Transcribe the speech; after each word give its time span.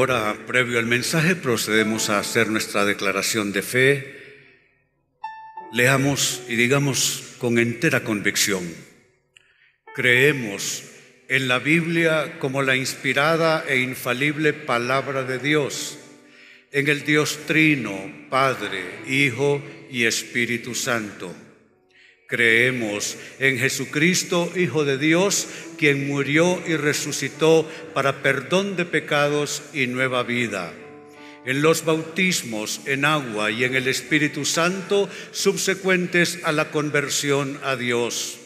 Ahora, 0.00 0.34
previo 0.46 0.78
al 0.78 0.86
mensaje, 0.86 1.36
procedemos 1.36 2.08
a 2.08 2.18
hacer 2.18 2.48
nuestra 2.48 2.86
declaración 2.86 3.52
de 3.52 3.60
fe. 3.60 4.48
Leamos 5.74 6.40
y 6.48 6.56
digamos 6.56 7.34
con 7.36 7.58
entera 7.58 8.02
convicción. 8.02 8.62
Creemos 9.94 10.84
en 11.28 11.48
la 11.48 11.58
Biblia 11.58 12.38
como 12.38 12.62
la 12.62 12.76
inspirada 12.76 13.62
e 13.68 13.80
infalible 13.80 14.54
palabra 14.54 15.24
de 15.24 15.38
Dios, 15.38 15.98
en 16.72 16.88
el 16.88 17.04
Dios 17.04 17.40
Trino, 17.46 18.10
Padre, 18.30 19.00
Hijo 19.06 19.62
y 19.90 20.06
Espíritu 20.06 20.74
Santo 20.74 21.34
Creemos 22.30 23.16
en 23.40 23.58
Jesucristo, 23.58 24.52
Hijo 24.54 24.84
de 24.84 24.98
Dios, 24.98 25.48
quien 25.76 26.06
murió 26.06 26.62
y 26.64 26.76
resucitó 26.76 27.68
para 27.92 28.22
perdón 28.22 28.76
de 28.76 28.84
pecados 28.84 29.64
y 29.74 29.88
nueva 29.88 30.22
vida. 30.22 30.72
En 31.44 31.60
los 31.60 31.84
bautismos 31.84 32.82
en 32.86 33.04
agua 33.04 33.50
y 33.50 33.64
en 33.64 33.74
el 33.74 33.88
Espíritu 33.88 34.44
Santo 34.44 35.10
subsecuentes 35.32 36.38
a 36.44 36.52
la 36.52 36.70
conversión 36.70 37.58
a 37.64 37.74
Dios. 37.74 38.38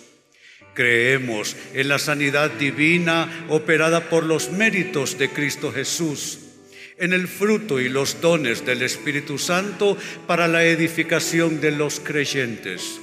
Creemos 0.72 1.55
en 1.75 1.89
la 1.89 1.98
sanidad 1.98 2.53
divina 2.53 3.44
operada 3.50 4.09
por 4.09 4.25
los 4.25 4.50
méritos 4.50 5.19
de 5.19 5.28
Cristo 5.28 5.70
Jesús, 5.70 6.39
en 6.97 7.12
el 7.12 7.28
fruto 7.28 7.78
y 7.78 7.91
los 7.91 8.22
dones 8.22 8.64
del 8.64 8.81
Espíritu 8.81 9.37
Santo 9.37 9.98
para 10.27 10.48
la 10.48 10.64
edificación 10.64 11.61
de 11.61 11.72
los 11.72 12.00
creyentes 12.00 13.00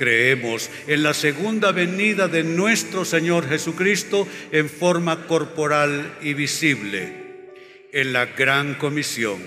Creemos 0.00 0.70
en 0.86 1.02
la 1.02 1.12
segunda 1.12 1.72
venida 1.72 2.26
de 2.26 2.42
nuestro 2.42 3.04
Señor 3.04 3.46
Jesucristo 3.46 4.26
en 4.50 4.70
forma 4.70 5.26
corporal 5.26 6.16
y 6.22 6.32
visible, 6.32 7.52
en 7.92 8.14
la 8.14 8.24
gran 8.24 8.76
comisión, 8.76 9.42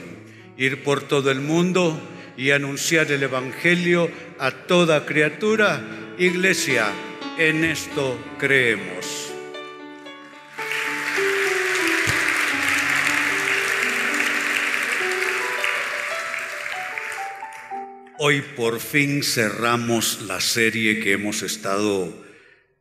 ir 0.56 0.84
por 0.84 1.02
todo 1.08 1.31
el 1.31 1.40
mundo 1.42 2.00
y 2.38 2.52
anunciar 2.52 3.12
el 3.12 3.24
Evangelio 3.24 4.12
a 4.38 4.52
toda 4.52 5.08
criatura. 5.08 5.81
Iglesia, 6.20 6.86
en 7.40 7.66
esto 7.66 8.16
creemos. 8.38 9.22
Hoy 18.25 18.41
por 18.55 18.79
fin 18.79 19.21
cerramos 19.21 20.21
la 20.29 20.39
serie 20.39 21.02
que 21.02 21.11
hemos 21.11 21.41
estado 21.41 22.07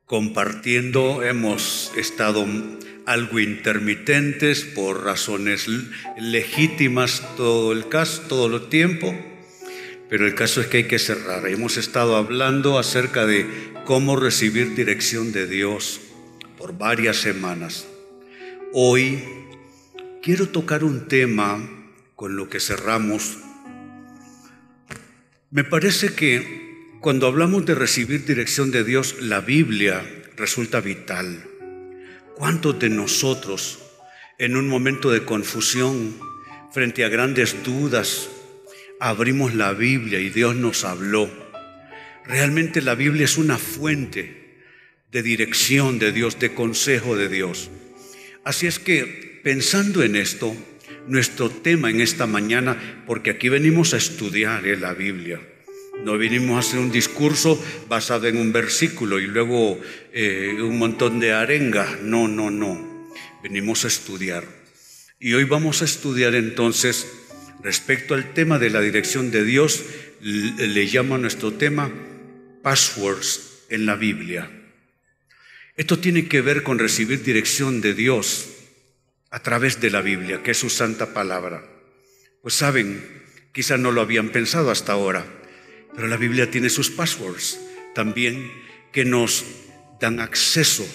compartiendo. 0.06 1.24
Hemos 1.24 1.90
estado 1.96 2.46
algo 3.06 3.40
intermitentes 3.40 4.62
por 4.62 5.02
razones 5.02 5.66
legítimas 6.16 7.24
todo 7.36 7.72
el 7.72 7.88
caso, 7.88 8.22
todo 8.28 8.56
el 8.56 8.68
tiempo. 8.68 9.12
Pero 10.08 10.28
el 10.28 10.36
caso 10.36 10.60
es 10.60 10.68
que 10.68 10.76
hay 10.76 10.84
que 10.84 11.00
cerrar. 11.00 11.44
Hemos 11.48 11.76
estado 11.76 12.14
hablando 12.14 12.78
acerca 12.78 13.26
de 13.26 13.44
cómo 13.84 14.14
recibir 14.14 14.76
dirección 14.76 15.32
de 15.32 15.48
Dios 15.48 16.00
por 16.56 16.78
varias 16.78 17.16
semanas. 17.16 17.88
Hoy 18.72 19.18
quiero 20.22 20.50
tocar 20.50 20.84
un 20.84 21.08
tema 21.08 21.68
con 22.14 22.36
lo 22.36 22.48
que 22.48 22.60
cerramos 22.60 23.38
me 25.52 25.64
parece 25.64 26.14
que 26.14 26.96
cuando 27.02 27.26
hablamos 27.26 27.66
de 27.66 27.74
recibir 27.74 28.24
dirección 28.24 28.70
de 28.70 28.84
Dios, 28.84 29.16
la 29.20 29.42
Biblia 29.42 30.02
resulta 30.34 30.80
vital. 30.80 31.44
¿Cuántos 32.36 32.78
de 32.78 32.88
nosotros 32.88 33.78
en 34.38 34.56
un 34.56 34.66
momento 34.66 35.10
de 35.10 35.26
confusión, 35.26 36.18
frente 36.72 37.04
a 37.04 37.10
grandes 37.10 37.62
dudas, 37.64 38.30
abrimos 38.98 39.54
la 39.54 39.74
Biblia 39.74 40.20
y 40.20 40.30
Dios 40.30 40.56
nos 40.56 40.84
habló? 40.84 41.30
Realmente 42.24 42.80
la 42.80 42.94
Biblia 42.94 43.26
es 43.26 43.36
una 43.36 43.58
fuente 43.58 44.62
de 45.10 45.22
dirección 45.22 45.98
de 45.98 46.12
Dios, 46.12 46.38
de 46.38 46.54
consejo 46.54 47.14
de 47.14 47.28
Dios. 47.28 47.70
Así 48.42 48.66
es 48.66 48.78
que 48.78 49.40
pensando 49.44 50.02
en 50.02 50.16
esto, 50.16 50.56
nuestro 51.08 51.50
tema 51.50 51.90
en 51.90 52.00
esta 52.00 52.26
mañana, 52.26 53.04
porque 53.06 53.30
aquí 53.30 53.48
venimos 53.48 53.94
a 53.94 53.98
estudiar 53.98 54.66
en 54.66 54.80
la 54.80 54.94
Biblia. 54.94 55.40
No 56.04 56.18
vinimos 56.18 56.56
a 56.56 56.58
hacer 56.60 56.80
un 56.80 56.90
discurso 56.90 57.62
basado 57.88 58.26
en 58.26 58.36
un 58.36 58.52
versículo 58.52 59.20
y 59.20 59.26
luego 59.26 59.80
eh, 60.12 60.56
un 60.60 60.78
montón 60.78 61.20
de 61.20 61.32
arenga. 61.32 61.98
No, 62.02 62.28
no, 62.28 62.50
no. 62.50 63.06
Venimos 63.42 63.84
a 63.84 63.88
estudiar. 63.88 64.44
Y 65.20 65.34
hoy 65.34 65.44
vamos 65.44 65.82
a 65.82 65.84
estudiar 65.84 66.34
entonces 66.34 67.06
respecto 67.62 68.14
al 68.14 68.34
tema 68.34 68.58
de 68.58 68.70
la 68.70 68.80
dirección 68.80 69.30
de 69.30 69.44
Dios, 69.44 69.84
le 70.20 70.84
llamo 70.86 71.14
a 71.14 71.18
nuestro 71.18 71.52
tema 71.52 71.92
passwords 72.62 73.64
en 73.68 73.86
la 73.86 73.94
Biblia. 73.94 74.50
Esto 75.76 75.98
tiene 75.98 76.26
que 76.26 76.42
ver 76.42 76.62
con 76.62 76.78
recibir 76.78 77.22
dirección 77.22 77.80
de 77.80 77.94
Dios 77.94 78.51
a 79.32 79.40
través 79.40 79.80
de 79.80 79.90
la 79.90 80.02
Biblia, 80.02 80.42
que 80.42 80.50
es 80.52 80.58
su 80.58 80.68
santa 80.68 81.14
palabra. 81.14 81.64
Pues 82.42 82.54
saben, 82.54 83.02
quizás 83.52 83.80
no 83.80 83.90
lo 83.90 84.02
habían 84.02 84.28
pensado 84.28 84.70
hasta 84.70 84.92
ahora, 84.92 85.24
pero 85.94 86.06
la 86.06 86.18
Biblia 86.18 86.50
tiene 86.50 86.68
sus 86.68 86.90
passwords 86.90 87.58
también 87.94 88.52
que 88.92 89.06
nos 89.06 89.44
dan 90.00 90.20
acceso 90.20 90.86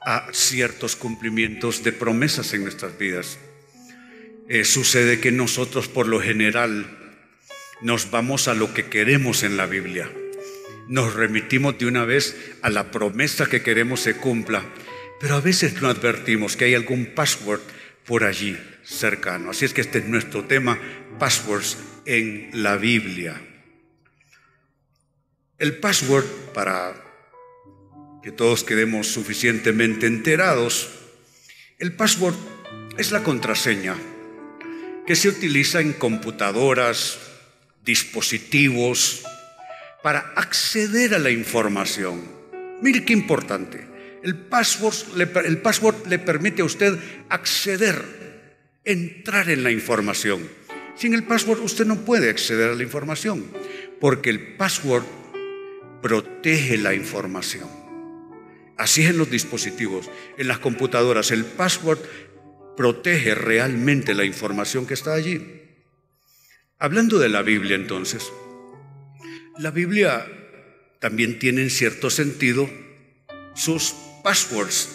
a 0.00 0.26
ciertos 0.32 0.96
cumplimientos 0.96 1.84
de 1.84 1.92
promesas 1.92 2.54
en 2.54 2.62
nuestras 2.62 2.96
vidas. 2.96 3.38
Eh, 4.48 4.64
sucede 4.64 5.20
que 5.20 5.30
nosotros 5.30 5.88
por 5.88 6.08
lo 6.08 6.20
general 6.20 6.86
nos 7.82 8.10
vamos 8.10 8.48
a 8.48 8.54
lo 8.54 8.72
que 8.72 8.86
queremos 8.86 9.42
en 9.42 9.58
la 9.58 9.66
Biblia. 9.66 10.10
Nos 10.88 11.14
remitimos 11.14 11.78
de 11.78 11.86
una 11.86 12.04
vez 12.06 12.54
a 12.62 12.70
la 12.70 12.90
promesa 12.90 13.46
que 13.46 13.62
queremos 13.62 14.00
se 14.00 14.16
cumpla 14.16 14.62
pero 15.20 15.36
a 15.36 15.40
veces 15.40 15.80
no 15.80 15.88
advertimos 15.88 16.56
que 16.56 16.66
hay 16.66 16.74
algún 16.74 17.06
password 17.06 17.60
por 18.04 18.24
allí 18.24 18.56
cercano. 18.84 19.50
Así 19.50 19.64
es 19.64 19.72
que 19.72 19.80
este 19.80 19.98
es 19.98 20.06
nuestro 20.06 20.44
tema, 20.44 20.78
passwords 21.18 21.78
en 22.04 22.50
la 22.52 22.76
Biblia. 22.76 23.40
El 25.58 25.78
password, 25.78 26.26
para 26.54 26.94
que 28.22 28.30
todos 28.30 28.62
quedemos 28.62 29.08
suficientemente 29.08 30.06
enterados, 30.06 30.90
el 31.78 31.92
password 31.92 32.36
es 32.98 33.10
la 33.10 33.22
contraseña 33.22 33.96
que 35.06 35.14
se 35.14 35.28
utiliza 35.28 35.80
en 35.80 35.92
computadoras, 35.92 37.18
dispositivos, 37.84 39.22
para 40.02 40.32
acceder 40.36 41.14
a 41.14 41.18
la 41.18 41.30
información. 41.30 42.22
Mire 42.82 43.04
qué 43.04 43.12
importante. 43.12 43.95
El 44.26 44.34
password, 44.34 45.20
el 45.44 45.58
password 45.58 46.08
le 46.08 46.18
permite 46.18 46.60
a 46.60 46.64
usted 46.64 46.98
acceder, 47.28 47.94
entrar 48.82 49.48
en 49.48 49.62
la 49.62 49.70
información. 49.70 50.48
Sin 50.96 51.14
el 51.14 51.22
password 51.22 51.60
usted 51.60 51.86
no 51.86 52.04
puede 52.04 52.28
acceder 52.28 52.70
a 52.70 52.74
la 52.74 52.82
información, 52.82 53.46
porque 54.00 54.30
el 54.30 54.56
password 54.56 55.04
protege 56.02 56.76
la 56.76 56.92
información. 56.92 57.68
Así 58.76 59.04
es 59.04 59.10
en 59.10 59.18
los 59.18 59.30
dispositivos, 59.30 60.10
en 60.36 60.48
las 60.48 60.58
computadoras. 60.58 61.30
El 61.30 61.44
password 61.44 62.00
protege 62.76 63.36
realmente 63.36 64.12
la 64.12 64.24
información 64.24 64.88
que 64.88 64.94
está 64.94 65.14
allí. 65.14 65.62
Hablando 66.80 67.20
de 67.20 67.28
la 67.28 67.42
Biblia 67.42 67.76
entonces, 67.76 68.32
la 69.56 69.70
Biblia 69.70 70.26
también 70.98 71.38
tiene 71.38 71.62
en 71.62 71.70
cierto 71.70 72.10
sentido 72.10 72.68
sus 73.54 73.94
passwords, 74.26 74.88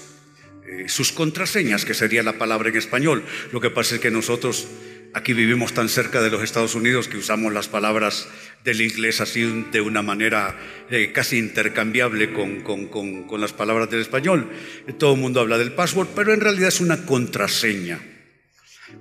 eh, 0.68 0.90
sus 0.90 1.14
contraseñas, 1.14 1.86
que 1.86 1.94
sería 1.94 2.22
la 2.22 2.38
palabra 2.38 2.68
en 2.68 2.76
español. 2.76 3.24
Lo 3.54 3.62
que 3.62 3.70
pasa 3.70 3.96
es 3.96 4.02
que 4.02 4.12
nosotros 4.12 4.68
aquí 5.14 5.32
vivimos 5.32 5.74
tan 5.74 5.88
cerca 5.88 6.22
de 6.22 6.30
los 6.30 6.44
Estados 6.44 6.76
Unidos 6.76 7.08
que 7.08 7.16
usamos 7.16 7.54
las 7.54 7.70
palabras 7.70 8.28
del 8.66 8.82
inglés 8.82 9.22
así 9.22 9.64
de 9.72 9.80
una 9.80 10.02
manera 10.02 10.60
eh, 10.90 11.14
casi 11.14 11.38
intercambiable 11.38 12.34
con, 12.34 12.60
con, 12.60 13.40
las 13.40 13.54
palabras 13.54 13.90
del 13.90 14.02
español. 14.02 14.52
Todo 15.00 15.14
el 15.14 15.22
mundo 15.22 15.40
habla 15.40 15.58
del 15.58 15.72
password, 15.72 16.10
pero 16.14 16.34
en 16.34 16.42
realidad 16.42 16.68
es 16.68 16.82
una 16.82 17.06
contraseña. 17.06 18.02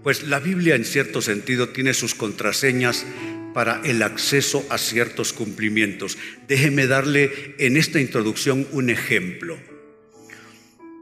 Pues 0.05 0.23
la 0.29 0.38
Biblia 0.38 0.77
en 0.77 0.85
cierto 0.85 1.23
sentido 1.23 1.71
tiene 1.71 1.93
sus 1.93 2.15
contraseñas 2.15 3.05
para 3.53 3.81
el 3.82 4.00
acceso 4.05 4.65
a 4.71 4.79
ciertos 4.79 5.32
cumplimientos. 5.32 6.19
Déjeme 6.47 6.87
darle 6.87 7.56
en 7.59 7.77
esta 7.77 7.99
introducción 7.99 8.69
un 8.71 8.91
ejemplo. 8.91 9.59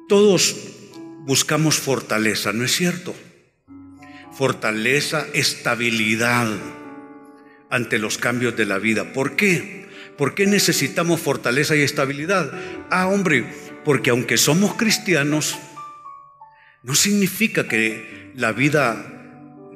Todos 0.09 0.57
buscamos 1.27 1.77
fortaleza, 1.77 2.55
¿no 2.55 2.65
es 2.65 2.73
cierto? 2.75 3.15
Fortaleza, 4.33 5.27
estabilidad 5.35 6.49
ante 7.69 7.99
los 7.99 8.17
cambios 8.17 8.57
de 8.57 8.65
la 8.65 8.79
vida. 8.79 9.13
¿Por 9.13 9.37
qué? 9.37 9.87
¿Por 10.17 10.35
qué 10.35 10.47
necesitamos 10.47 11.21
fortaleza 11.21 11.77
y 11.77 11.83
estabilidad? 11.83 12.51
Ah, 12.91 13.07
hombre, 13.09 13.45
porque 13.85 14.09
aunque 14.09 14.39
somos 14.39 14.77
cristianos, 14.77 15.59
no 16.83 16.95
significa 16.95 17.69
que 17.69 18.33
la 18.35 18.53
vida 18.53 18.97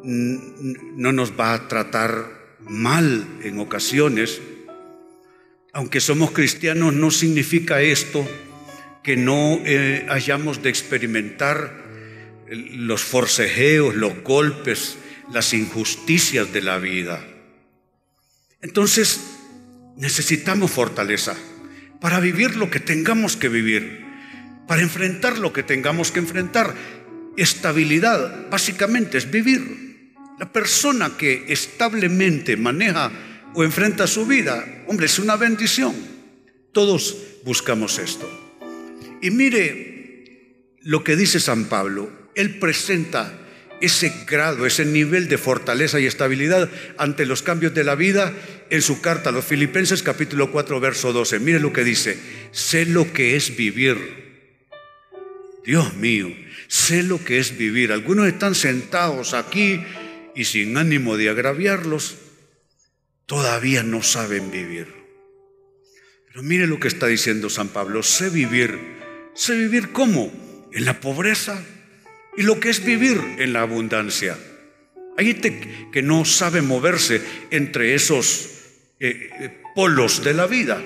no 0.03 1.13
nos 1.13 1.39
va 1.39 1.53
a 1.53 1.69
tratar 1.69 2.57
mal 2.61 3.27
en 3.43 3.61
ocasiones. 3.61 4.41
Aunque 5.75 6.01
somos 6.01 6.31
cristianos, 6.31 6.95
no 6.95 7.11
significa 7.11 7.83
esto 7.83 8.27
que 9.03 9.17
no 9.17 9.61
eh, 9.65 10.07
hayamos 10.09 10.63
de 10.63 10.71
experimentar 10.71 11.83
los 12.51 13.03
forcejeos, 13.03 13.95
los 13.95 14.23
golpes, 14.23 14.97
las 15.33 15.55
injusticias 15.55 16.53
de 16.53 16.63
la 16.63 16.79
vida. 16.79 17.25
Entonces, 18.61 19.21
necesitamos 19.97 20.71
fortaleza 20.71 21.37
para 22.01 22.21
vivir 22.21 22.57
lo 22.57 22.71
que 22.71 22.81
tengamos 22.81 23.37
que 23.37 23.49
vivir, 23.49 24.05
para 24.67 24.83
enfrentar 24.83 25.39
lo 25.39 25.53
que 25.53 25.63
tengamos 25.63 26.13
que 26.13 26.21
enfrentar. 26.21 26.75
Estabilidad, 27.37 28.51
básicamente, 28.51 29.19
es 29.19 29.31
vivir 29.31 30.13
la 30.39 30.53
persona 30.53 31.17
que 31.17 31.47
establemente 31.49 32.57
maneja 32.57 33.11
o 33.55 33.65
enfrenta 33.65 34.07
su 34.07 34.27
vida, 34.27 34.85
hombre, 34.87 35.07
es 35.07 35.19
una 35.19 35.37
bendición. 35.37 35.95
Todos 36.73 37.17
buscamos 37.45 37.99
esto. 37.99 38.42
Y 39.23 39.31
mire 39.31 40.77
lo 40.81 41.05
que 41.05 41.17
dice 41.17 41.41
San 41.41 41.67
Pablo. 41.67 42.11
Él 42.35 42.59
presenta 42.59 43.39
ese 43.81 44.13
grado, 44.27 44.67
ese 44.67 44.85
nivel 44.85 45.29
de 45.29 45.39
fortaleza 45.39 46.01
y 46.01 46.07
estabilidad 46.07 46.69
ante 46.99 47.25
los 47.25 47.43
cambios 47.43 47.73
de 47.73 47.85
la 47.85 47.95
vida 47.95 48.35
en 48.69 48.83
su 48.83 49.01
carta 49.01 49.31
a 49.31 49.33
los 49.33 49.45
Filipenses 49.45 50.03
capítulo 50.03 50.51
4 50.51 50.81
verso 50.81 51.13
12. 51.13 51.39
Mire 51.39 51.61
lo 51.61 51.73
que 51.73 51.85
dice, 51.85 52.19
sé 52.51 52.85
lo 52.85 53.13
que 53.13 53.37
es 53.37 53.57
vivir. 53.57 54.23
Dios 55.65 55.95
mío, 55.95 56.35
sé 56.67 57.05
lo 57.05 57.25
que 57.25 57.39
es 57.39 57.57
vivir. 57.57 57.93
Algunos 57.93 58.27
están 58.27 58.57
sentados 58.57 59.35
aquí 59.35 59.85
y 60.35 60.45
sin 60.45 60.77
ánimo 60.77 61.17
de 61.17 61.29
agraviarlos, 61.29 62.17
todavía 63.27 63.85
no 63.85 64.03
saben 64.03 64.51
vivir. 64.51 64.89
Pero 66.27 66.43
mire 66.43 66.67
lo 66.67 66.81
que 66.81 66.89
está 66.89 67.07
diciendo 67.07 67.51
San 67.51 67.69
Pablo, 67.69 68.03
sé 68.03 68.31
vivir. 68.31 69.02
¿Sé 69.35 69.57
vivir 69.57 69.93
cómo? 69.93 70.33
En 70.73 70.85
la 70.85 71.01
pobreza 71.01 71.63
y 72.37 72.43
lo 72.43 72.61
que 72.61 72.71
es 72.71 72.85
vivir 72.85 73.19
en 73.39 73.53
la 73.53 73.63
abundancia. 73.63 74.37
Hay 75.17 75.27
gente 75.27 75.89
que 75.93 76.03
no 76.03 76.25
sabe 76.25 76.63
moverse 76.63 77.23
entre 77.51 77.95
esos 77.95 78.49
eh, 79.01 79.31
eh, 79.41 79.63
polos 79.75 80.25
de 80.25 80.35
la 80.35 80.47
vida, 80.47 80.83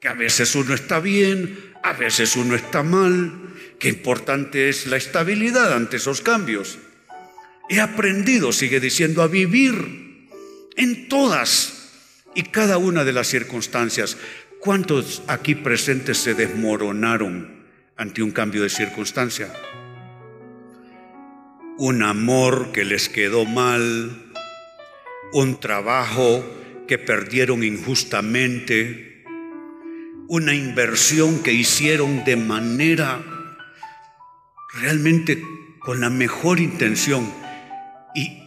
que 0.00 0.08
a 0.08 0.14
veces 0.14 0.54
uno 0.54 0.74
está 0.74 1.00
bien, 1.00 1.58
a 1.82 1.92
veces 1.92 2.36
uno 2.36 2.54
está 2.54 2.82
mal, 2.82 3.54
que 3.78 3.88
importante 3.88 4.68
es 4.68 4.86
la 4.86 4.96
estabilidad 4.96 5.72
ante 5.72 5.96
esos 5.96 6.20
cambios. 6.20 6.78
He 7.68 7.80
aprendido, 7.80 8.52
sigue 8.52 8.80
diciendo, 8.80 9.22
a 9.22 9.28
vivir 9.28 10.28
en 10.76 11.08
todas 11.08 11.90
y 12.34 12.44
cada 12.44 12.78
una 12.78 13.04
de 13.04 13.12
las 13.12 13.26
circunstancias. 13.26 14.16
¿Cuántos 14.60 15.22
aquí 15.26 15.54
presentes 15.54 16.18
se 16.18 16.34
desmoronaron 16.34 17.57
ante 17.98 18.22
un 18.22 18.30
cambio 18.30 18.62
de 18.62 18.70
circunstancia? 18.70 19.52
Un 21.76 22.02
amor 22.02 22.72
que 22.72 22.84
les 22.84 23.08
quedó 23.08 23.44
mal, 23.44 24.32
un 25.32 25.60
trabajo 25.60 26.44
que 26.86 26.96
perdieron 26.96 27.62
injustamente, 27.62 29.24
una 30.28 30.54
inversión 30.54 31.42
que 31.42 31.52
hicieron 31.52 32.24
de 32.24 32.36
manera 32.36 33.22
realmente 34.80 35.42
con 35.80 36.00
la 36.00 36.10
mejor 36.10 36.60
intención 36.60 37.32
y, 38.14 38.38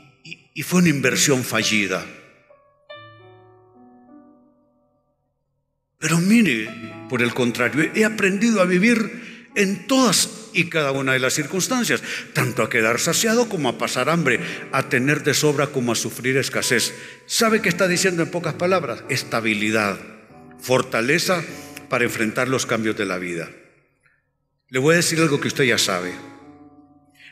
fue 0.63 0.81
una 0.81 0.89
inversión 0.89 1.43
fallida. 1.43 2.05
Pero 5.97 6.19
mire, 6.19 6.69
por 7.09 7.23
el 7.23 7.33
contrario, 7.33 7.89
he 7.95 8.05
aprendido 8.05 8.61
a 8.61 8.65
vivir 8.65 9.30
en 9.55 9.87
todas 9.87 10.29
y 10.53 10.69
cada 10.69 10.91
una 10.91 11.13
de 11.13 11.19
las 11.19 11.33
circunstancias, 11.33 12.03
tanto 12.33 12.63
a 12.63 12.69
quedar 12.69 12.99
saciado 12.99 13.49
como 13.49 13.69
a 13.69 13.77
pasar 13.77 14.09
hambre, 14.09 14.39
a 14.71 14.89
tener 14.89 15.23
de 15.23 15.33
sobra 15.33 15.67
como 15.67 15.91
a 15.91 15.95
sufrir 15.95 16.37
escasez. 16.37 16.93
¿Sabe 17.25 17.61
qué 17.61 17.69
está 17.69 17.87
diciendo 17.87 18.23
en 18.23 18.31
pocas 18.31 18.53
palabras? 18.55 19.03
Estabilidad, 19.09 19.99
fortaleza 20.59 21.43
para 21.89 22.03
enfrentar 22.03 22.47
los 22.47 22.65
cambios 22.65 22.97
de 22.97 23.05
la 23.05 23.17
vida. 23.17 23.49
Le 24.69 24.79
voy 24.79 24.93
a 24.93 24.97
decir 24.97 25.19
algo 25.19 25.39
que 25.39 25.49
usted 25.49 25.65
ya 25.65 25.77
sabe. 25.77 26.13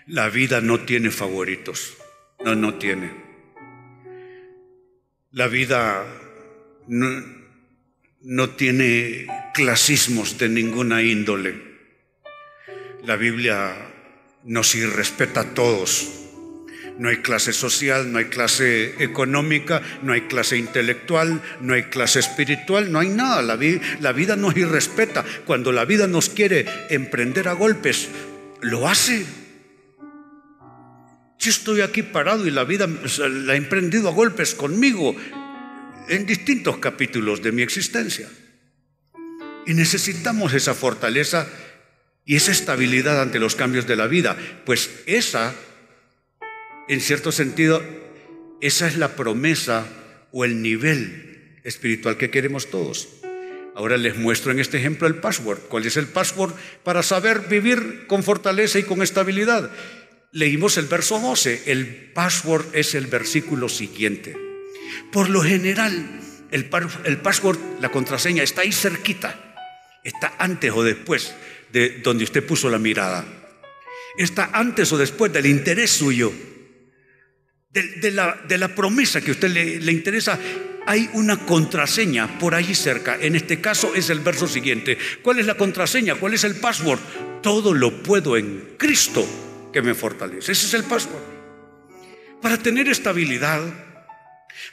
La 0.08 0.30
vida 0.30 0.62
no 0.62 0.82
tiene 0.82 1.12
favoritos. 1.12 1.96
No, 2.44 2.56
no 2.56 2.76
tiene. 2.76 3.12
La 5.32 5.48
vida 5.48 6.04
no, 6.88 7.24
no 8.22 8.50
tiene 8.52 9.28
clasismos 9.54 10.38
de 10.38 10.50
ninguna 10.50 11.04
índole. 11.04 11.69
La 13.06 13.16
Biblia 13.16 13.76
nos 14.44 14.76
irrespeta 14.76 15.42
a 15.42 15.54
todos. 15.54 16.16
No 16.98 17.08
hay 17.08 17.18
clase 17.18 17.54
social, 17.54 18.12
no 18.12 18.18
hay 18.18 18.26
clase 18.26 19.02
económica, 19.02 19.82
no 20.04 20.12
hay 20.12 20.22
clase 20.22 20.58
intelectual, 20.58 21.42
no 21.62 21.74
hay 21.74 21.84
clase 21.84 22.20
espiritual, 22.20 22.92
no 22.92 23.00
hay 23.00 23.08
nada. 23.08 23.42
La, 23.42 23.56
vida 24.12 24.36
nos 24.36 24.58
irrespeta. 24.58 25.24
Cuando 25.46 25.72
la 25.72 25.86
vida 25.86 26.08
nos 26.08 26.30
quiere 26.30 26.66
emprender 26.90 27.48
a 27.48 27.54
golpes, 27.54 28.10
lo 28.60 28.88
hace. 28.88 29.26
Yo 31.40 31.50
estoy 31.50 31.80
aquí 31.80 32.04
parado 32.04 32.46
y 32.46 32.52
la 32.52 32.66
vida 32.66 32.86
la 32.88 33.54
ha 33.54 33.56
emprendido 33.56 34.10
a 34.10 34.12
golpes 34.12 34.54
conmigo 34.54 35.16
en 36.10 36.26
distintos 36.26 36.80
capítulos 36.80 37.42
de 37.42 37.54
mi 37.54 37.62
existencia. 37.62 38.28
Y 39.66 39.74
necesitamos 39.74 40.54
esa 40.54 40.74
fortaleza 40.74 41.48
y 42.30 42.36
esa 42.36 42.52
estabilidad 42.52 43.20
ante 43.20 43.40
los 43.40 43.56
cambios 43.56 43.88
de 43.88 43.96
la 43.96 44.06
vida, 44.06 44.38
pues 44.64 45.02
esa, 45.08 45.56
en 46.88 47.02
cierto 47.02 47.32
sentido, 47.32 47.84
esa 48.62 48.88
es 48.88 48.98
la 48.98 49.16
promesa 49.16 49.88
o 50.32 50.46
el 50.46 50.62
nivel 50.62 51.58
espiritual 51.64 52.18
que 52.18 52.30
queremos 52.30 52.70
todos. 52.70 53.10
Ahora 53.74 53.98
les 53.98 54.16
muestro 54.16 54.52
en 54.52 54.60
este 54.60 54.78
ejemplo 54.78 55.08
el 55.08 55.16
password. 55.16 55.58
¿Cuál 55.70 55.88
es 55.88 55.98
el 55.98 56.06
password 56.06 56.54
para 56.84 57.02
saber 57.02 57.48
vivir 57.50 58.06
con 58.06 58.22
fortaleza 58.22 58.78
y 58.78 58.84
con 58.84 59.02
estabilidad? 59.02 59.72
leímos 60.32 60.78
el 60.78 60.86
verso 60.86 61.20
12, 61.20 61.64
el 61.66 62.12
password 62.14 62.68
es 62.74 62.94
el 62.94 63.08
versículo 63.08 63.70
siguiente. 63.70 64.38
Por 65.12 65.32
lo 65.32 65.42
general, 65.42 66.22
el, 66.52 66.66
password, 66.66 67.58
la 67.82 67.90
contraseña, 67.90 68.44
está 68.44 68.62
ahí 68.62 68.72
cerquita, 68.72 69.56
está 70.04 70.36
antes 70.38 70.72
o 70.72 70.84
después 70.84 71.34
de 71.72 72.00
donde 72.02 72.24
usted 72.24 72.46
puso 72.46 72.70
la 72.70 72.80
mirada. 72.80 73.26
Está 74.18 74.50
antes 74.54 74.92
o 74.92 74.98
después 74.98 75.32
del 75.32 75.46
interés 75.46 75.92
suyo, 75.92 76.32
de, 77.72 78.12
la, 78.12 78.42
de 78.48 78.58
la, 78.58 78.74
promesa 78.76 79.22
que 79.22 79.30
a 79.30 79.34
usted 79.34 79.50
le, 79.50 79.80
le 79.80 79.92
interesa. 79.92 80.40
Hay 80.86 81.10
una 81.14 81.46
contraseña 81.46 82.40
por 82.40 82.56
ahí 82.56 82.74
cerca. 82.74 83.18
En 83.22 83.36
este 83.36 83.62
caso 83.62 83.94
es 83.94 84.10
el 84.10 84.20
verso 84.22 84.48
siguiente. 84.48 84.98
¿Cuál 85.22 85.40
es 85.40 85.46
la 85.46 85.56
contraseña? 85.56 86.16
¿Cuál 86.16 86.34
es 86.34 86.44
el 86.44 86.56
password? 86.56 87.00
Todo 87.44 87.74
lo 87.74 88.02
puedo 88.02 88.36
en 88.38 88.76
Cristo 88.78 89.26
que 89.72 89.82
me 89.82 89.94
fortalece. 89.94 90.52
Ese 90.52 90.66
es 90.66 90.74
el 90.74 90.84
paso. 90.84 91.10
Para 92.42 92.58
tener 92.58 92.88
estabilidad, 92.88 93.62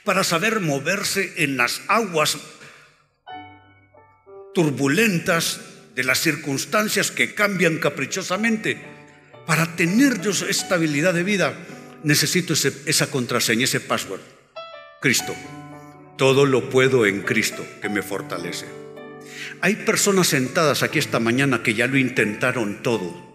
para 0.03 0.23
saber 0.23 0.59
moverse 0.59 1.33
en 1.37 1.57
las 1.57 1.81
aguas 1.87 2.37
turbulentas 4.53 5.59
de 5.97 6.03
las 6.05 6.21
circunstancias 6.21 7.11
que 7.11 7.33
cambian 7.33 7.79
caprichosamente, 7.79 8.77
para 9.45 9.75
tener 9.75 10.21
yo 10.21 10.31
estabilidad 10.47 11.13
de 11.13 11.23
vida, 11.23 11.57
necesito 12.03 12.53
esa 12.53 13.11
contraseña, 13.11 13.65
ese 13.65 13.81
password. 13.81 14.21
Cristo. 15.01 15.35
Todo 16.17 16.45
lo 16.45 16.69
puedo 16.69 17.05
en 17.05 17.23
Cristo 17.23 17.65
que 17.81 17.89
me 17.89 18.03
fortalece. 18.03 18.67
Hay 19.61 19.75
personas 19.75 20.27
sentadas 20.27 20.83
aquí 20.83 20.99
esta 20.99 21.19
mañana 21.19 21.63
que 21.63 21.73
ya 21.73 21.87
lo 21.87 21.97
intentaron 21.97 22.81
todo 22.83 23.27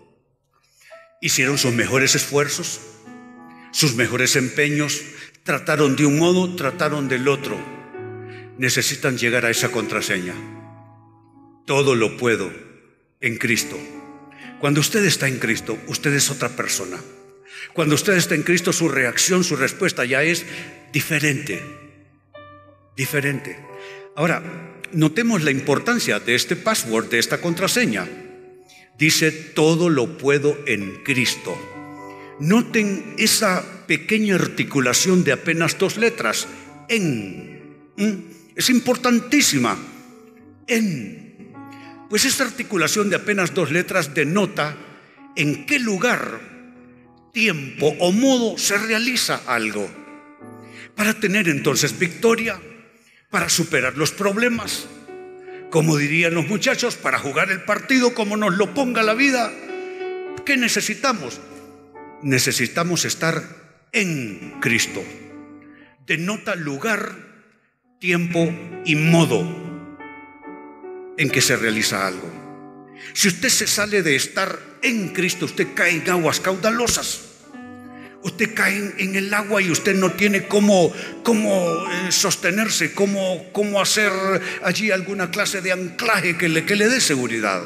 hicieron 1.22 1.56
sus 1.56 1.72
mejores 1.72 2.16
esfuerzos, 2.16 2.80
sus 3.70 3.94
mejores 3.94 4.36
empeños, 4.36 5.00
trataron 5.44 5.96
de 5.96 6.04
un 6.04 6.18
modo, 6.18 6.56
trataron 6.56 7.08
del 7.08 7.28
otro. 7.28 7.56
Necesitan 8.58 9.16
llegar 9.16 9.46
a 9.46 9.50
esa 9.50 9.70
contraseña. 9.70 10.34
Todo 11.66 11.94
lo 11.94 12.16
puedo 12.16 12.52
en 13.20 13.36
Cristo. 13.36 13.78
Cuando 14.60 14.80
usted 14.80 15.04
está 15.04 15.28
en 15.28 15.38
Cristo, 15.38 15.78
usted 15.86 16.12
es 16.14 16.30
otra 16.30 16.50
persona. 16.50 16.98
Cuando 17.72 17.94
usted 17.94 18.14
está 18.14 18.34
en 18.34 18.42
Cristo, 18.42 18.72
su 18.72 18.88
reacción, 18.88 19.44
su 19.44 19.56
respuesta 19.56 20.04
ya 20.04 20.22
es 20.22 20.44
diferente. 20.92 21.62
Diferente. 22.96 23.58
Ahora, 24.14 24.42
notemos 24.92 25.42
la 25.42 25.50
importancia 25.50 26.20
de 26.20 26.34
este 26.34 26.56
password, 26.56 27.08
de 27.08 27.18
esta 27.18 27.40
contraseña. 27.40 28.06
Dice, 28.98 29.30
todo 29.30 29.88
lo 29.88 30.18
puedo 30.18 30.58
en 30.66 31.02
Cristo. 31.02 31.56
Noten 32.40 33.14
esa 33.18 33.86
pequeña 33.86 34.34
articulación 34.34 35.24
de 35.24 35.32
apenas 35.32 35.78
dos 35.78 35.96
letras. 35.96 36.46
En. 36.88 37.62
Es 38.54 38.68
importantísima. 38.68 39.78
En. 40.66 41.21
Pues 42.12 42.26
esta 42.26 42.44
articulación 42.44 43.08
de 43.08 43.16
apenas 43.16 43.54
dos 43.54 43.70
letras 43.70 44.12
denota 44.12 44.76
en 45.34 45.64
qué 45.64 45.78
lugar, 45.78 46.40
tiempo 47.32 47.96
o 48.00 48.12
modo 48.12 48.58
se 48.58 48.76
realiza 48.76 49.40
algo. 49.46 49.88
Para 50.94 51.14
tener 51.14 51.48
entonces 51.48 51.98
victoria, 51.98 52.60
para 53.30 53.48
superar 53.48 53.96
los 53.96 54.10
problemas, 54.10 54.88
como 55.70 55.96
dirían 55.96 56.34
los 56.34 56.46
muchachos, 56.48 56.96
para 56.96 57.18
jugar 57.18 57.50
el 57.50 57.62
partido 57.62 58.12
como 58.12 58.36
nos 58.36 58.58
lo 58.58 58.74
ponga 58.74 59.02
la 59.02 59.14
vida. 59.14 59.50
¿Qué 60.44 60.58
necesitamos? 60.58 61.40
Necesitamos 62.22 63.06
estar 63.06 63.42
en 63.90 64.60
Cristo. 64.60 65.02
Denota 66.06 66.56
lugar, 66.56 67.16
tiempo 67.98 68.52
y 68.84 68.96
modo 68.96 69.61
en 71.16 71.30
que 71.30 71.40
se 71.40 71.56
realiza 71.56 72.06
algo. 72.06 72.30
Si 73.14 73.28
usted 73.28 73.48
se 73.48 73.66
sale 73.66 74.02
de 74.02 74.16
estar 74.16 74.58
en 74.82 75.10
Cristo, 75.10 75.44
usted 75.44 75.68
cae 75.74 75.96
en 75.96 76.10
aguas 76.10 76.40
caudalosas. 76.40 77.28
Usted 78.22 78.54
cae 78.54 78.94
en 78.98 79.16
el 79.16 79.34
agua 79.34 79.60
y 79.60 79.70
usted 79.70 79.96
no 79.96 80.12
tiene 80.12 80.46
cómo, 80.46 80.92
cómo 81.24 81.86
eh, 81.90 82.12
sostenerse, 82.12 82.94
cómo, 82.94 83.50
cómo 83.52 83.80
hacer 83.80 84.12
allí 84.62 84.92
alguna 84.92 85.30
clase 85.30 85.60
de 85.60 85.72
anclaje 85.72 86.38
que 86.38 86.48
le, 86.48 86.64
que 86.64 86.76
le 86.76 86.88
dé 86.88 87.00
seguridad. 87.00 87.62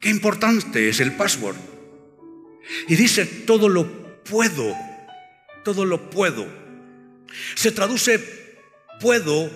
Qué 0.00 0.08
importante 0.08 0.88
es 0.88 0.98
el 0.98 1.12
password. 1.12 1.56
Y 2.88 2.96
dice, 2.96 3.24
todo 3.24 3.68
lo 3.68 4.22
puedo, 4.24 4.74
todo 5.64 5.84
lo 5.84 6.10
puedo. 6.10 6.46
Se 7.54 7.70
traduce 7.70 8.18
puedo 9.00 9.50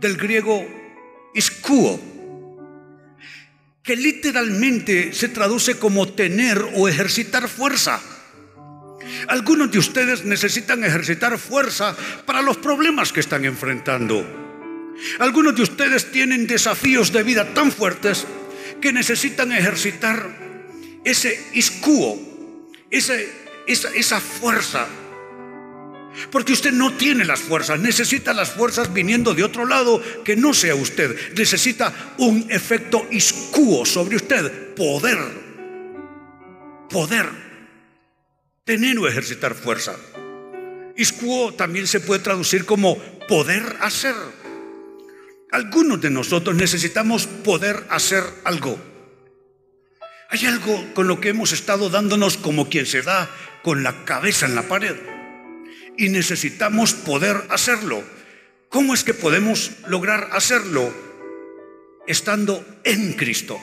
del 0.00 0.16
griego 0.16 0.66
iskuo, 1.38 2.00
que 3.82 3.96
literalmente 3.96 5.14
se 5.14 5.28
traduce 5.28 5.78
como 5.78 6.08
tener 6.08 6.58
o 6.74 6.88
ejercitar 6.88 7.48
fuerza. 7.48 8.00
Algunos 9.28 9.70
de 9.70 9.78
ustedes 9.78 10.24
necesitan 10.24 10.84
ejercitar 10.84 11.38
fuerza 11.38 11.96
para 12.26 12.42
los 12.42 12.58
problemas 12.58 13.12
que 13.12 13.20
están 13.20 13.44
enfrentando. 13.44 14.26
Algunos 15.18 15.54
de 15.54 15.62
ustedes 15.62 16.10
tienen 16.10 16.46
desafíos 16.46 17.12
de 17.12 17.22
vida 17.22 17.54
tan 17.54 17.72
fuertes 17.72 18.26
que 18.80 18.92
necesitan 18.92 19.52
ejercitar 19.52 20.28
ese 21.04 21.40
iscuo, 21.54 22.18
esa, 22.90 23.14
esa 23.66 24.20
fuerza. 24.20 24.86
Porque 26.30 26.52
usted 26.52 26.72
no 26.72 26.92
tiene 26.94 27.24
las 27.24 27.40
fuerzas, 27.40 27.80
necesita 27.80 28.32
las 28.32 28.50
fuerzas 28.50 28.92
viniendo 28.92 29.34
de 29.34 29.44
otro 29.44 29.66
lado 29.66 30.02
que 30.24 30.36
no 30.36 30.52
sea 30.54 30.74
usted. 30.74 31.34
Necesita 31.36 32.14
un 32.18 32.46
efecto 32.50 33.06
iscuo 33.10 33.84
sobre 33.84 34.16
usted, 34.16 34.74
poder. 34.74 35.18
Poder 36.90 37.26
tener 38.64 38.98
o 38.98 39.08
ejercitar 39.08 39.54
fuerza. 39.54 39.96
Iscuo 40.96 41.54
también 41.54 41.86
se 41.86 42.00
puede 42.00 42.22
traducir 42.22 42.64
como 42.64 42.98
poder 43.28 43.62
hacer. 43.80 44.14
Algunos 45.50 46.00
de 46.00 46.10
nosotros 46.10 46.54
necesitamos 46.54 47.26
poder 47.26 47.86
hacer 47.88 48.22
algo. 48.44 48.78
Hay 50.30 50.44
algo 50.44 50.92
con 50.92 51.08
lo 51.08 51.20
que 51.20 51.30
hemos 51.30 51.52
estado 51.52 51.88
dándonos 51.88 52.36
como 52.36 52.68
quien 52.68 52.84
se 52.84 53.00
da 53.00 53.30
con 53.62 53.82
la 53.82 54.04
cabeza 54.04 54.44
en 54.44 54.54
la 54.54 54.62
pared. 54.68 54.96
Y 55.98 56.08
necesitamos 56.08 56.94
poder 56.94 57.44
hacerlo. 57.50 58.02
¿Cómo 58.70 58.94
es 58.94 59.04
que 59.04 59.12
podemos 59.12 59.72
lograr 59.86 60.30
hacerlo? 60.32 60.94
Estando 62.06 62.64
en 62.84 63.12
Cristo. 63.12 63.60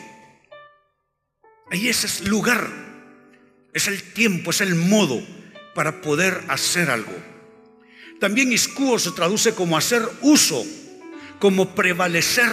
Ahí 1.72 1.88
ese 1.88 2.06
es 2.06 2.28
lugar 2.28 2.86
es 3.76 3.90
el 3.90 4.02
tiempo, 4.02 4.52
es 4.52 4.62
el 4.62 4.74
modo 4.74 5.22
para 5.76 6.00
poder 6.02 6.42
hacer 6.48 6.90
algo. 6.90 7.12
También 8.22 8.54
iscuo 8.54 8.98
se 8.98 9.12
traduce 9.12 9.54
como 9.54 9.78
hacer 9.78 10.02
uso, 10.22 10.66
como 11.40 11.76
prevalecer. 11.76 12.50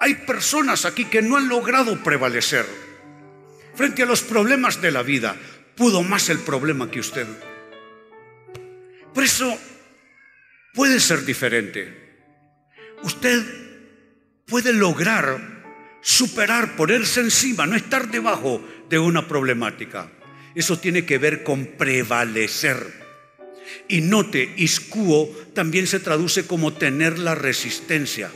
Hay 0.00 0.14
personas 0.14 0.86
aquí 0.86 1.04
que 1.04 1.20
no 1.20 1.36
han 1.36 1.48
logrado 1.48 2.02
prevalecer 2.02 2.66
frente 3.74 4.02
a 4.02 4.06
los 4.06 4.22
problemas 4.22 4.80
de 4.80 4.90
la 4.90 5.02
vida. 5.02 5.36
Pudo 5.76 6.02
más 6.02 6.30
el 6.30 6.38
problema 6.38 6.90
que 6.90 7.00
usted. 7.00 7.26
Por 9.14 9.22
eso 9.22 9.56
puede 10.74 10.98
ser 10.98 11.24
diferente. 11.24 12.04
Usted 13.02 13.42
puede 14.46 14.72
lograr 14.72 15.54
superar, 16.00 16.76
ponerse 16.76 17.20
encima, 17.20 17.66
no 17.66 17.76
estar 17.76 18.10
debajo 18.10 18.62
de 18.90 18.98
una 18.98 19.26
problemática. 19.26 20.10
Eso 20.54 20.78
tiene 20.78 21.06
que 21.06 21.18
ver 21.18 21.42
con 21.44 21.64
prevalecer. 21.78 23.04
Y 23.88 24.02
note, 24.02 24.52
iscuo 24.56 25.28
también 25.54 25.86
se 25.86 26.00
traduce 26.00 26.46
como 26.46 26.74
tener 26.74 27.18
la 27.18 27.34
resistencia. 27.34 28.30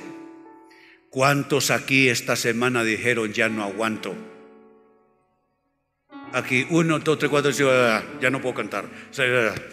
¿Cuántos 1.11 1.71
aquí 1.71 2.09
esta 2.09 2.37
semana 2.37 2.85
dijeron 2.85 3.33
ya 3.33 3.49
no 3.49 3.65
aguanto? 3.65 4.15
Aquí, 6.33 6.67
uno, 6.71 6.99
dos, 6.99 7.19
tres, 7.19 7.31
cuatro, 7.31 7.51
ya 7.51 8.31
no 8.31 8.41
puedo 8.41 8.55
cantar. 8.55 8.89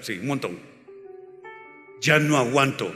Sí, 0.02 0.14
un 0.14 0.28
montón. 0.28 0.75
Ya 2.02 2.20
no 2.20 2.38
aguanto. 2.38 2.94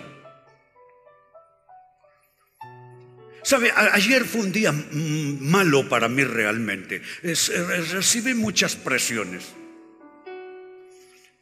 Sabe, 3.43 3.71
ayer 3.71 4.25
fue 4.25 4.41
un 4.41 4.51
día 4.51 4.71
malo 4.71 5.89
para 5.89 6.07
mí 6.07 6.23
realmente. 6.23 7.01
recibí 7.23 8.33
muchas 8.33 8.75
presiones. 8.75 9.45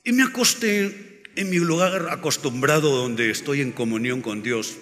Y 0.03 0.13
me 0.13 0.23
acosté 0.23 1.23
en 1.35 1.49
mi 1.49 1.57
lugar 1.57 2.07
acostumbrado 2.09 2.95
donde 2.95 3.29
estoy 3.29 3.61
en 3.61 3.71
comunión 3.71 4.21
con 4.21 4.41
Dios. 4.41 4.77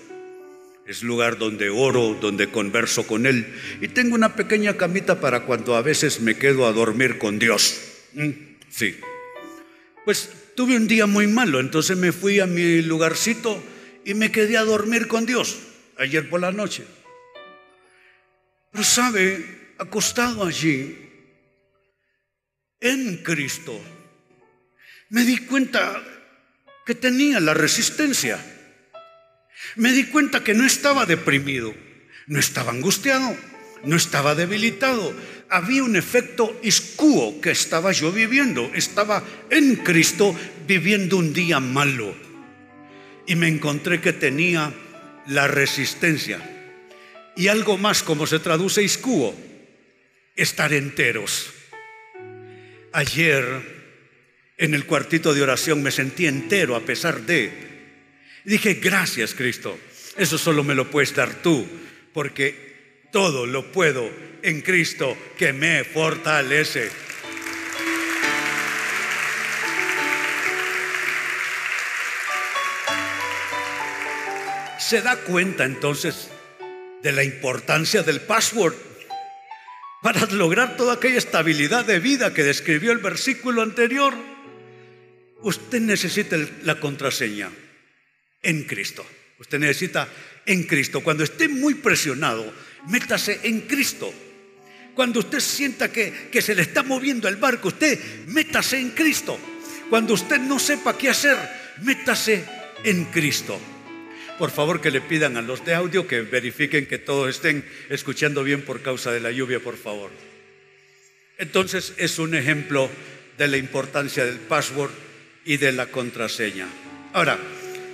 Es 0.85 1.01
lugar 1.01 1.39
donde 1.39 1.71
oro, 1.71 2.15
donde 2.21 2.51
converso 2.51 3.07
con 3.07 3.25
Él. 3.25 3.47
Y 3.81 3.87
tengo 3.87 4.13
una 4.13 4.35
pequeña 4.35 4.77
camita 4.77 5.19
para 5.19 5.45
cuando 5.47 5.75
a 5.75 5.81
veces 5.81 6.21
me 6.21 6.37
quedo 6.37 6.67
a 6.67 6.73
dormir 6.73 7.17
con 7.17 7.39
Dios. 7.39 7.81
Mm, 8.13 8.29
sí. 8.69 8.99
Pues 10.05 10.29
tuve 10.55 10.77
un 10.77 10.87
día 10.87 11.05
muy 11.05 11.27
malo, 11.27 11.59
entonces 11.59 11.97
me 11.97 12.11
fui 12.11 12.39
a 12.39 12.45
mi 12.45 12.81
lugarcito 12.81 13.61
y 14.05 14.13
me 14.13 14.31
quedé 14.31 14.57
a 14.57 14.63
dormir 14.63 15.07
con 15.07 15.25
Dios 15.25 15.57
ayer 15.97 16.29
por 16.29 16.41
la 16.41 16.51
noche. 16.51 16.85
Pero 18.71 18.83
sabe, 18.83 19.73
acostado 19.77 20.45
allí, 20.45 20.97
en 22.79 23.17
Cristo, 23.23 23.79
me 25.09 25.23
di 25.23 25.37
cuenta 25.37 26.03
que 26.85 26.95
tenía 26.95 27.39
la 27.39 27.53
resistencia. 27.53 28.39
Me 29.75 29.91
di 29.91 30.05
cuenta 30.05 30.43
que 30.43 30.53
no 30.53 30.65
estaba 30.65 31.05
deprimido, 31.05 31.73
no 32.27 32.39
estaba 32.39 32.71
angustiado, 32.71 33.35
no 33.83 33.95
estaba 33.95 34.35
debilitado. 34.35 35.13
Había 35.49 35.83
un 35.83 35.95
efecto 35.95 36.59
iscuo 36.63 37.39
que 37.39 37.51
estaba 37.51 37.91
yo 37.91 38.11
viviendo. 38.11 38.71
Estaba 38.73 39.23
en 39.49 39.77
Cristo 39.77 40.35
viviendo 40.67 41.17
un 41.17 41.33
día 41.33 41.59
malo. 41.59 42.15
Y 43.27 43.35
me 43.35 43.47
encontré 43.47 44.01
que 44.01 44.13
tenía 44.13 44.73
la 45.27 45.47
resistencia. 45.47 46.39
Y 47.35 47.47
algo 47.47 47.77
más, 47.77 48.01
como 48.03 48.25
se 48.27 48.39
traduce 48.39 48.83
iscuo, 48.83 49.35
estar 50.35 50.73
enteros. 50.73 51.51
Ayer, 52.91 53.43
en 54.57 54.73
el 54.73 54.85
cuartito 54.85 55.33
de 55.33 55.41
oración, 55.41 55.83
me 55.83 55.91
sentí 55.91 56.27
entero 56.27 56.75
a 56.75 56.81
pesar 56.81 57.21
de. 57.21 57.51
dije, 58.45 58.75
gracias 58.75 59.33
Cristo, 59.33 59.77
eso 60.17 60.37
solo 60.37 60.63
me 60.63 60.75
lo 60.75 60.89
puedes 60.89 61.13
dar 61.13 61.41
tú, 61.41 61.65
porque 62.13 63.07
todo 63.11 63.45
lo 63.45 63.71
puedo 63.71 64.09
en 64.45 64.61
Cristo 64.61 65.17
que 65.37 65.53
me 65.53 65.83
fortalece. 65.83 66.91
Se 74.77 75.01
da 75.01 75.17
cuenta 75.17 75.65
entonces 75.65 76.29
de 77.01 77.11
la 77.11 77.23
importancia 77.23 78.03
del 78.03 78.21
password 78.21 78.75
para 80.03 80.23
lograr 80.27 80.77
toda 80.77 80.93
aquella 80.93 81.17
estabilidad 81.17 81.83
de 81.85 81.99
vida 81.99 82.31
que 82.31 82.43
describió 82.43 82.91
el 82.91 82.99
versículo 82.99 83.63
anterior. 83.63 84.13
Usted 85.41 85.81
necesita 85.81 86.37
la 86.61 86.79
contraseña 86.79 87.49
en 88.43 88.63
Cristo. 88.65 89.03
Usted 89.39 89.57
necesita 89.57 90.07
en 90.45 90.63
Cristo. 90.63 91.01
Cuando 91.01 91.23
esté 91.23 91.49
muy 91.49 91.73
presionado, 91.73 92.53
métase 92.87 93.39
en 93.41 93.61
Cristo. 93.61 94.13
Cuando 94.95 95.19
usted 95.19 95.39
sienta 95.39 95.91
que, 95.91 96.29
que 96.31 96.41
se 96.41 96.55
le 96.55 96.61
está 96.61 96.81
moviendo 96.81 97.27
el 97.27 97.35
barco, 97.35 97.67
usted 97.67 97.99
métase 98.27 98.79
en 98.79 98.91
Cristo. 98.91 99.37
Cuando 99.89 100.13
usted 100.13 100.39
no 100.39 100.57
sepa 100.57 100.97
qué 100.97 101.09
hacer, 101.09 101.37
métase 101.83 102.43
en 102.83 103.05
Cristo. 103.05 103.59
Por 104.39 104.51
favor 104.51 104.81
que 104.81 104.91
le 104.91 105.01
pidan 105.01 105.37
a 105.37 105.41
los 105.41 105.63
de 105.65 105.75
audio 105.75 106.07
que 106.07 106.21
verifiquen 106.21 106.87
que 106.87 106.97
todos 106.97 107.29
estén 107.29 107.65
escuchando 107.89 108.43
bien 108.43 108.61
por 108.63 108.81
causa 108.81 109.11
de 109.11 109.19
la 109.19 109.31
lluvia, 109.31 109.59
por 109.59 109.77
favor. 109.77 110.11
Entonces 111.37 111.93
es 111.97 112.17
un 112.17 112.35
ejemplo 112.35 112.89
de 113.37 113.47
la 113.47 113.57
importancia 113.57 114.25
del 114.25 114.37
password 114.37 114.91
y 115.43 115.57
de 115.57 115.71
la 115.71 115.87
contraseña. 115.87 116.67
Ahora, 117.13 117.37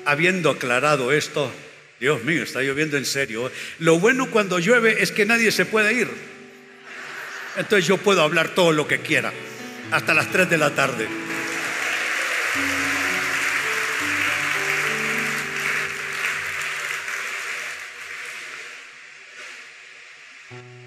habiendo 0.05 0.51
aclarado 0.51 1.12
esto, 1.12 1.51
Dios 2.00 2.24
mío, 2.24 2.43
está 2.43 2.62
lloviendo 2.62 2.98
en 2.98 3.05
serio. 3.05 3.48
¿eh? 3.48 3.51
Lo 3.79 4.00
bueno 4.00 4.31
cuando 4.31 4.60
llueve 4.60 5.01
es 5.01 5.12
que 5.12 5.25
nadie 5.25 5.51
se 5.51 5.65
puede 5.65 5.93
ir. 5.93 6.30
Entonces 7.58 7.86
yo 7.86 7.98
puedo 7.98 8.22
hablar 8.22 8.50
todo 8.55 8.72
lo 8.72 8.88
que 8.88 9.00
quiera, 9.00 9.34
hasta 9.91 10.13
las 10.13 10.31
3 10.31 10.50
de 10.50 10.58
la 10.58 10.74
tarde. 10.74 11.08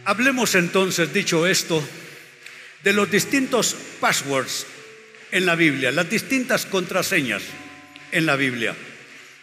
Hablemos 0.06 0.54
entonces, 0.54 1.12
dicho 1.12 1.47
esto, 1.47 1.83
de 2.83 2.92
los 2.92 3.11
distintos 3.11 3.75
passwords 4.00 4.66
en 5.33 5.47
la 5.47 5.54
Biblia, 5.54 5.90
las 5.90 6.09
distintas 6.09 6.66
contraseñas 6.66 7.42
en 8.12 8.26
la 8.26 8.37
Biblia. 8.37 8.75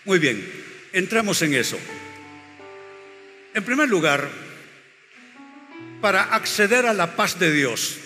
Muy 0.06 0.20
bien, 0.20 0.48
entramos 0.94 1.42
en 1.42 1.56
eso. 1.56 1.80
En 3.54 3.63
primer 3.63 3.90
lugar, 3.90 4.30
para 6.01 6.24
acceder 6.24 6.86
a 6.88 6.93
la 6.93 7.15
paz 7.15 7.39
de 7.39 7.51
Dios, 7.51 7.98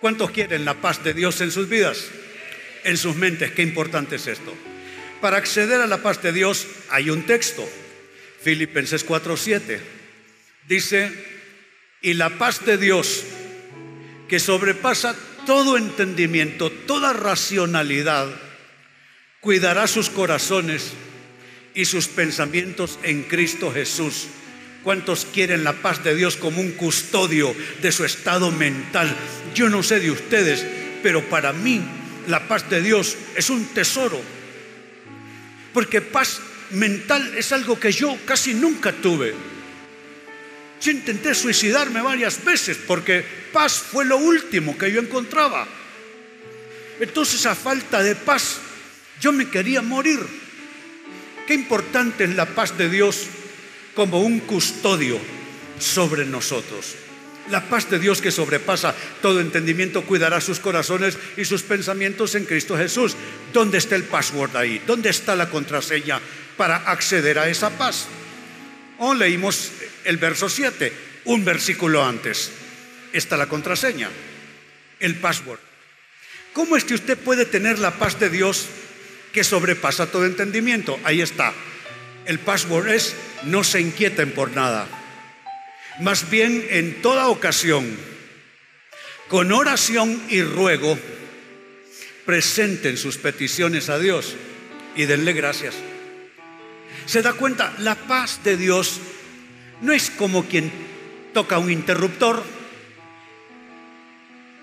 ¿cuántos 0.00 0.30
quieren 0.30 0.64
la 0.64 0.74
paz 0.74 1.04
de 1.04 1.14
Dios 1.14 1.40
en 1.40 1.50
sus 1.50 1.68
vidas? 1.68 2.06
En 2.82 2.96
sus 2.96 3.14
mentes, 3.14 3.52
qué 3.52 3.62
importante 3.62 4.16
es 4.16 4.26
esto. 4.26 4.56
Para 5.20 5.36
acceder 5.36 5.82
a 5.82 5.86
la 5.86 5.98
paz 6.02 6.22
de 6.22 6.32
Dios 6.32 6.66
hay 6.88 7.10
un 7.10 7.24
texto, 7.24 7.68
Filipenses 8.42 9.06
4:7. 9.06 9.78
Dice, 10.66 11.12
y 12.00 12.14
la 12.14 12.30
paz 12.30 12.64
de 12.64 12.78
Dios, 12.78 13.24
que 14.28 14.40
sobrepasa 14.40 15.14
todo 15.44 15.76
entendimiento, 15.76 16.70
toda 16.70 17.12
racionalidad, 17.12 18.28
cuidará 19.40 19.86
sus 19.86 20.08
corazones 20.08 20.92
y 21.74 21.84
sus 21.84 22.08
pensamientos 22.08 22.98
en 23.02 23.24
Cristo 23.24 23.72
Jesús. 23.72 24.28
¿Cuántos 24.82 25.26
quieren 25.26 25.62
la 25.62 25.74
paz 25.74 26.02
de 26.02 26.14
Dios 26.14 26.36
como 26.36 26.60
un 26.60 26.72
custodio 26.72 27.54
de 27.82 27.92
su 27.92 28.04
estado 28.04 28.50
mental? 28.50 29.14
Yo 29.54 29.68
no 29.68 29.82
sé 29.82 30.00
de 30.00 30.10
ustedes, 30.10 30.64
pero 31.02 31.22
para 31.28 31.52
mí 31.52 31.82
la 32.28 32.48
paz 32.48 32.68
de 32.70 32.80
Dios 32.80 33.16
es 33.36 33.50
un 33.50 33.66
tesoro. 33.66 34.20
Porque 35.74 36.00
paz 36.00 36.40
mental 36.70 37.34
es 37.36 37.52
algo 37.52 37.78
que 37.78 37.92
yo 37.92 38.16
casi 38.24 38.54
nunca 38.54 38.92
tuve. 38.92 39.34
Yo 40.80 40.90
intenté 40.90 41.34
suicidarme 41.34 42.00
varias 42.00 42.42
veces 42.42 42.78
porque 42.86 43.22
paz 43.52 43.74
fue 43.74 44.06
lo 44.06 44.16
último 44.16 44.78
que 44.78 44.90
yo 44.90 45.00
encontraba. 45.00 45.68
Entonces 47.00 47.44
a 47.44 47.54
falta 47.54 48.02
de 48.02 48.14
paz 48.14 48.60
yo 49.20 49.30
me 49.30 49.50
quería 49.50 49.82
morir. 49.82 50.20
Qué 51.46 51.52
importante 51.52 52.24
es 52.24 52.34
la 52.34 52.46
paz 52.46 52.78
de 52.78 52.88
Dios 52.88 53.26
como 53.94 54.20
un 54.20 54.40
custodio 54.40 55.18
sobre 55.78 56.24
nosotros. 56.24 56.94
La 57.48 57.68
paz 57.68 57.90
de 57.90 57.98
Dios 57.98 58.20
que 58.20 58.30
sobrepasa 58.30 58.94
todo 59.22 59.40
entendimiento 59.40 60.04
cuidará 60.04 60.40
sus 60.40 60.60
corazones 60.60 61.18
y 61.36 61.44
sus 61.44 61.62
pensamientos 61.62 62.34
en 62.34 62.44
Cristo 62.44 62.76
Jesús. 62.76 63.16
¿Dónde 63.52 63.78
está 63.78 63.96
el 63.96 64.04
password 64.04 64.56
ahí? 64.56 64.80
¿Dónde 64.86 65.10
está 65.10 65.34
la 65.34 65.50
contraseña 65.50 66.20
para 66.56 66.76
acceder 66.76 67.38
a 67.38 67.48
esa 67.48 67.70
paz? 67.70 68.06
O 68.98 69.14
leímos 69.14 69.72
el 70.04 70.18
verso 70.18 70.48
7, 70.48 70.92
un 71.24 71.44
versículo 71.44 72.04
antes. 72.04 72.52
Está 73.12 73.36
la 73.36 73.48
contraseña, 73.48 74.10
el 75.00 75.16
password. 75.16 75.58
¿Cómo 76.52 76.76
es 76.76 76.84
que 76.84 76.94
usted 76.94 77.18
puede 77.18 77.46
tener 77.46 77.78
la 77.78 77.98
paz 77.98 78.20
de 78.20 78.30
Dios 78.30 78.66
que 79.32 79.42
sobrepasa 79.42 80.06
todo 80.06 80.24
entendimiento? 80.24 81.00
Ahí 81.02 81.20
está. 81.20 81.52
El 82.30 82.38
password 82.38 82.90
es 82.90 83.16
no 83.42 83.64
se 83.64 83.80
inquieten 83.80 84.30
por 84.30 84.52
nada. 84.52 84.86
Más 85.98 86.30
bien 86.30 86.64
en 86.70 87.02
toda 87.02 87.26
ocasión, 87.26 87.98
con 89.26 89.50
oración 89.50 90.22
y 90.28 90.40
ruego, 90.40 90.96
presenten 92.24 92.96
sus 92.98 93.16
peticiones 93.16 93.88
a 93.88 93.98
Dios 93.98 94.36
y 94.94 95.06
denle 95.06 95.32
gracias. 95.32 95.74
¿Se 97.04 97.20
da 97.20 97.32
cuenta? 97.32 97.74
La 97.78 97.96
paz 97.96 98.44
de 98.44 98.56
Dios 98.56 99.00
no 99.80 99.92
es 99.92 100.08
como 100.08 100.44
quien 100.44 100.70
toca 101.34 101.58
un 101.58 101.72
interruptor 101.72 102.44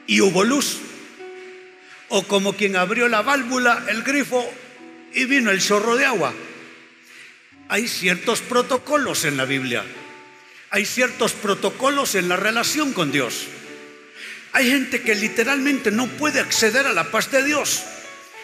y 0.07 0.21
hubo 0.21 0.45
luz, 0.45 0.77
o 2.07 2.23
como 2.23 2.53
quien 2.53 2.77
abrió 2.77 3.09
la 3.09 3.23
válvula, 3.23 3.83
el 3.89 4.03
grifo 4.03 4.49
y 5.13 5.25
vino 5.25 5.51
el 5.51 5.59
chorro 5.59 5.97
de 5.97 6.05
agua. 6.05 6.33
Hay 7.69 7.87
ciertos 7.87 8.41
protocolos 8.41 9.25
en 9.25 9.37
la 9.37 9.45
Biblia, 9.45 9.83
hay 10.69 10.85
ciertos 10.85 11.33
protocolos 11.33 12.15
en 12.15 12.29
la 12.29 12.37
relación 12.37 12.93
con 12.93 13.11
Dios. 13.11 13.47
Hay 14.53 14.69
gente 14.69 15.01
que 15.01 15.15
literalmente 15.15 15.91
no 15.91 16.07
puede 16.07 16.39
acceder 16.39 16.87
a 16.87 16.93
la 16.93 17.11
paz 17.11 17.29
de 17.31 17.43
Dios. 17.43 17.83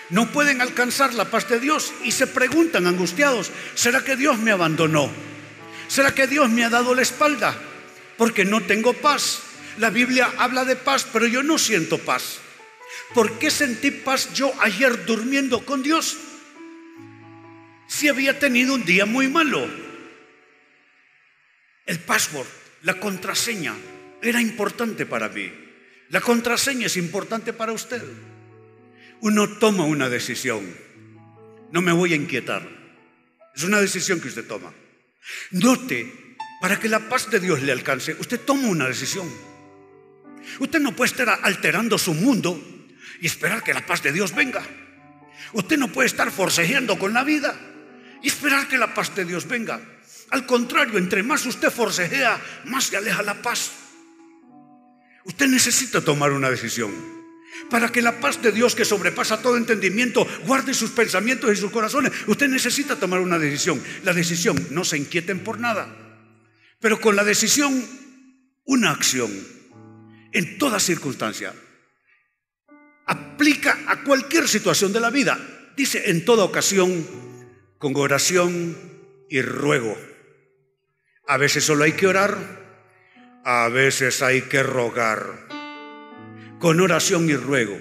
No 0.10 0.32
pueden 0.32 0.62
alcanzar 0.62 1.14
la 1.14 1.26
paz 1.26 1.50
de 1.50 1.60
Dios 1.60 1.94
y 2.04 2.12
se 2.12 2.28
preguntan 2.28 2.86
angustiados, 2.86 3.50
¿será 3.74 4.04
que 4.04 4.16
Dios 4.16 4.38
me 4.38 4.52
abandonó? 4.52 5.10
¿Será 5.88 6.14
que 6.14 6.28
Dios 6.28 6.50
me 6.50 6.66
ha 6.66 6.70
dado 6.70 6.94
la 6.94 7.02
espalda? 7.02 7.56
Porque 8.18 8.46
no 8.46 8.62
tengo 8.62 8.94
paz. 8.94 9.40
La 9.78 9.90
Biblia 9.90 10.32
habla 10.38 10.66
de 10.66 10.76
paz, 10.76 11.08
pero 11.12 11.26
yo 11.26 11.42
no 11.44 11.58
siento 11.58 11.98
paz. 11.98 12.40
¿Por 13.14 13.40
qué 13.40 13.50
sentí 13.50 13.92
paz 13.92 14.34
yo 14.34 14.54
ayer 14.60 15.06
durmiendo 15.06 15.66
con 15.66 15.82
Dios? 15.82 16.18
Si 17.88 18.08
había 18.08 18.40
tenido 18.40 18.74
un 18.76 18.86
día 18.86 19.06
muy 19.06 19.28
malo. 19.28 19.68
El 21.86 22.00
password, 22.00 22.48
la 22.84 23.00
contraseña, 23.00 23.76
era 24.22 24.42
importante 24.42 25.06
para 25.06 25.30
mí. 25.30 25.52
La 26.10 26.22
contraseña 26.22 26.88
es 26.88 26.98
importante 26.98 27.54
para 27.54 27.74
usted. 27.74 28.02
Uno 29.22 29.50
toma 29.58 29.86
una 29.86 30.10
decisión. 30.10 30.76
No 31.72 31.82
me 31.82 31.92
voy 31.92 32.14
a 32.14 32.16
inquietar. 32.16 32.68
Es 33.56 33.64
una 33.64 33.82
decisión 33.82 34.20
que 34.22 34.28
usted 34.30 34.46
toma. 34.48 34.74
Note, 35.52 36.36
para 36.62 36.80
que 36.80 36.90
la 36.90 37.10
paz 37.10 37.30
de 37.30 37.40
Dios 37.40 37.62
le 37.62 37.72
alcance, 37.72 38.16
usted 38.20 38.40
toma 38.40 38.68
una 38.68 38.88
decisión. 38.88 39.30
Usted 40.60 40.80
no 40.80 40.96
puede 40.96 41.12
estar 41.12 41.40
alterando 41.42 41.98
su 41.98 42.14
mundo 42.14 42.62
y 43.20 43.28
esperar 43.28 43.64
que 43.64 43.74
la 43.74 43.86
paz 43.86 44.04
de 44.04 44.12
Dios 44.12 44.34
venga. 44.34 44.66
Usted 45.54 45.78
no 45.78 45.90
puede 45.90 46.08
estar 46.08 46.32
forcejeando 46.32 46.98
con 46.98 47.14
la 47.14 47.24
vida 47.24 47.58
y 48.24 48.30
esperar 48.30 48.68
que 48.68 48.78
la 48.78 48.94
paz 48.94 49.14
de 49.16 49.26
Dios 49.26 49.48
venga. 49.48 49.80
Al 50.32 50.48
contrario, 50.48 50.98
entre 50.98 51.22
más 51.22 51.46
usted 51.46 51.70
forcejea, 51.70 52.42
más 52.66 52.86
se 52.86 52.98
aleja 52.98 53.22
la 53.22 53.40
paz. 53.42 53.72
Usted 55.26 55.48
necesita 55.48 56.02
tomar 56.02 56.32
una 56.32 56.50
decisión 56.50 56.92
para 57.70 57.90
que 57.90 58.02
la 58.02 58.20
paz 58.20 58.42
de 58.42 58.52
Dios 58.52 58.76
que 58.76 58.86
sobrepasa 58.86 59.42
todo 59.42 59.58
entendimiento 59.58 60.28
guarde 60.46 60.74
sus 60.74 60.92
pensamientos 60.92 61.52
y 61.52 61.56
sus 61.56 61.72
corazones. 61.72 62.12
Usted 62.28 62.48
necesita 62.48 63.00
tomar 63.00 63.20
una 63.20 63.38
decisión. 63.38 63.82
La 64.04 64.14
decisión, 64.14 64.68
no 64.72 64.84
se 64.84 64.98
inquieten 64.98 65.44
por 65.44 65.60
nada, 65.60 65.88
pero 66.80 67.00
con 67.00 67.16
la 67.16 67.24
decisión, 67.24 67.86
una 68.66 68.92
acción 68.92 69.32
en 70.32 70.58
toda 70.58 70.80
circunstancia. 70.80 71.54
Aplica 73.06 73.80
a 73.88 74.04
cualquier 74.04 74.48
situación 74.48 74.94
de 74.94 75.00
la 75.00 75.10
vida. 75.10 75.38
Dice 75.76 76.10
en 76.10 76.26
toda 76.26 76.44
ocasión, 76.44 77.06
con 77.84 77.98
oración 77.98 78.78
y 79.30 79.42
ruego. 79.42 79.98
A 81.28 81.36
veces 81.36 81.66
solo 81.66 81.84
hay 81.84 81.92
que 81.92 82.08
orar, 82.08 83.42
a 83.44 83.68
veces 83.68 84.22
hay 84.22 84.44
que 84.44 84.64
rogar 84.64 85.50
con 86.60 86.80
oración 86.80 87.30
y 87.30 87.36
ruego. 87.36 87.78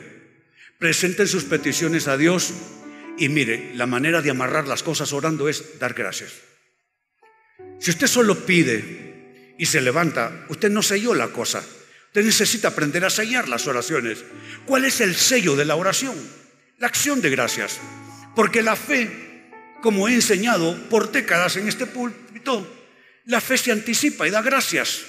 Presenten 0.80 1.28
sus 1.28 1.44
peticiones 1.44 2.08
a 2.08 2.16
Dios 2.16 2.52
y 3.16 3.28
mire, 3.28 3.76
la 3.76 3.86
manera 3.86 4.22
de 4.22 4.30
amarrar 4.30 4.66
las 4.66 4.82
cosas 4.82 5.12
orando 5.12 5.48
es 5.48 5.78
dar 5.78 5.94
gracias. 5.94 6.32
Si 7.78 7.92
usted 7.92 8.08
solo 8.08 8.44
pide 8.44 9.54
y 9.56 9.66
se 9.66 9.80
levanta, 9.80 10.46
usted 10.48 10.68
no 10.68 10.82
selló 10.82 11.14
la 11.14 11.28
cosa. 11.28 11.64
Usted 12.06 12.24
necesita 12.24 12.68
aprender 12.68 13.04
a 13.04 13.10
sellar 13.10 13.48
las 13.48 13.68
oraciones. 13.68 14.24
¿Cuál 14.66 14.84
es 14.84 15.00
el 15.00 15.14
sello 15.14 15.54
de 15.54 15.64
la 15.64 15.76
oración? 15.76 16.16
La 16.78 16.88
acción 16.88 17.20
de 17.20 17.30
gracias. 17.30 17.78
Porque 18.34 18.62
la 18.62 18.74
fe, 18.74 19.31
como 19.82 20.08
he 20.08 20.14
enseñado 20.14 20.74
por 20.88 21.12
décadas 21.12 21.56
en 21.56 21.68
este 21.68 21.84
púlpito, 21.84 22.66
la 23.26 23.40
fe 23.40 23.58
se 23.58 23.72
anticipa 23.72 24.26
y 24.26 24.30
da 24.30 24.40
gracias. 24.40 25.02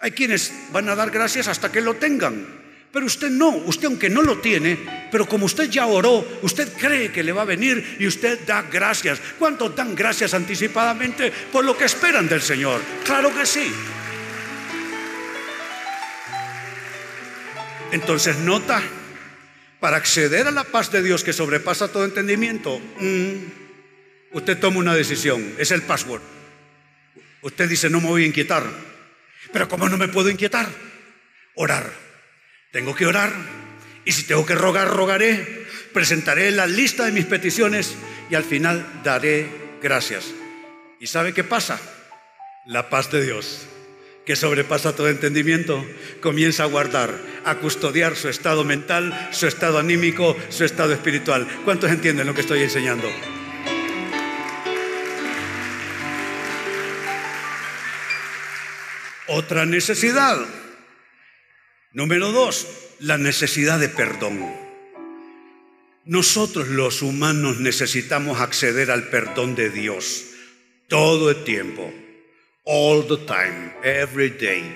Hay 0.00 0.12
quienes 0.12 0.52
van 0.72 0.88
a 0.88 0.96
dar 0.96 1.10
gracias 1.10 1.48
hasta 1.48 1.70
que 1.70 1.82
lo 1.82 1.94
tengan. 1.94 2.62
Pero 2.92 3.06
usted 3.06 3.30
no, 3.30 3.48
usted 3.48 3.86
aunque 3.86 4.10
no 4.10 4.22
lo 4.22 4.38
tiene, 4.38 5.08
pero 5.10 5.26
como 5.26 5.46
usted 5.46 5.70
ya 5.70 5.86
oró, 5.86 6.26
usted 6.42 6.72
cree 6.74 7.10
que 7.10 7.22
le 7.22 7.32
va 7.32 7.42
a 7.42 7.46
venir 7.46 7.96
y 7.98 8.06
usted 8.06 8.40
da 8.46 8.62
gracias. 8.62 9.18
¿Cuántos 9.38 9.74
dan 9.74 9.94
gracias 9.94 10.34
anticipadamente 10.34 11.32
por 11.50 11.64
lo 11.64 11.76
que 11.76 11.84
esperan 11.84 12.28
del 12.28 12.42
Señor? 12.42 12.82
Claro 13.04 13.34
que 13.34 13.46
sí. 13.46 13.72
Entonces 17.92 18.36
nota, 18.38 18.82
para 19.80 19.96
acceder 19.96 20.46
a 20.46 20.50
la 20.50 20.64
paz 20.64 20.92
de 20.92 21.02
Dios 21.02 21.24
que 21.24 21.32
sobrepasa 21.32 21.88
todo 21.88 22.04
entendimiento, 22.04 22.78
mm, 22.78 23.61
usted 24.32 24.58
toma 24.58 24.78
una 24.78 24.94
decisión, 24.94 25.54
es 25.58 25.70
el 25.70 25.82
password. 25.82 26.22
Usted 27.42 27.68
dice, 27.68 27.90
no 27.90 28.00
me 28.00 28.08
voy 28.08 28.24
a 28.24 28.26
inquietar. 28.26 28.64
Pero 29.52 29.68
¿cómo 29.68 29.88
no 29.88 29.98
me 29.98 30.08
puedo 30.08 30.30
inquietar? 30.30 30.68
Orar. 31.54 31.92
Tengo 32.70 32.94
que 32.94 33.06
orar. 33.06 33.32
Y 34.04 34.12
si 34.12 34.24
tengo 34.24 34.46
que 34.46 34.54
rogar, 34.54 34.88
rogaré. 34.88 35.66
Presentaré 35.92 36.50
la 36.52 36.66
lista 36.66 37.04
de 37.04 37.12
mis 37.12 37.26
peticiones 37.26 37.94
y 38.30 38.34
al 38.34 38.44
final 38.44 38.86
daré 39.04 39.48
gracias. 39.82 40.26
¿Y 41.00 41.08
sabe 41.08 41.34
qué 41.34 41.44
pasa? 41.44 41.80
La 42.64 42.88
paz 42.88 43.10
de 43.10 43.24
Dios, 43.24 43.66
que 44.24 44.36
sobrepasa 44.36 44.94
todo 44.94 45.08
entendimiento, 45.08 45.84
comienza 46.20 46.62
a 46.62 46.66
guardar, 46.66 47.12
a 47.44 47.56
custodiar 47.56 48.14
su 48.14 48.28
estado 48.28 48.64
mental, 48.64 49.28
su 49.32 49.48
estado 49.48 49.80
anímico, 49.80 50.36
su 50.48 50.64
estado 50.64 50.92
espiritual. 50.92 51.48
¿Cuántos 51.64 51.90
entienden 51.90 52.28
lo 52.28 52.34
que 52.34 52.42
estoy 52.42 52.62
enseñando? 52.62 53.10
Otra 59.34 59.64
necesidad. 59.64 60.36
Número 61.94 62.32
dos, 62.32 62.68
la 63.00 63.16
necesidad 63.16 63.80
de 63.80 63.88
perdón. 63.88 64.54
Nosotros 66.04 66.68
los 66.68 67.00
humanos 67.00 67.58
necesitamos 67.58 68.42
acceder 68.42 68.90
al 68.90 69.08
perdón 69.08 69.54
de 69.54 69.70
Dios 69.70 70.26
todo 70.86 71.30
el 71.30 71.44
tiempo, 71.44 71.90
all 72.64 73.06
the 73.08 73.16
time, 73.26 73.72
every 73.82 74.28
day. 74.28 74.70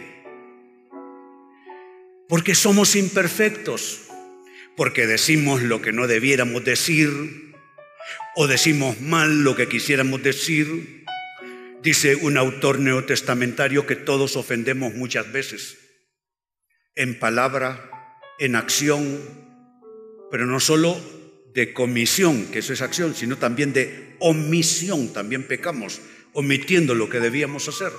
Porque 2.26 2.54
somos 2.54 2.96
imperfectos, 2.96 4.04
porque 4.74 5.06
decimos 5.06 5.60
lo 5.60 5.82
que 5.82 5.92
no 5.92 6.06
debiéramos 6.06 6.64
decir 6.64 7.52
o 8.34 8.46
decimos 8.46 9.02
mal 9.02 9.44
lo 9.44 9.54
que 9.54 9.68
quisiéramos 9.68 10.22
decir 10.22 10.95
Dice 11.86 12.16
un 12.16 12.36
autor 12.36 12.80
neotestamentario 12.80 13.86
que 13.86 13.94
todos 13.94 14.34
ofendemos 14.34 14.94
muchas 14.94 15.30
veces, 15.30 15.78
en 16.96 17.16
palabra, 17.16 18.18
en 18.40 18.56
acción, 18.56 19.20
pero 20.28 20.46
no 20.46 20.58
solo 20.58 21.00
de 21.54 21.72
comisión, 21.72 22.46
que 22.46 22.58
eso 22.58 22.72
es 22.72 22.82
acción, 22.82 23.14
sino 23.14 23.38
también 23.38 23.72
de 23.72 24.16
omisión, 24.18 25.12
también 25.12 25.44
pecamos, 25.44 26.00
omitiendo 26.32 26.96
lo 26.96 27.08
que 27.08 27.20
debíamos 27.20 27.68
hacer. 27.68 27.92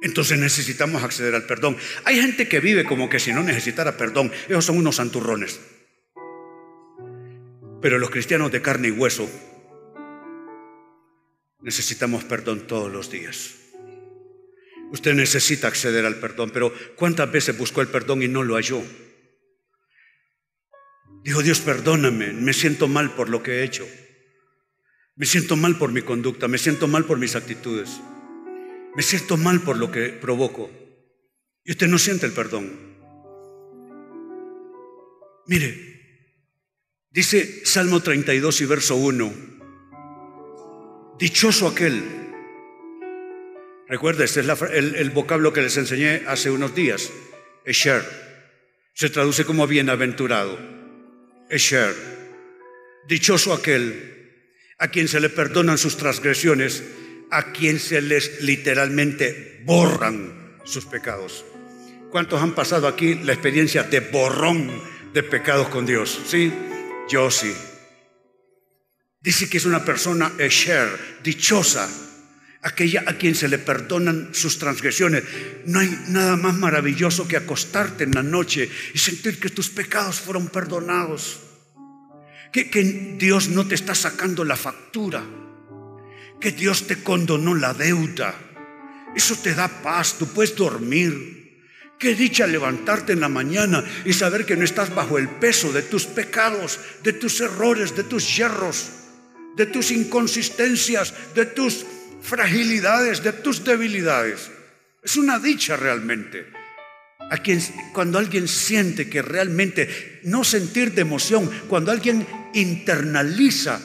Entonces 0.00 0.38
necesitamos 0.38 1.02
acceder 1.02 1.34
al 1.34 1.44
perdón. 1.44 1.76
Hay 2.04 2.20
gente 2.20 2.46
que 2.46 2.60
vive 2.60 2.84
como 2.84 3.08
que 3.08 3.18
si 3.18 3.32
no 3.32 3.42
necesitara 3.42 3.96
perdón, 3.96 4.30
esos 4.48 4.64
son 4.64 4.78
unos 4.78 4.94
santurrones. 4.94 5.58
Pero 7.82 7.98
los 7.98 8.10
cristianos 8.10 8.52
de 8.52 8.62
carne 8.62 8.86
y 8.86 8.92
hueso 8.92 9.28
Necesitamos 11.60 12.24
perdón 12.24 12.66
todos 12.66 12.90
los 12.92 13.10
días. 13.10 13.54
Usted 14.90 15.14
necesita 15.14 15.68
acceder 15.68 16.06
al 16.06 16.16
perdón, 16.16 16.50
pero 16.50 16.72
¿cuántas 16.96 17.30
veces 17.30 17.58
buscó 17.58 17.80
el 17.80 17.88
perdón 17.88 18.22
y 18.22 18.28
no 18.28 18.42
lo 18.42 18.54
halló? 18.54 18.82
Dijo, 21.24 21.42
Dios, 21.42 21.60
perdóname, 21.60 22.32
me 22.32 22.54
siento 22.54 22.88
mal 22.88 23.14
por 23.14 23.28
lo 23.28 23.42
que 23.42 23.58
he 23.58 23.64
hecho. 23.64 23.86
Me 25.16 25.26
siento 25.26 25.56
mal 25.56 25.76
por 25.76 25.92
mi 25.92 26.02
conducta, 26.02 26.48
me 26.48 26.58
siento 26.58 26.86
mal 26.86 27.04
por 27.04 27.18
mis 27.18 27.34
actitudes. 27.34 28.00
Me 28.94 29.02
siento 29.02 29.36
mal 29.36 29.60
por 29.60 29.76
lo 29.76 29.90
que 29.90 30.08
provoco. 30.10 30.70
Y 31.64 31.72
usted 31.72 31.88
no 31.88 31.98
siente 31.98 32.24
el 32.24 32.32
perdón. 32.32 32.88
Mire, 35.46 36.30
dice 37.10 37.66
Salmo 37.66 38.00
32 38.00 38.60
y 38.60 38.64
verso 38.64 38.96
1. 38.96 39.57
Dichoso 41.18 41.66
aquel. 41.66 42.04
Recuerda, 43.88 44.24
este 44.24 44.40
es 44.40 44.46
el, 44.72 45.10
vocablo 45.10 45.52
que 45.52 45.62
les 45.62 45.76
enseñé 45.76 46.22
hace 46.26 46.50
unos 46.50 46.74
días. 46.74 47.10
Esher. 47.64 48.04
Se 48.94 49.10
traduce 49.10 49.44
como 49.44 49.66
bienaventurado. 49.66 50.58
Esher. 51.50 51.94
Dichoso 53.08 53.52
aquel 53.52 54.14
a 54.78 54.88
quien 54.88 55.08
se 55.08 55.18
le 55.18 55.28
perdonan 55.28 55.76
sus 55.76 55.96
transgresiones, 55.96 56.84
a 57.30 57.52
quien 57.52 57.80
se 57.80 58.00
les 58.00 58.42
literalmente 58.42 59.60
borran 59.64 60.56
sus 60.64 60.86
pecados. 60.86 61.44
¿Cuántos 62.10 62.40
han 62.40 62.54
pasado 62.54 62.86
aquí 62.86 63.14
la 63.16 63.32
experiencia 63.32 63.82
de 63.82 64.00
borrón 64.00 64.70
de 65.12 65.22
pecados 65.24 65.68
con 65.68 65.84
Dios? 65.84 66.20
Sí, 66.26 66.52
yo 67.10 67.30
sí. 67.30 67.52
Dice 69.20 69.48
que 69.48 69.58
es 69.58 69.64
una 69.64 69.84
persona 69.84 70.32
esher, 70.38 71.18
dichosa, 71.24 71.88
aquella 72.62 73.02
a 73.06 73.14
quien 73.14 73.34
se 73.34 73.48
le 73.48 73.58
perdonan 73.58 74.30
sus 74.32 74.58
transgresiones. 74.58 75.24
No 75.66 75.80
hay 75.80 76.04
nada 76.08 76.36
más 76.36 76.54
maravilloso 76.54 77.26
que 77.26 77.36
acostarte 77.36 78.04
en 78.04 78.12
la 78.12 78.22
noche 78.22 78.70
y 78.94 78.98
sentir 78.98 79.40
que 79.40 79.50
tus 79.50 79.70
pecados 79.70 80.20
fueron 80.20 80.48
perdonados. 80.48 81.40
Que, 82.52 82.70
que 82.70 83.16
Dios 83.18 83.48
no 83.48 83.66
te 83.66 83.74
está 83.74 83.94
sacando 83.94 84.44
la 84.44 84.56
factura. 84.56 85.24
Que 86.40 86.52
Dios 86.52 86.86
te 86.86 87.02
condonó 87.02 87.56
la 87.56 87.74
deuda. 87.74 88.34
Eso 89.16 89.36
te 89.36 89.52
da 89.54 89.66
paz, 89.82 90.14
tú 90.16 90.28
puedes 90.28 90.54
dormir. 90.54 91.36
Qué 91.98 92.14
dicha 92.14 92.46
levantarte 92.46 93.14
en 93.14 93.20
la 93.20 93.28
mañana 93.28 93.84
y 94.04 94.12
saber 94.12 94.46
que 94.46 94.56
no 94.56 94.62
estás 94.62 94.94
bajo 94.94 95.18
el 95.18 95.28
peso 95.28 95.72
de 95.72 95.82
tus 95.82 96.06
pecados, 96.06 96.78
de 97.02 97.12
tus 97.12 97.40
errores, 97.40 97.96
de 97.96 98.04
tus 98.04 98.36
yerros 98.36 98.92
de 99.56 99.66
tus 99.66 99.90
inconsistencias, 99.90 101.14
de 101.34 101.46
tus 101.46 101.84
fragilidades, 102.22 103.22
de 103.22 103.32
tus 103.32 103.64
debilidades. 103.64 104.50
Es 105.02 105.16
una 105.16 105.38
dicha 105.38 105.76
realmente. 105.76 106.46
A 107.30 107.38
quien, 107.38 107.60
cuando 107.92 108.18
alguien 108.18 108.48
siente 108.48 109.08
que 109.10 109.20
realmente, 109.20 110.20
no 110.24 110.44
sentir 110.44 110.92
de 110.94 111.02
emoción, 111.02 111.50
cuando 111.68 111.90
alguien 111.90 112.26
internaliza 112.54 113.80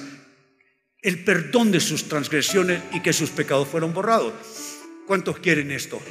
el 1.04 1.24
perdón 1.24 1.72
de 1.72 1.82
sus 1.82 2.08
transgresiones 2.08 2.82
y 2.94 3.02
que 3.02 3.12
sus 3.12 3.30
pecados 3.30 3.68
fueron 3.68 3.94
borrados. 3.94 4.34
¿Cuántos 5.06 5.38
quieren 5.40 5.70
esto? 5.72 6.02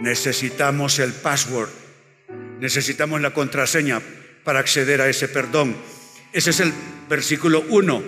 Necesitamos 0.00 1.00
el 1.00 1.12
password, 1.12 1.68
necesitamos 2.60 3.20
la 3.20 3.34
contraseña 3.34 4.00
para 4.44 4.60
acceder 4.60 5.00
a 5.00 5.08
ese 5.08 5.28
perdón. 5.28 5.76
Ese 6.34 6.50
es 6.50 6.58
el 6.58 6.72
versículo 7.08 7.64
1. 7.68 8.02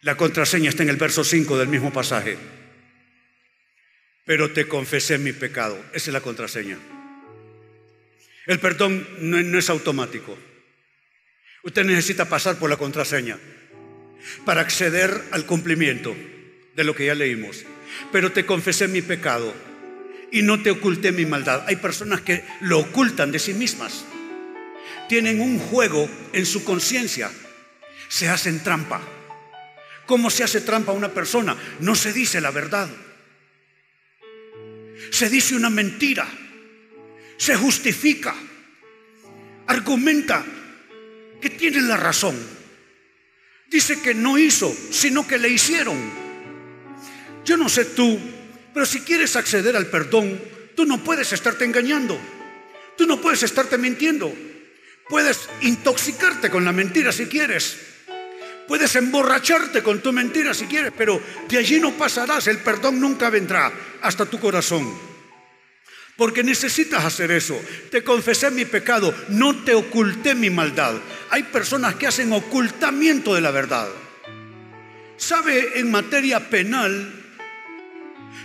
La 0.00 0.16
contraseña 0.16 0.68
está 0.68 0.82
en 0.82 0.88
el 0.88 0.96
verso 0.96 1.22
5 1.22 1.56
del 1.56 1.68
mismo 1.68 1.92
pasaje. 1.92 2.36
Pero 4.24 4.50
te 4.50 4.66
confesé 4.66 5.18
mi 5.18 5.32
pecado. 5.32 5.78
Esa 5.92 6.10
es 6.10 6.12
la 6.12 6.20
contraseña. 6.20 6.78
El 8.46 8.58
perdón 8.58 9.06
no, 9.20 9.56
es 9.56 9.70
automático. 9.70 10.36
Usted 11.62 11.84
necesita 11.84 12.28
pasar 12.28 12.56
por 12.56 12.68
la 12.68 12.76
contraseña 12.76 13.38
para 14.44 14.60
acceder 14.60 15.22
al 15.30 15.46
cumplimiento 15.46 16.16
de 16.74 16.82
lo 16.82 16.96
que 16.96 17.06
ya 17.06 17.14
leímos. 17.14 17.64
Pero 18.10 18.32
te 18.32 18.44
confesé 18.44 18.88
mi 18.88 19.00
pecado 19.00 19.54
y 20.32 20.42
no 20.42 20.60
te 20.60 20.72
oculté 20.72 21.12
mi 21.12 21.24
maldad. 21.24 21.62
Hay 21.68 21.76
personas 21.76 22.20
que 22.22 22.42
lo 22.62 22.80
ocultan 22.80 23.30
de 23.30 23.38
sí 23.38 23.54
mismas 23.54 24.06
tienen 25.12 25.42
un 25.42 25.58
juego 25.58 26.08
en 26.32 26.46
su 26.46 26.64
conciencia. 26.64 27.30
Se 28.08 28.30
hacen 28.30 28.62
trampa. 28.62 28.98
¿Cómo 30.06 30.30
se 30.30 30.42
hace 30.42 30.62
trampa 30.62 30.92
a 30.92 30.94
una 30.94 31.12
persona? 31.12 31.54
No 31.80 31.94
se 31.94 32.14
dice 32.14 32.40
la 32.40 32.50
verdad. 32.50 32.88
Se 35.10 35.28
dice 35.28 35.54
una 35.54 35.68
mentira. 35.68 36.26
Se 37.36 37.54
justifica. 37.56 38.34
Argumenta 39.66 40.46
que 41.42 41.50
tiene 41.50 41.82
la 41.82 41.98
razón. 41.98 42.34
Dice 43.68 44.00
que 44.00 44.14
no 44.14 44.38
hizo, 44.38 44.74
sino 44.90 45.26
que 45.26 45.36
le 45.36 45.50
hicieron. 45.50 45.98
Yo 47.44 47.58
no 47.58 47.68
sé 47.68 47.84
tú, 47.84 48.18
pero 48.72 48.86
si 48.86 49.00
quieres 49.00 49.36
acceder 49.36 49.76
al 49.76 49.88
perdón, 49.88 50.40
tú 50.74 50.86
no 50.86 51.04
puedes 51.04 51.34
estarte 51.34 51.66
engañando. 51.66 52.18
Tú 52.96 53.06
no 53.06 53.20
puedes 53.20 53.42
estarte 53.42 53.76
mintiendo. 53.76 54.34
Puedes 55.08 55.48
intoxicarte 55.60 56.50
con 56.50 56.64
la 56.64 56.72
mentira 56.72 57.12
si 57.12 57.26
quieres. 57.26 57.78
Puedes 58.68 58.94
emborracharte 58.96 59.82
con 59.82 60.00
tu 60.00 60.12
mentira 60.12 60.54
si 60.54 60.66
quieres, 60.66 60.92
pero 60.96 61.20
de 61.48 61.58
allí 61.58 61.80
no 61.80 61.92
pasarás. 61.92 62.46
El 62.46 62.58
perdón 62.58 63.00
nunca 63.00 63.28
vendrá 63.28 63.72
hasta 64.00 64.26
tu 64.26 64.38
corazón. 64.38 65.12
Porque 66.16 66.44
necesitas 66.44 67.04
hacer 67.04 67.30
eso. 67.30 67.60
Te 67.90 68.04
confesé 68.04 68.50
mi 68.50 68.64
pecado, 68.64 69.14
no 69.28 69.64
te 69.64 69.74
oculté 69.74 70.34
mi 70.34 70.50
maldad. 70.50 70.94
Hay 71.30 71.42
personas 71.44 71.96
que 71.96 72.06
hacen 72.06 72.32
ocultamiento 72.32 73.34
de 73.34 73.40
la 73.40 73.50
verdad. 73.50 73.88
¿Sabe 75.16 75.78
en 75.78 75.90
materia 75.90 76.48
penal? 76.48 77.21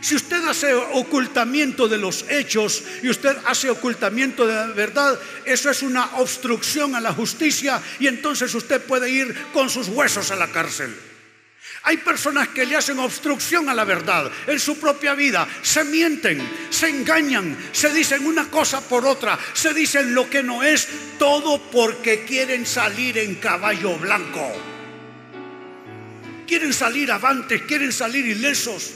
Si 0.02 0.16
usted 0.16 0.44
hace 0.48 0.74
ocultamiento 0.74 1.88
de 1.88 1.98
los 1.98 2.26
hechos 2.30 2.84
y 3.02 3.10
usted 3.10 3.36
hace 3.46 3.70
ocultamiento 3.70 4.46
de 4.46 4.54
la 4.54 4.68
verdad, 4.68 5.20
eso 5.44 5.70
es 5.70 5.82
una 5.82 6.18
obstrucción 6.18 6.96
a 6.96 7.02
la 7.02 7.14
justicia 7.14 7.82
y 8.00 8.08
entonces 8.08 8.54
usted 8.54 8.82
puede 8.82 9.10
ir 9.10 9.36
con 9.54 9.70
sus 9.70 9.88
huesos 9.88 10.32
a 10.32 10.36
la 10.36 10.52
cárcel. 10.52 10.96
Hay 11.84 11.98
personas 11.98 12.50
que 12.50 12.66
le 12.66 12.76
hacen 12.76 13.00
obstrucción 13.00 13.70
a 13.70 13.74
la 13.74 13.86
verdad 13.86 14.30
en 14.46 14.60
su 14.60 14.78
propia 14.78 15.16
vida, 15.16 15.48
se 15.62 15.84
mienten, 15.86 16.48
se 16.70 16.90
engañan, 16.90 17.58
se 17.72 17.94
dicen 17.94 18.26
una 18.26 18.50
cosa 18.50 18.82
por 18.82 19.06
otra, 19.06 19.40
se 19.54 19.74
dicen 19.74 20.14
lo 20.14 20.30
que 20.30 20.44
no 20.44 20.64
es, 20.64 20.88
todo 21.18 21.62
porque 21.72 22.26
quieren 22.26 22.66
salir 22.66 23.18
en 23.18 23.36
caballo 23.36 23.98
blanco. 23.98 24.54
Quieren 26.46 26.74
salir 26.74 27.12
avantes, 27.12 27.62
quieren 27.64 27.94
salir 27.94 28.26
ilesos 28.26 28.92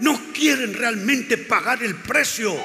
no 0.00 0.20
quieren 0.32 0.74
realmente 0.74 1.38
pagar 1.38 1.82
el 1.82 1.94
precio, 1.94 2.56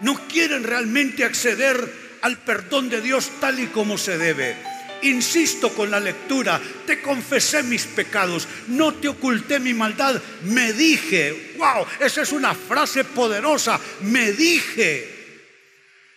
no 0.00 0.28
quieren 0.28 0.64
realmente 0.64 1.24
acceder 1.24 2.10
al 2.22 2.38
perdón 2.38 2.88
de 2.88 3.00
Dios 3.00 3.30
tal 3.40 3.60
y 3.60 3.66
como 3.68 3.98
se 3.98 4.18
debe. 4.18 4.56
Insisto 5.02 5.70
con 5.70 5.90
la 5.90 5.98
lectura, 5.98 6.60
te 6.86 7.00
confesé 7.00 7.62
mis 7.62 7.84
pecados, 7.84 8.46
no 8.68 8.94
te 8.94 9.08
oculté 9.08 9.58
mi 9.58 9.72
maldad, 9.72 10.20
me 10.44 10.74
dije, 10.74 11.54
wow, 11.56 11.86
esa 12.00 12.22
es 12.22 12.32
una 12.32 12.54
frase 12.54 13.04
poderosa, 13.04 13.80
me 14.02 14.32
dije. 14.32 15.20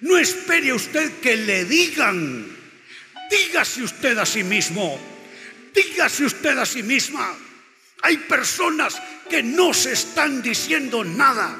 No 0.01 0.17
espere 0.17 0.73
usted 0.73 1.21
que 1.21 1.37
le 1.37 1.63
digan, 1.63 2.45
dígase 3.31 3.83
usted 3.83 4.17
a 4.17 4.25
sí 4.25 4.43
mismo, 4.43 4.99
dígase 5.73 6.25
usted 6.25 6.57
a 6.57 6.65
sí 6.65 6.83
misma. 6.83 7.37
Hay 8.03 8.17
personas 8.17 9.01
que 9.29 9.41
no 9.41 9.73
se 9.73 9.93
están 9.93 10.41
diciendo 10.41 11.05
nada. 11.05 11.57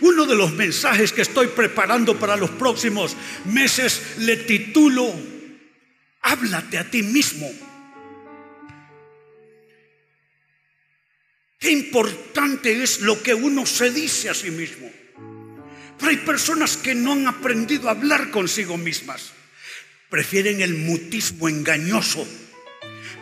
Uno 0.00 0.24
de 0.24 0.34
los 0.34 0.52
mensajes 0.54 1.12
que 1.12 1.20
estoy 1.20 1.48
preparando 1.48 2.18
para 2.18 2.36
los 2.36 2.50
próximos 2.50 3.14
meses 3.44 4.16
le 4.18 4.38
titulo, 4.38 5.14
háblate 6.22 6.78
a 6.78 6.90
ti 6.90 7.02
mismo. 7.02 7.52
Qué 11.58 11.70
importante 11.70 12.82
es 12.82 13.02
lo 13.02 13.22
que 13.22 13.34
uno 13.34 13.66
se 13.66 13.90
dice 13.90 14.30
a 14.30 14.34
sí 14.34 14.50
mismo. 14.50 14.90
Pero 15.98 16.10
hay 16.10 16.16
personas 16.16 16.78
que 16.78 16.94
no 16.94 17.12
han 17.12 17.26
aprendido 17.26 17.88
a 17.88 17.92
hablar 17.92 18.30
consigo 18.30 18.78
mismas. 18.78 19.34
Prefieren 20.10 20.60
el 20.60 20.74
mutismo 20.74 21.48
engañoso 21.48 22.26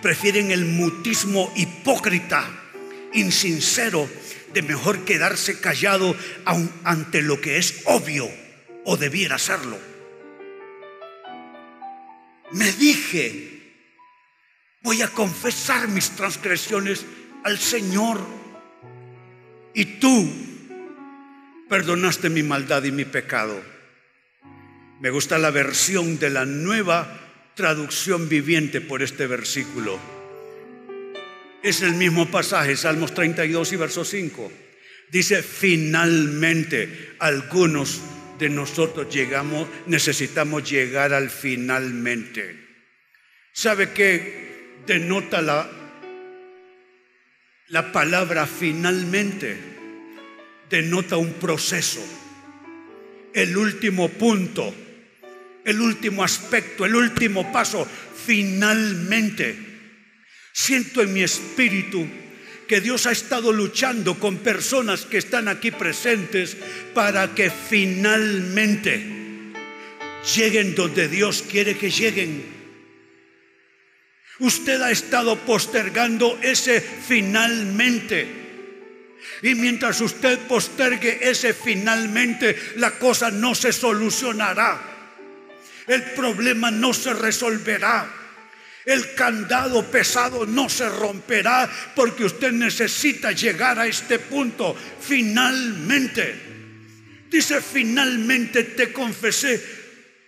prefieren 0.03 0.51
el 0.51 0.65
mutismo 0.65 1.53
hipócrita, 1.57 2.49
insincero, 3.15 4.09
de 4.53 4.63
mejor 4.63 5.05
quedarse 5.05 5.61
callado 5.61 6.17
ante 6.85 7.21
lo 7.21 7.41
que 7.41 7.59
es 7.59 7.83
obvio 7.85 8.29
o 8.85 8.97
debiera 8.97 9.39
serlo. 9.39 9.79
Me 12.53 12.73
dije, 12.73 13.75
voy 14.83 15.03
a 15.03 15.09
confesar 15.09 15.89
mis 15.89 16.11
transgresiones 16.11 17.05
al 17.45 17.59
Señor 17.59 18.19
y 19.75 19.85
tú 19.85 20.31
perdonaste 21.69 22.31
mi 22.31 22.43
maldad 22.43 22.85
y 22.85 22.93
mi 22.93 23.05
pecado. 23.05 23.63
Me 25.01 25.11
gusta 25.11 25.39
la 25.39 25.53
versión 25.53 26.19
de 26.19 26.29
la 26.29 26.45
nueva 26.45 27.21
traducción 27.55 28.29
viviente 28.29 28.81
por 28.81 29.01
este 29.01 29.29
versículo. 29.29 29.97
Es 31.63 31.83
el 31.83 31.95
mismo 31.95 32.29
pasaje, 32.29 32.77
Salmos 32.77 33.15
32 33.15 33.73
y 33.73 33.77
verso 33.77 34.05
5. 34.05 34.53
Dice, 35.11 35.43
finalmente, 35.45 37.15
algunos 37.21 38.01
de 38.41 38.49
nosotros 38.49 39.13
llegamos, 39.15 39.69
necesitamos 39.87 40.69
llegar 40.69 41.13
al 41.13 41.31
finalmente. 41.31 42.67
¿Sabe 43.53 43.91
qué 43.91 44.79
denota 44.85 45.41
la, 45.43 45.71
la 47.69 47.93
palabra 47.93 48.47
finalmente? 48.47 49.57
Denota 50.69 51.17
un 51.17 51.35
proceso. 51.35 52.05
El 53.33 53.57
último 53.57 54.09
punto 54.09 54.75
el 55.69 55.83
último 55.83 56.25
aspecto, 56.25 56.87
el 56.87 56.97
último 56.97 57.53
paso. 57.53 57.87
Finalmente, 58.27 59.55
siento 60.51 61.03
en 61.03 61.13
mi 61.13 61.23
espíritu 61.23 62.09
que 62.67 62.81
Dios 62.81 63.07
ha 63.07 63.13
estado 63.13 63.53
luchando 63.53 64.19
con 64.19 64.39
personas 64.39 65.05
que 65.05 65.19
están 65.19 65.47
aquí 65.47 65.71
presentes 65.71 66.57
para 66.95 67.35
que 67.35 67.51
finalmente 67.51 69.05
lleguen 70.35 70.75
donde 70.75 71.07
Dios 71.07 71.45
quiere 71.49 71.77
que 71.77 71.91
lleguen. 71.91 72.45
Usted 74.41 74.81
ha 74.81 74.91
estado 74.91 75.37
postergando 75.41 76.39
ese 76.43 76.81
finalmente. 76.81 78.27
Y 79.43 79.55
mientras 79.55 80.01
usted 80.01 80.39
postergue 80.49 81.29
ese 81.29 81.53
finalmente, 81.53 82.57
la 82.77 82.93
cosa 82.93 83.31
no 83.31 83.55
se 83.55 83.73
solucionará 83.73 84.98
el 85.89 86.03
problema 86.13 86.71
no 86.71 86.93
se 86.93 87.13
resolverá. 87.15 88.15
El 88.85 89.15
candado 89.15 89.85
pesado 89.91 90.47
no 90.47 90.69
se 90.69 90.89
romperá 90.89 91.69
porque 91.95 92.25
usted 92.25 92.53
necesita 92.53 93.33
llegar 93.33 93.79
a 93.79 93.87
este 93.87 94.19
punto. 94.19 94.77
Finalmente, 95.01 96.35
dice, 97.29 97.61
finalmente 97.61 98.65
te 98.65 98.93
confesé 98.93 99.63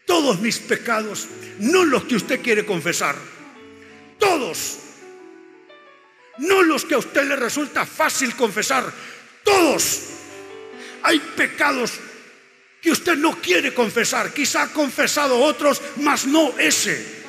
todos 0.05 0.41
mis 0.41 0.59
pecados, 0.59 1.29
no 1.61 1.85
los 1.85 2.05
que 2.05 2.17
usted 2.17 2.43
quiere 2.43 2.67
confesar, 2.67 3.15
todos, 4.19 4.79
no 6.39 6.63
los 6.63 6.85
que 6.85 6.95
a 6.95 6.99
usted 6.99 7.29
le 7.29 7.37
resulta 7.37 7.87
fácil 7.87 8.35
confesar, 8.35 8.93
todos. 9.45 10.01
Hay 11.03 11.19
pecados 11.21 11.93
que 12.81 12.91
usted 12.91 13.17
no 13.17 13.41
quiere 13.41 13.75
confesar. 13.75 14.33
Quizá 14.33 14.63
ha 14.63 14.73
confesado 14.73 15.39
otros, 15.39 15.81
mas 15.97 16.27
no 16.27 16.59
ese. 16.59 17.21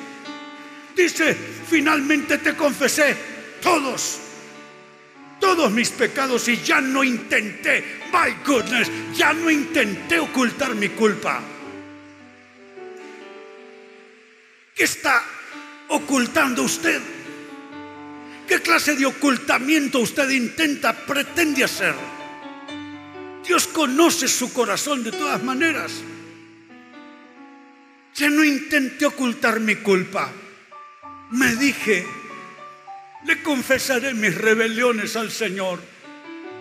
Dice, 0.96 1.36
finalmente 1.68 2.38
te 2.38 2.54
confesé 2.54 3.16
todos, 3.62 4.18
todos 5.40 5.70
mis 5.70 5.90
pecados 5.90 6.48
y 6.48 6.58
ya 6.58 6.80
no 6.80 7.02
intenté, 7.02 8.02
my 8.12 8.34
goodness, 8.44 8.90
ya 9.14 9.32
no 9.32 9.50
intenté 9.50 10.18
ocultar 10.18 10.74
mi 10.74 10.90
culpa. 10.90 11.40
¿Qué 14.74 14.84
está 14.84 15.24
ocultando 15.88 16.62
usted? 16.62 17.00
¿Qué 18.46 18.60
clase 18.60 18.96
de 18.96 19.06
ocultamiento 19.06 20.00
usted 20.00 20.28
intenta, 20.30 20.92
pretende 20.92 21.64
hacer? 21.64 21.94
Dios 23.44 23.66
conoce 23.66 24.28
su 24.28 24.52
corazón 24.52 25.02
de 25.02 25.12
todas 25.12 25.42
maneras. 25.42 25.92
Ya 28.14 28.28
no 28.28 28.44
intenté 28.44 29.06
ocultar 29.06 29.60
mi 29.60 29.76
culpa. 29.76 30.30
Me 31.30 31.56
dije, 31.56 32.06
le 33.24 33.42
confesaré 33.42 34.14
mis 34.14 34.36
rebeliones 34.36 35.16
al 35.16 35.30
Señor. 35.30 35.80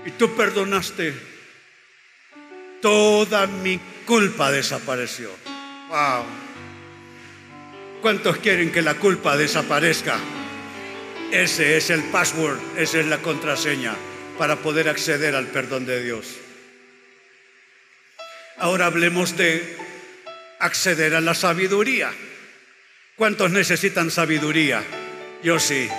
Y 0.05 0.11
tú 0.11 0.35
perdonaste. 0.35 1.13
Toda 2.81 3.45
mi 3.45 3.79
culpa 4.05 4.51
desapareció. 4.51 5.29
Wow. 5.89 6.25
¿Cuántos 8.01 8.37
quieren 8.37 8.71
que 8.71 8.81
la 8.81 8.95
culpa 8.95 9.37
desaparezca? 9.37 10.17
Ese 11.31 11.77
es 11.77 11.91
el 11.91 12.01
password, 12.05 12.57
esa 12.75 12.99
es 12.99 13.05
la 13.05 13.19
contraseña 13.19 13.95
para 14.37 14.55
poder 14.55 14.89
acceder 14.89 15.35
al 15.35 15.47
perdón 15.47 15.85
de 15.85 16.03
Dios. 16.03 16.40
Ahora 18.61 18.85
hablemos 18.85 19.35
de 19.35 19.75
acceder 20.59 21.15
a 21.15 21.21
la 21.21 21.33
sabiduría. 21.33 22.13
¿Cuántos 23.17 23.51
necesitan 23.51 24.09
sabiduría? 24.09 24.81
Yo 25.43 25.59
sí. 25.59 25.89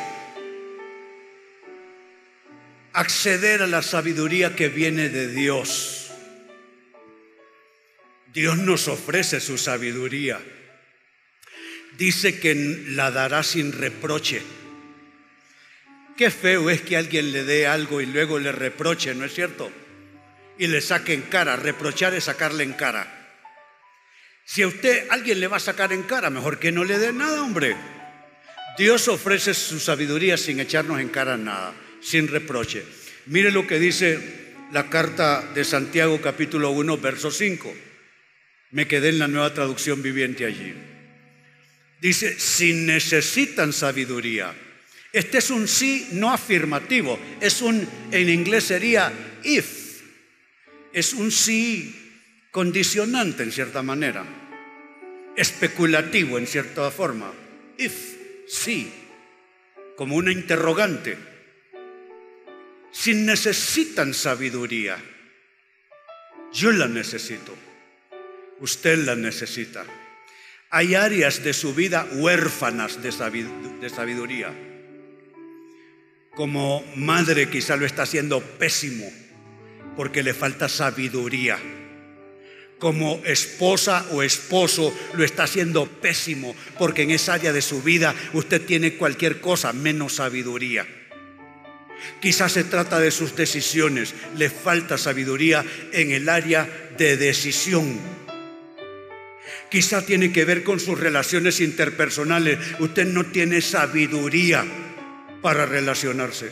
acceder 2.92 3.62
a 3.62 3.66
la 3.66 3.82
sabiduría 3.82 4.54
que 4.54 4.68
viene 4.68 5.08
de 5.08 5.28
Dios. 5.28 6.10
Dios 8.32 8.58
nos 8.58 8.88
ofrece 8.88 9.40
su 9.40 9.58
sabiduría. 9.58 10.40
Dice 11.98 12.40
que 12.40 12.54
la 12.88 13.10
dará 13.10 13.42
sin 13.42 13.72
reproche. 13.72 14.42
Qué 16.16 16.30
feo 16.30 16.70
es 16.70 16.82
que 16.82 16.96
alguien 16.96 17.32
le 17.32 17.44
dé 17.44 17.66
algo 17.66 18.00
y 18.00 18.06
luego 18.06 18.38
le 18.38 18.52
reproche, 18.52 19.14
¿no 19.14 19.24
es 19.24 19.34
cierto? 19.34 19.70
Y 20.58 20.66
le 20.66 20.80
saque 20.80 21.14
en 21.14 21.22
cara. 21.22 21.56
Reprochar 21.56 22.14
es 22.14 22.24
sacarle 22.24 22.64
en 22.64 22.72
cara. 22.72 23.22
Si 24.44 24.62
a 24.62 24.66
usted 24.66 25.06
alguien 25.10 25.40
le 25.40 25.46
va 25.46 25.56
a 25.56 25.60
sacar 25.60 25.92
en 25.92 26.02
cara, 26.02 26.30
mejor 26.30 26.58
que 26.58 26.72
no 26.72 26.84
le 26.84 26.98
dé 26.98 27.12
nada, 27.12 27.42
hombre. 27.42 27.76
Dios 28.76 29.08
ofrece 29.08 29.54
su 29.54 29.78
sabiduría 29.78 30.36
sin 30.36 30.60
echarnos 30.60 31.00
en 31.00 31.08
cara 31.08 31.36
nada, 31.36 31.74
sin 32.00 32.28
reproche. 32.28 32.84
Mire 33.26 33.50
lo 33.50 33.66
que 33.66 33.78
dice 33.78 34.42
la 34.72 34.88
carta 34.88 35.42
de 35.54 35.64
Santiago 35.64 36.20
capítulo 36.20 36.70
1, 36.70 36.98
verso 36.98 37.30
5. 37.30 37.74
Me 38.70 38.88
quedé 38.88 39.10
en 39.10 39.18
la 39.18 39.28
nueva 39.28 39.52
traducción 39.52 40.02
viviente 40.02 40.46
allí. 40.46 40.74
Dice, 42.00 42.38
si 42.40 42.72
necesitan 42.72 43.72
sabiduría. 43.72 44.54
Este 45.12 45.38
es 45.38 45.50
un 45.50 45.68
sí 45.68 46.08
no 46.12 46.32
afirmativo, 46.32 47.18
es 47.40 47.60
un, 47.60 47.86
en 48.10 48.28
inglés 48.30 48.64
sería 48.64 49.12
if. 49.44 49.81
Es 50.92 51.14
un 51.14 51.30
sí 51.30 52.02
condicionante 52.50 53.42
en 53.42 53.50
cierta 53.50 53.82
manera, 53.82 54.24
especulativo 55.36 56.38
en 56.38 56.46
cierta 56.46 56.90
forma. 56.90 57.32
If 57.78 58.46
sí, 58.46 58.92
como 59.96 60.16
una 60.16 60.32
interrogante. 60.32 61.16
Si 62.90 63.14
necesitan 63.14 64.12
sabiduría, 64.12 64.98
yo 66.52 66.72
la 66.72 66.88
necesito, 66.88 67.54
usted 68.60 68.98
la 68.98 69.16
necesita. 69.16 69.86
Hay 70.68 70.94
áreas 70.94 71.42
de 71.42 71.54
su 71.54 71.74
vida 71.74 72.06
huérfanas 72.12 73.02
de 73.02 73.90
sabiduría. 73.90 74.54
Como 76.34 76.84
madre 76.96 77.48
quizá 77.48 77.76
lo 77.76 77.86
está 77.86 78.02
haciendo 78.02 78.40
pésimo 78.40 79.10
porque 79.96 80.22
le 80.22 80.34
falta 80.34 80.68
sabiduría 80.68 81.58
como 82.82 83.22
esposa 83.24 84.04
o 84.10 84.24
esposo 84.24 84.92
lo 85.14 85.22
está 85.22 85.44
haciendo 85.44 85.86
pésimo, 85.86 86.56
porque 86.80 87.02
en 87.02 87.12
esa 87.12 87.34
área 87.34 87.52
de 87.52 87.62
su 87.62 87.80
vida 87.80 88.12
usted 88.32 88.60
tiene 88.60 88.96
cualquier 88.96 89.40
cosa 89.40 89.72
menos 89.72 90.14
sabiduría. 90.16 90.84
Quizás 92.20 92.50
se 92.50 92.64
trata 92.64 92.98
de 92.98 93.12
sus 93.12 93.36
decisiones, 93.36 94.16
le 94.36 94.50
falta 94.50 94.98
sabiduría 94.98 95.64
en 95.92 96.10
el 96.10 96.28
área 96.28 96.68
de 96.98 97.16
decisión. 97.16 98.00
Quizás 99.70 100.04
tiene 100.04 100.32
que 100.32 100.44
ver 100.44 100.64
con 100.64 100.80
sus 100.80 100.98
relaciones 100.98 101.60
interpersonales. 101.60 102.58
Usted 102.80 103.06
no 103.06 103.26
tiene 103.26 103.60
sabiduría 103.60 104.64
para 105.40 105.66
relacionarse. 105.66 106.50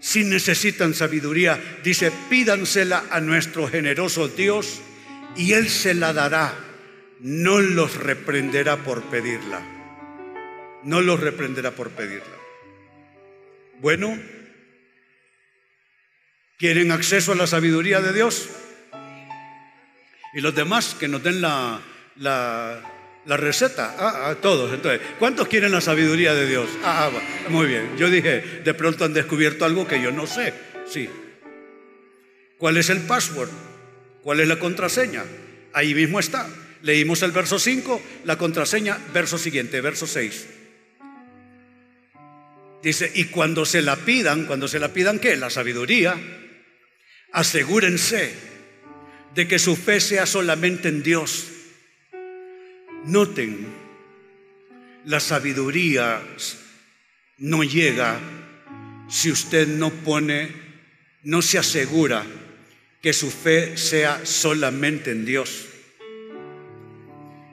Si 0.00 0.24
necesitan 0.24 0.94
sabiduría, 0.94 1.78
dice, 1.82 2.12
pídansela 2.28 3.04
a 3.10 3.20
nuestro 3.20 3.68
generoso 3.68 4.28
Dios 4.28 4.80
y 5.36 5.52
Él 5.52 5.68
se 5.68 5.94
la 5.94 6.12
dará. 6.12 6.54
No 7.20 7.60
los 7.60 7.96
reprenderá 7.96 8.76
por 8.76 9.02
pedirla. 9.04 9.60
No 10.84 11.00
los 11.00 11.18
reprenderá 11.20 11.70
por 11.72 11.90
pedirla. 11.90 12.36
Bueno, 13.80 14.18
¿quieren 16.58 16.92
acceso 16.92 17.32
a 17.32 17.36
la 17.36 17.46
sabiduría 17.46 18.00
de 18.00 18.12
Dios? 18.12 18.48
Y 20.34 20.40
los 20.40 20.54
demás 20.54 20.94
que 20.94 21.08
nos 21.08 21.22
den 21.22 21.40
la, 21.40 21.80
la 22.16 22.95
la 23.26 23.36
receta, 23.36 23.94
ah, 23.98 24.30
a 24.30 24.34
todos. 24.36 24.72
Entonces, 24.72 25.00
¿cuántos 25.18 25.48
quieren 25.48 25.72
la 25.72 25.80
sabiduría 25.80 26.32
de 26.34 26.46
Dios? 26.46 26.68
Ah, 26.84 27.10
ah 27.12 27.48
muy 27.50 27.66
bien. 27.66 27.96
Yo 27.98 28.08
dije, 28.08 28.60
de 28.64 28.74
pronto 28.74 29.04
han 29.04 29.12
descubierto 29.12 29.64
algo 29.64 29.86
que 29.86 30.00
yo 30.00 30.12
no 30.12 30.26
sé. 30.26 30.54
Sí. 30.88 31.10
¿Cuál 32.56 32.76
es 32.76 32.88
el 32.88 33.00
password? 33.00 33.50
¿Cuál 34.22 34.40
es 34.40 34.48
la 34.48 34.58
contraseña? 34.58 35.24
Ahí 35.72 35.94
mismo 35.94 36.20
está. 36.20 36.48
Leímos 36.82 37.22
el 37.22 37.32
verso 37.32 37.58
5, 37.58 38.00
la 38.24 38.38
contraseña, 38.38 38.98
verso 39.12 39.38
siguiente, 39.38 39.80
verso 39.80 40.06
6. 40.06 40.46
Dice, 42.82 43.10
y 43.12 43.24
cuando 43.24 43.64
se 43.64 43.82
la 43.82 43.96
pidan, 43.96 44.46
cuando 44.46 44.68
se 44.68 44.78
la 44.78 44.92
pidan, 44.92 45.18
¿qué? 45.18 45.36
La 45.36 45.50
sabiduría, 45.50 46.14
asegúrense 47.32 48.32
de 49.34 49.48
que 49.48 49.58
su 49.58 49.74
fe 49.74 50.00
sea 50.00 50.26
solamente 50.26 50.88
en 50.88 51.02
Dios 51.02 51.55
Noten, 53.06 53.66
la 55.04 55.20
sabiduría 55.20 56.20
no 57.38 57.62
llega 57.62 58.18
si 59.08 59.30
usted 59.30 59.68
no 59.68 59.90
pone, 59.90 60.50
no 61.22 61.40
se 61.40 61.58
asegura 61.58 62.24
que 63.00 63.12
su 63.12 63.30
fe 63.30 63.76
sea 63.76 64.26
solamente 64.26 65.12
en 65.12 65.24
Dios. 65.24 65.66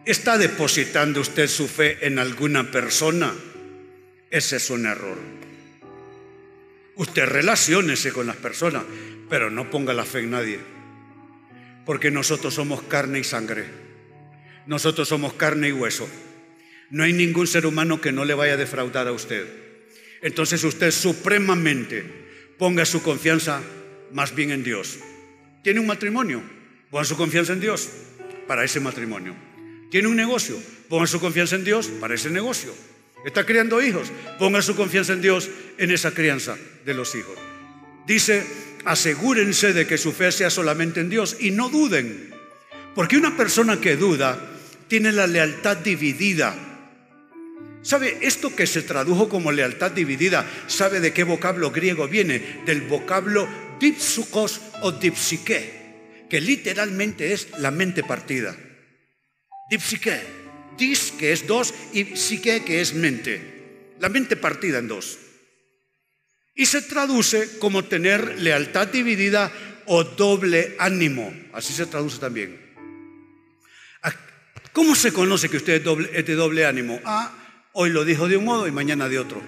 ¿Está 0.06 0.40
depositando 0.40 1.22
usted 1.22 1.48
su 1.48 1.68
fe 1.68 2.00
en 2.02 2.18
alguna 2.18 2.72
persona? 2.72 3.32
Ese 4.32 4.56
es 4.56 4.70
un 4.72 4.88
error. 4.88 5.18
Usted 6.96 7.26
relaciónese 7.26 8.12
con 8.12 8.26
las 8.26 8.38
personas, 8.38 8.86
pero 9.30 9.52
no 9.52 9.70
ponga 9.70 9.94
la 9.94 10.06
fe 10.06 10.22
en 10.22 10.32
nadie, 10.32 10.60
porque 11.86 12.10
nosotros 12.10 12.56
somos 12.56 12.82
carne 12.82 13.20
y 13.20 13.24
sangre. 13.24 13.83
Nosotros 14.66 15.08
somos 15.08 15.34
carne 15.34 15.70
y 15.70 15.72
hueso. 15.72 16.10
No 16.90 17.04
hay 17.04 17.14
ningún 17.14 17.48
ser 17.48 17.66
humano 17.66 18.00
que 18.02 18.12
no 18.12 18.26
le 18.26 18.34
vaya 18.34 18.54
a 18.54 18.58
defraudar 18.58 19.08
a 19.08 19.12
usted. 19.12 19.48
Entonces 20.22 20.64
usted 20.64 20.92
supremamente 20.92 22.04
ponga 22.58 22.86
su 22.86 23.02
confianza 23.02 23.62
más 24.12 24.34
bien 24.36 24.52
en 24.52 24.64
Dios. 24.64 25.00
¿Tiene 25.64 25.80
un 25.80 25.88
matrimonio? 25.88 26.42
Ponga 26.90 27.04
su 27.04 27.18
confianza 27.18 27.54
en 27.54 27.60
Dios 27.60 27.90
para 28.48 28.64
ese 28.64 28.80
matrimonio. 28.80 29.36
¿Tiene 29.90 30.08
un 30.08 30.16
negocio? 30.16 30.58
Ponga 30.88 31.08
su 31.08 31.20
confianza 31.20 31.56
en 31.56 31.64
Dios 31.64 31.88
para 32.00 32.16
ese 32.16 32.30
negocio. 32.30 32.74
¿Está 33.26 33.46
criando 33.46 33.82
hijos? 33.82 34.12
Ponga 34.38 34.62
su 34.62 34.76
confianza 34.76 35.14
en 35.14 35.22
Dios 35.22 35.50
en 35.78 35.92
esa 35.92 36.12
crianza 36.12 36.58
de 36.86 36.94
los 36.94 37.16
hijos. 37.16 37.38
Dice, 38.06 38.46
asegúrense 38.86 39.74
de 39.74 39.88
que 39.88 39.98
su 39.98 40.12
fe 40.12 40.32
sea 40.32 40.50
solamente 40.50 41.00
en 41.00 41.10
Dios 41.10 41.38
y 41.40 41.52
no 41.52 41.70
duden. 41.70 42.34
Porque 42.96 43.18
una 43.18 43.36
persona 43.36 43.80
que 43.80 43.96
duda 43.96 44.53
tiene 44.94 45.12
la 45.12 45.26
lealtad 45.26 45.78
dividida. 45.78 46.56
¿Sabe? 47.82 48.20
Esto 48.22 48.56
que 48.56 48.68
se 48.68 48.84
tradujo 48.84 49.28
como 49.28 49.52
lealtad 49.52 49.90
dividida, 49.90 50.48
¿sabe 50.68 51.00
de 51.00 51.12
qué 51.12 51.24
vocablo 51.24 51.72
griego 51.72 52.08
viene? 52.08 52.62
Del 52.68 52.82
vocablo 52.82 53.50
dipsukos 53.80 54.62
o 54.84 54.92
dipsique, 54.92 56.28
que 56.30 56.40
literalmente 56.40 57.34
es 57.34 57.48
la 57.58 57.72
mente 57.72 58.04
partida. 58.04 58.56
Dipsique, 59.72 60.22
dis 60.78 61.12
que 61.18 61.32
es 61.32 61.48
dos 61.48 61.74
y 61.92 62.16
psique 62.16 62.64
que 62.64 62.80
es 62.80 62.94
mente. 62.94 63.96
La 64.00 64.10
mente 64.10 64.36
partida 64.36 64.78
en 64.78 64.90
dos. 64.90 65.18
Y 66.54 66.68
se 66.68 66.84
traduce 66.84 67.58
como 67.58 67.86
tener 67.86 68.40
lealtad 68.40 68.90
dividida 68.90 69.52
o 69.88 70.04
doble 70.04 70.76
ánimo. 70.78 71.34
Así 71.52 71.74
se 71.74 71.88
traduce 71.88 72.20
también. 72.20 72.63
¿Cómo 74.74 74.96
se 74.96 75.14
conoce 75.14 75.50
que 75.50 75.58
usted 75.58 75.86
es, 76.14 76.26
de 76.26 76.36
doble 76.36 76.66
ánimo? 76.66 77.00
Ah, 77.06 77.32
hoy 77.74 77.92
lo 77.92 78.04
dijo 78.04 78.28
de 78.28 78.38
un 78.38 78.46
modo 78.46 78.68
y 78.68 78.72
mañana 78.72 79.08
de 79.08 79.20
otro. 79.20 79.40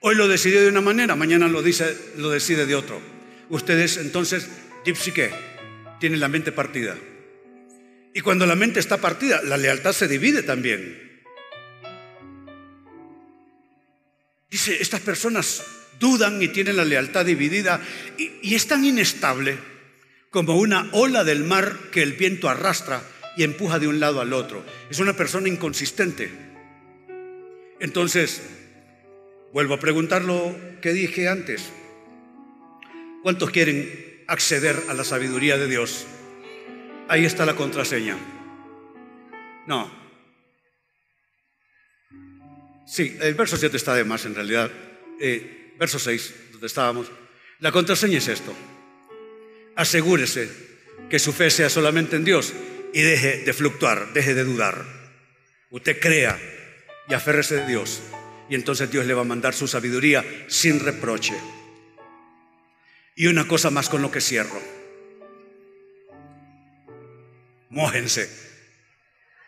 Hoy 0.00 0.14
lo 0.14 0.26
decidió 0.26 0.62
de 0.62 0.68
una 0.68 0.80
manera, 0.80 1.16
mañana 1.16 1.48
lo, 1.48 1.62
dice, 1.62 1.96
lo 2.16 2.30
decide 2.30 2.64
de 2.64 2.74
otro. 2.74 3.00
Ustedes 3.50 3.98
entonces, 3.98 4.48
qué? 5.14 5.30
tienen 6.00 6.20
la 6.20 6.28
mente 6.28 6.50
partida. 6.50 6.96
Y 8.14 8.20
cuando 8.22 8.46
la 8.46 8.54
mente 8.54 8.80
está 8.80 8.96
partida, 8.96 9.42
la 9.42 9.58
lealtad 9.58 9.92
se 9.92 10.08
divide 10.08 10.42
también. 10.42 11.22
Dice, 14.50 14.80
estas 14.80 15.02
personas 15.02 15.62
dudan 16.00 16.40
y 16.40 16.48
tienen 16.48 16.78
la 16.78 16.86
lealtad 16.86 17.26
dividida 17.26 17.82
y, 18.16 18.30
y 18.42 18.54
es 18.54 18.66
tan 18.66 18.84
inestable 18.84 19.58
como 20.30 20.56
una 20.56 20.88
ola 20.92 21.22
del 21.22 21.44
mar 21.44 21.76
que 21.92 22.02
el 22.02 22.14
viento 22.14 22.48
arrastra 22.48 23.02
y 23.38 23.44
empuja 23.44 23.78
de 23.78 23.86
un 23.86 24.00
lado 24.00 24.20
al 24.20 24.32
otro. 24.32 24.64
Es 24.90 24.98
una 24.98 25.12
persona 25.12 25.48
inconsistente. 25.48 26.28
Entonces, 27.78 28.42
vuelvo 29.52 29.74
a 29.74 29.78
preguntar 29.78 30.24
lo 30.24 30.56
que 30.82 30.92
dije 30.92 31.28
antes. 31.28 31.70
¿Cuántos 33.22 33.50
quieren 33.50 34.24
acceder 34.26 34.82
a 34.88 34.94
la 34.94 35.04
sabiduría 35.04 35.56
de 35.56 35.68
Dios? 35.68 36.04
Ahí 37.06 37.24
está 37.24 37.46
la 37.46 37.54
contraseña. 37.54 38.18
No. 39.68 39.88
Sí, 42.88 43.16
el 43.20 43.34
verso 43.34 43.56
7 43.56 43.76
está 43.76 43.94
de 43.94 44.02
más 44.02 44.26
en 44.26 44.34
realidad. 44.34 44.68
Eh, 45.20 45.74
verso 45.78 46.00
6, 46.00 46.34
donde 46.50 46.66
estábamos. 46.66 47.06
La 47.60 47.70
contraseña 47.70 48.18
es 48.18 48.26
esto. 48.26 48.52
Asegúrese 49.76 50.50
que 51.08 51.20
su 51.20 51.32
fe 51.32 51.50
sea 51.50 51.70
solamente 51.70 52.16
en 52.16 52.24
Dios 52.24 52.52
y 52.98 53.02
deje 53.02 53.44
de 53.44 53.52
fluctuar, 53.52 54.12
deje 54.12 54.34
de 54.34 54.42
dudar. 54.42 54.84
Usted 55.70 56.00
crea 56.00 56.36
y 57.08 57.14
aférrese 57.14 57.58
de 57.58 57.66
Dios. 57.68 58.02
Y 58.50 58.56
entonces 58.56 58.90
Dios 58.90 59.06
le 59.06 59.14
va 59.14 59.20
a 59.20 59.24
mandar 59.24 59.54
su 59.54 59.68
sabiduría 59.68 60.24
sin 60.48 60.80
reproche. 60.80 61.34
Y 63.14 63.28
una 63.28 63.46
cosa 63.46 63.70
más 63.70 63.88
con 63.88 64.02
lo 64.02 64.10
que 64.10 64.20
cierro. 64.20 64.60
Mójense 67.70 68.28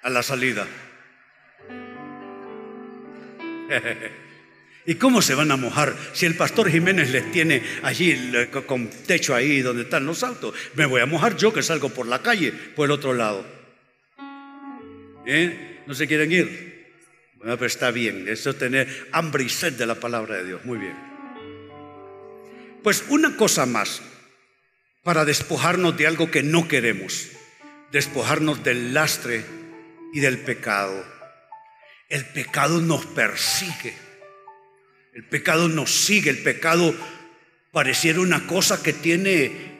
a 0.03 0.11
la 0.11 0.22
salida. 0.22 0.68
¿Y 4.91 4.97
cómo 4.97 5.22
se 5.22 5.36
van 5.36 5.53
a 5.53 5.57
mojar 5.57 5.95
si 6.14 6.26
el 6.26 6.34
pastor 6.34 6.68
Jiménez 6.68 7.11
les 7.11 7.30
tiene 7.30 7.62
allí 7.84 8.32
con 8.66 8.91
techo 8.91 9.36
ahí 9.36 9.62
donde 9.62 9.82
están 9.82 10.05
los 10.05 10.24
autos? 10.24 10.53
Me 10.74 10.84
voy 10.84 11.01
a 11.01 11.07
mojar 11.07 11.36
yo 11.36 11.53
que 11.53 11.62
salgo 11.62 11.91
por 11.91 12.09
la 12.09 12.22
calle, 12.22 12.51
por 12.51 12.86
el 12.86 12.91
otro 12.91 13.14
lado. 13.14 13.47
¿Eh? 15.24 15.82
¿No 15.86 15.95
se 15.95 16.09
quieren 16.09 16.32
ir? 16.32 16.91
Bueno, 17.36 17.55
pero 17.55 17.68
está 17.68 17.93
bien, 17.93 18.26
eso 18.26 18.51
es 18.51 18.59
tener 18.59 19.07
hambre 19.12 19.45
y 19.45 19.49
sed 19.49 19.74
de 19.74 19.86
la 19.86 19.95
palabra 19.95 20.38
de 20.38 20.47
Dios. 20.47 20.64
Muy 20.64 20.78
bien. 20.78 20.97
Pues 22.82 23.05
una 23.11 23.36
cosa 23.36 23.66
más 23.66 24.03
para 25.05 25.24
despojarnos 25.24 25.97
de 25.97 26.09
algo 26.09 26.32
que 26.32 26.43
no 26.43 26.66
queremos, 26.66 27.28
despojarnos 27.93 28.64
del 28.64 28.93
lastre 28.93 29.45
y 30.12 30.18
del 30.18 30.38
pecado. 30.38 31.07
El 32.09 32.24
pecado 32.24 32.80
nos 32.80 33.07
persigue. 33.07 34.09
El 35.12 35.24
pecado 35.24 35.68
nos 35.68 35.90
sigue, 35.90 36.30
el 36.30 36.38
pecado 36.38 36.94
pareciera 37.72 38.20
una 38.20 38.46
cosa 38.46 38.82
que 38.82 38.92
tiene 38.92 39.70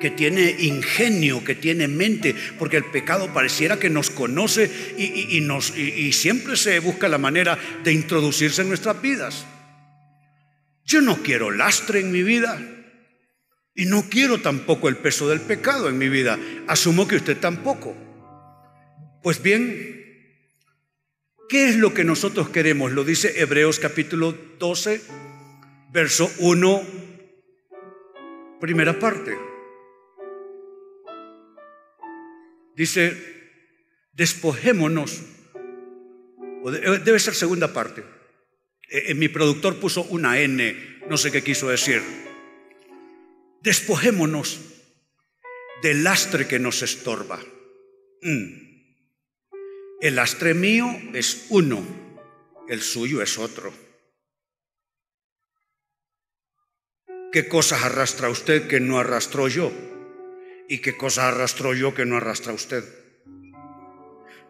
que 0.00 0.10
tiene 0.10 0.56
ingenio, 0.58 1.44
que 1.44 1.54
tiene 1.54 1.88
mente, 1.88 2.34
porque 2.58 2.76
el 2.76 2.84
pecado 2.84 3.32
pareciera 3.32 3.78
que 3.78 3.88
nos 3.88 4.10
conoce 4.10 4.70
y, 4.98 5.40
nos, 5.40 5.74
y 5.78 6.12
siempre 6.12 6.56
se 6.56 6.78
busca 6.80 7.08
la 7.08 7.16
manera 7.16 7.58
de 7.82 7.92
introducirse 7.92 8.62
en 8.62 8.68
nuestras 8.68 9.00
vidas. 9.00 9.46
Yo 10.84 11.00
no 11.00 11.22
quiero 11.22 11.50
lastre 11.50 12.00
en 12.00 12.12
mi 12.12 12.22
vida 12.22 12.60
y 13.74 13.86
no 13.86 14.10
quiero 14.10 14.40
tampoco 14.40 14.88
el 14.88 14.96
peso 14.96 15.28
del 15.28 15.40
pecado 15.40 15.88
en 15.88 15.96
mi 15.96 16.10
vida. 16.10 16.38
Asumo 16.66 17.08
que 17.08 17.16
usted 17.16 17.38
tampoco. 17.38 17.96
Pues 19.22 19.42
bien, 19.42 20.03
¿Qué 21.54 21.68
es 21.68 21.76
lo 21.76 21.94
que 21.94 22.02
nosotros 22.02 22.48
queremos? 22.48 22.90
Lo 22.90 23.04
dice 23.04 23.40
Hebreos 23.40 23.78
capítulo 23.78 24.36
12, 24.58 25.00
verso 25.92 26.28
1, 26.40 26.82
primera 28.60 28.98
parte. 28.98 29.38
Dice, 32.74 33.16
despojémonos, 34.14 35.22
debe 37.04 37.20
ser 37.20 37.36
segunda 37.36 37.72
parte. 37.72 38.02
Eh, 38.90 39.04
eh, 39.10 39.14
mi 39.14 39.28
productor 39.28 39.78
puso 39.78 40.02
una 40.02 40.40
N, 40.40 40.98
no 41.08 41.16
sé 41.16 41.30
qué 41.30 41.44
quiso 41.44 41.68
decir. 41.68 42.02
Despojémonos 43.62 44.60
del 45.84 46.02
lastre 46.02 46.48
que 46.48 46.58
nos 46.58 46.82
estorba. 46.82 47.38
Mm. 48.22 48.63
El 50.04 50.16
lastre 50.16 50.52
mío 50.52 50.84
es 51.14 51.46
uno, 51.48 51.82
el 52.68 52.82
suyo 52.82 53.22
es 53.22 53.38
otro. 53.38 53.72
¿Qué 57.32 57.48
cosas 57.48 57.84
arrastra 57.84 58.28
usted 58.28 58.68
que 58.68 58.80
no 58.80 58.98
arrastró 58.98 59.48
yo? 59.48 59.72
¿Y 60.68 60.80
qué 60.80 60.94
cosas 60.94 61.32
arrastró 61.32 61.72
yo 61.72 61.94
que 61.94 62.04
no 62.04 62.18
arrastra 62.18 62.52
usted? 62.52 62.84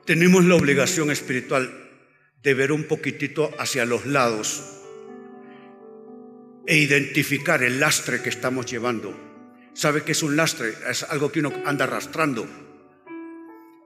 Tenemos 0.05 0.45
la 0.45 0.57
obligación 0.57 1.13
espiritual 1.13 1.89
de 2.43 2.55
ver 2.55 2.73
un 2.73 2.89
poquitito 2.89 3.53
hacia 3.57 3.85
los 3.85 4.07
lados 4.07 4.61
e 6.67 6.79
identificar 6.79 7.63
el 7.63 7.79
lastre 7.79 8.23
que 8.23 8.31
estamos 8.31 8.67
llevando. 8.67 9.17
¿Sabe 9.73 10.03
qué 10.03 10.11
es 10.11 10.23
un 10.25 10.35
lastre? 10.35 10.75
Es 10.91 11.05
algo 11.05 11.31
que 11.31 11.39
uno 11.39 11.53
anda 11.65 11.85
arrastrando. 11.85 12.45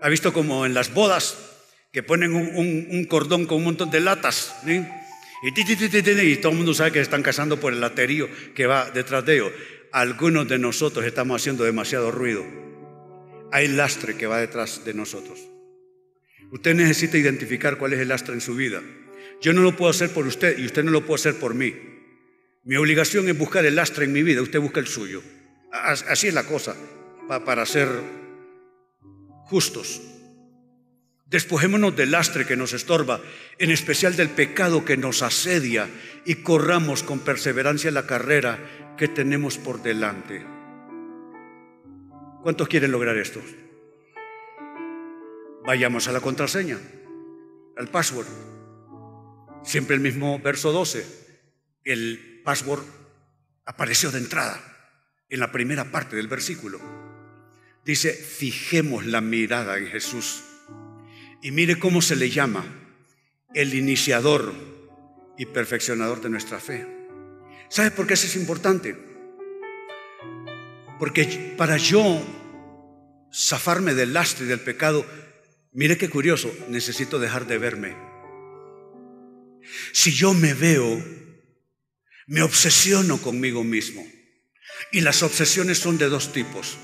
¿Ha 0.01 0.09
visto 0.09 0.33
como 0.33 0.64
en 0.64 0.73
las 0.73 0.95
bodas 0.95 1.57
que 1.93 2.03
ponen 2.03 2.34
un, 2.34 3.05
cordón 3.05 3.47
con 3.47 3.59
un 3.59 3.64
montón 3.64 3.91
de 3.91 4.01
latas. 4.01 4.55
Y, 5.43 6.36
todo 6.36 6.53
el 6.53 6.59
mundo 6.59 6.74
sabe 6.74 6.93
que 6.93 7.01
están 7.01 7.22
cazando 7.22 7.59
por 7.59 7.72
el 7.72 7.80
laterío 7.80 8.28
que 8.55 8.66
va 8.66 8.91
detrás 8.91 9.24
de 9.24 9.34
ellos. 9.34 9.53
Algunos 9.93 10.49
de 10.49 10.59
nosotros 10.59 11.07
estamos 11.07 11.41
haciendo 11.41 11.64
demasiado 11.64 12.11
ruido. 12.11 12.45
Hay 13.53 13.68
lastre 13.68 14.16
que 14.16 14.26
va 14.26 14.41
detrás 14.41 14.84
de 14.84 14.93
nosotros. 14.93 15.41
Usted 16.51 16.74
necesita 16.74 17.16
identificar 17.16 17.78
cuál 17.78 17.95
es 17.95 18.01
el 18.01 18.09
lastre 18.09 18.34
en 18.34 18.41
su 18.41 18.55
vida. 18.55 18.82
Yo 19.41 19.53
no 19.53 19.62
lo 19.62 19.76
puedo 19.76 19.91
hacer 19.91 20.11
por 20.11 20.26
usted 20.26 20.59
y 20.59 20.66
usted 20.66 20.84
no 20.84 20.91
lo 20.91 21.07
puede 21.07 21.20
hacer 21.20 21.34
por 21.36 21.55
mí. 21.55 21.74
Mi 22.64 22.76
obligación 22.76 23.28
es 23.28 23.39
buscar 23.39 23.64
el 23.64 23.76
lastre 23.76 24.05
en 24.05 24.12
mi 24.12 24.22
vida, 24.22 24.43
usted 24.43 24.61
busca 24.61 24.80
el 24.80 24.86
suyo. 24.86 25.22
Así 25.70 26.28
es 26.28 26.34
la 26.34 26.45
cosa, 26.45 26.76
para 27.28 27.64
ser 27.64 27.89
justos. 29.47 30.03
Despojémonos 31.29 31.95
del 31.95 32.12
lastre 32.12 32.47
que 32.47 32.57
nos 32.57 32.72
estorba, 32.72 33.20
en 33.59 33.70
especial 33.70 34.16
del 34.16 34.31
pecado 34.31 34.87
que 34.87 34.97
nos 34.97 35.20
asedia, 35.20 35.87
y 36.24 36.37
corramos 36.37 37.03
con 37.03 37.20
perseverancia 37.20 37.91
la 37.91 38.07
carrera 38.07 38.95
que 38.97 39.09
tenemos 39.09 39.59
por 39.59 39.83
delante. 39.83 40.47
¿Cuántos 42.43 42.68
quieren 42.68 42.93
lograr 42.93 43.18
esto? 43.18 43.43
Vayamos 45.66 46.09
a 46.09 46.12
la 46.12 46.20
contraseña, 46.22 46.79
al 47.76 47.89
password. 47.89 48.26
Siempre 49.64 49.97
el 49.97 50.01
mismo 50.01 50.39
verso 50.39 50.72
12. 50.72 51.05
El 51.85 52.41
password 52.43 52.85
apareció 53.66 54.11
de 54.11 54.18
entrada 54.18 54.62
en 55.29 55.41
la 55.41 55.53
primera 55.53 55.91
parte 55.91 56.16
del 56.16 56.29
versículo. 56.29 56.81
Dice, 57.85 58.14
fijemos 58.14 59.05
la 59.05 59.20
mirada 59.20 59.76
en 59.76 59.89
Jesús 59.89 60.45
y 61.43 61.51
mire 61.51 61.78
cómo 61.78 62.03
se 62.03 62.16
le 62.16 62.30
llama 62.30 62.64
el 63.55 63.74
iniciador 63.74 64.53
y 65.36 65.47
perfeccionador 65.47 66.20
de 66.20 66.30
nuestra 66.30 66.59
fe. 66.61 66.86
¿Sabe 67.68 67.91
por 67.91 68.07
qué 68.07 68.14
eso 68.14 68.26
es 68.26 68.36
importante? 68.36 68.97
Porque 70.99 71.55
para 71.57 71.76
yo 71.76 72.20
zafarme 73.32 73.95
del 73.95 74.12
lastre 74.12 74.47
y 74.47 74.49
del 74.49 74.61
pecado, 74.61 75.07
mire 75.72 75.97
qué 75.97 76.11
curioso, 76.11 76.53
necesito 76.68 77.18
dejar 77.18 77.47
de 77.47 77.59
verme. 77.59 77.97
Si 79.93 80.12
yo 80.12 80.34
me 80.34 80.55
veo, 80.55 81.03
me 82.26 82.43
obsesiono 82.43 83.18
conmigo 83.18 83.62
mismo. 83.62 84.05
Y 84.93 85.03
las 85.03 85.22
obsesiones 85.22 85.78
son 85.78 85.99
de 85.99 86.09
dos 86.09 86.32
tipos. 86.32 86.78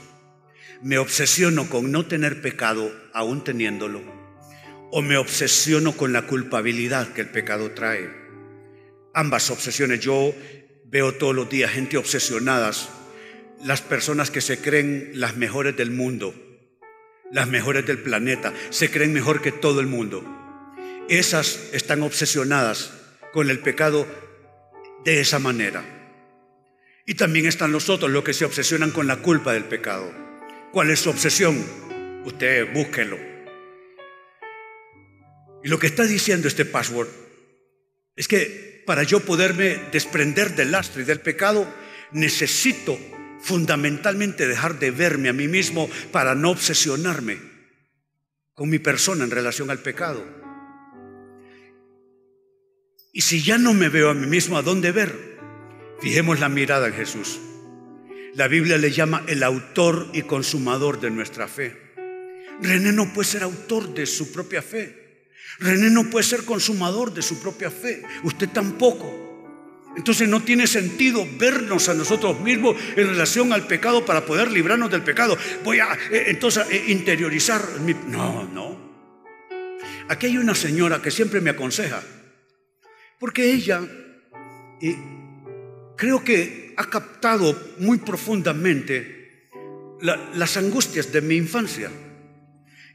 Me 0.82 0.98
obsesiono 0.98 1.68
con 1.68 1.90
no 1.90 2.07
tener 2.07 2.42
pecado 2.42 2.92
aún 3.14 3.42
teniéndolo 3.42 4.24
o 4.97 5.03
me 5.03 5.16
obsesiono 5.16 5.97
con 5.97 6.12
la 6.12 6.22
culpabilidad 6.22 7.12
que 7.14 7.22
el 7.22 7.28
pecado 7.28 7.72
trae. 7.72 8.09
Ambas 9.12 9.51
obsesiones. 9.51 9.99
Yo 9.99 10.32
veo 10.84 11.14
todos 11.14 11.34
los 11.34 11.51
días 11.51 11.72
gente 11.72 11.97
obsesionadas, 11.97 12.90
las 13.64 13.82
personas 13.82 14.30
que 14.30 14.40
se 14.40 14.61
creen 14.61 15.11
las 15.14 15.36
mejores 15.36 15.76
del 15.76 15.90
mundo, 15.90 16.32
las 17.32 17.49
mejores 17.49 17.84
del 17.84 17.99
planeta, 17.99 18.55
se 18.70 18.88
creen 18.88 19.12
mejor 19.12 19.42
que 19.42 19.51
todo 19.51 19.80
el 19.80 19.88
mundo. 19.88 20.24
Esas 21.09 21.70
están 21.72 22.05
obsesionadas 22.05 22.92
con 23.32 23.51
el 23.51 23.59
pecado 23.59 24.07
de 25.05 25.18
esa 25.18 25.40
manera. 25.40 25.82
Y 27.05 27.14
también 27.14 27.47
están 27.47 27.72
los 27.72 27.88
otros, 27.88 28.12
los 28.12 28.22
que 28.22 28.32
se 28.32 28.45
obsesionan 28.45 28.92
con 28.92 29.09
la 29.09 29.16
culpa 29.16 29.55
del 29.55 29.64
pecado. 29.64 30.09
¿Cuál 30.70 30.90
es 30.90 31.01
su 31.01 31.11
obsesión? 31.11 31.61
Usted 32.24 32.72
búsquelo. 32.72 33.34
Y 35.64 35.68
lo 35.68 35.78
que 35.78 35.86
está 35.86 36.04
diciendo 36.04 36.46
este 36.46 36.66
password 36.66 37.08
es 38.16 38.28
que 38.28 38.84
para 38.86 39.02
yo 39.02 39.20
poderme 39.20 39.80
desprender 39.90 40.54
del 40.54 40.70
lastre 40.70 41.02
y 41.02 41.06
del 41.06 41.20
pecado, 41.20 41.66
necesito 42.12 42.98
fundamentalmente 43.40 44.46
dejar 44.46 44.78
de 44.78 44.90
verme 44.90 45.30
a 45.30 45.32
mí 45.32 45.48
mismo 45.48 45.88
para 46.12 46.34
no 46.34 46.50
obsesionarme 46.50 47.38
con 48.52 48.68
mi 48.68 48.78
persona 48.78 49.24
en 49.24 49.30
relación 49.30 49.70
al 49.70 49.78
pecado. 49.78 50.22
Y 53.12 53.22
si 53.22 53.42
ya 53.42 53.56
no 53.56 53.72
me 53.72 53.88
veo 53.88 54.10
a 54.10 54.14
mí 54.14 54.26
mismo, 54.26 54.58
¿a 54.58 54.62
dónde 54.62 54.92
ver? 54.92 55.38
Fijemos 56.00 56.40
la 56.40 56.50
mirada 56.50 56.88
en 56.88 56.94
Jesús. 56.94 57.40
La 58.34 58.48
Biblia 58.48 58.76
le 58.76 58.90
llama 58.90 59.24
el 59.28 59.42
autor 59.42 60.10
y 60.12 60.22
consumador 60.22 61.00
de 61.00 61.10
nuestra 61.10 61.48
fe. 61.48 61.74
René 62.60 62.92
no 62.92 63.14
puede 63.14 63.28
ser 63.28 63.42
autor 63.42 63.94
de 63.94 64.04
su 64.04 64.30
propia 64.30 64.60
fe. 64.60 65.03
René 65.59 65.90
no 65.90 66.11
puede 66.11 66.24
ser 66.24 66.44
consumador 66.44 67.12
de 67.12 67.22
su 67.22 67.40
propia 67.40 67.70
fe. 67.70 68.02
Usted 68.22 68.48
tampoco. 68.48 69.24
Entonces 69.96 70.28
no 70.28 70.42
tiene 70.42 70.66
sentido 70.66 71.26
vernos 71.38 71.88
a 71.88 71.94
nosotros 71.94 72.40
mismos 72.40 72.76
en 72.96 73.09
relación 73.09 73.52
al 73.52 73.66
pecado 73.66 74.05
para 74.05 74.26
poder 74.26 74.50
librarnos 74.50 74.90
del 74.90 75.02
pecado. 75.02 75.38
Voy 75.62 75.78
a 75.78 75.92
eh, 76.11 76.24
entonces 76.28 76.66
eh, 76.70 76.84
interiorizar 76.88 77.80
mi... 77.80 77.94
No, 78.09 78.44
no. 78.44 78.84
Aquí 80.09 80.26
hay 80.26 80.38
una 80.38 80.55
señora 80.55 81.00
que 81.00 81.11
siempre 81.11 81.40
me 81.40 81.50
aconseja, 81.50 82.02
porque 83.18 83.52
ella 83.52 83.80
eh, 84.82 84.96
creo 85.96 86.22
que 86.22 86.74
ha 86.76 86.90
captado 86.90 87.74
muy 87.78 87.98
profundamente 87.98 89.48
las 90.34 90.57
angustias 90.59 91.11
de 91.12 91.22
mi 91.22 91.36
infancia. 91.36 91.90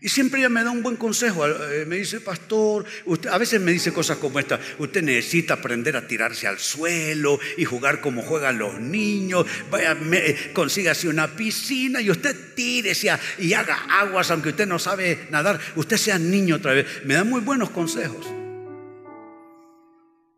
Y 0.01 0.07
siempre 0.07 0.39
ella 0.39 0.47
me 0.47 0.63
da 0.63 0.71
un 0.71 0.81
buen 0.81 0.95
consejo. 0.95 1.45
Eh, 1.45 1.85
me 1.85 1.97
dice, 1.97 2.21
pastor, 2.21 2.85
usted, 3.05 3.29
a 3.29 3.37
veces 3.37 3.59
me 3.59 3.73
dice 3.73 3.91
cosas 3.91 4.17
como 4.17 4.39
esta, 4.39 4.57
usted 4.77 5.03
necesita 5.03 5.55
aprender 5.55 5.97
a 5.97 6.07
tirarse 6.07 6.47
al 6.47 6.57
suelo 6.57 7.37
y 7.57 7.65
jugar 7.65 7.99
como 7.99 8.21
juegan 8.21 8.59
los 8.59 8.79
niños. 8.79 9.45
Vaya, 9.69 9.95
me, 9.95 10.53
consígase 10.53 11.09
una 11.09 11.27
piscina 11.27 11.99
y 11.99 12.09
usted 12.09 12.53
tírese 12.55 13.11
y 13.39 13.53
haga 13.53 13.75
aguas, 13.89 14.31
aunque 14.31 14.49
usted 14.49 14.67
no 14.67 14.79
sabe 14.79 15.27
nadar. 15.31 15.59
Usted 15.75 15.97
sea 15.97 16.17
niño 16.17 16.55
otra 16.55 16.73
vez. 16.73 16.85
Me 17.03 17.15
da 17.15 17.25
muy 17.25 17.41
buenos 17.41 17.69
consejos. 17.69 18.25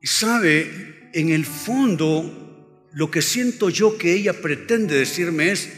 Y 0.01 0.07
sabe, 0.07 1.11
en 1.13 1.29
el 1.29 1.45
fondo, 1.45 2.87
lo 2.93 3.11
que 3.11 3.21
siento 3.21 3.69
yo 3.69 3.95
que 3.95 4.13
ella 4.13 4.33
pretende 4.33 4.95
decirme 4.95 5.51
es 5.51 5.69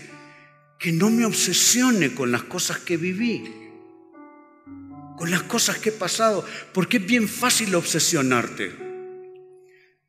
que 0.79 0.93
no 0.93 1.09
me 1.09 1.25
obsesione 1.25 2.13
con 2.13 2.31
las 2.31 2.43
cosas 2.43 2.77
que 2.77 2.95
viví 2.95 3.62
con 5.23 5.31
las 5.31 5.43
cosas 5.43 5.77
que 5.77 5.87
he 5.87 5.93
pasado, 5.93 6.45
porque 6.73 6.97
es 6.97 7.05
bien 7.05 7.29
fácil 7.29 7.73
obsesionarte. 7.75 8.75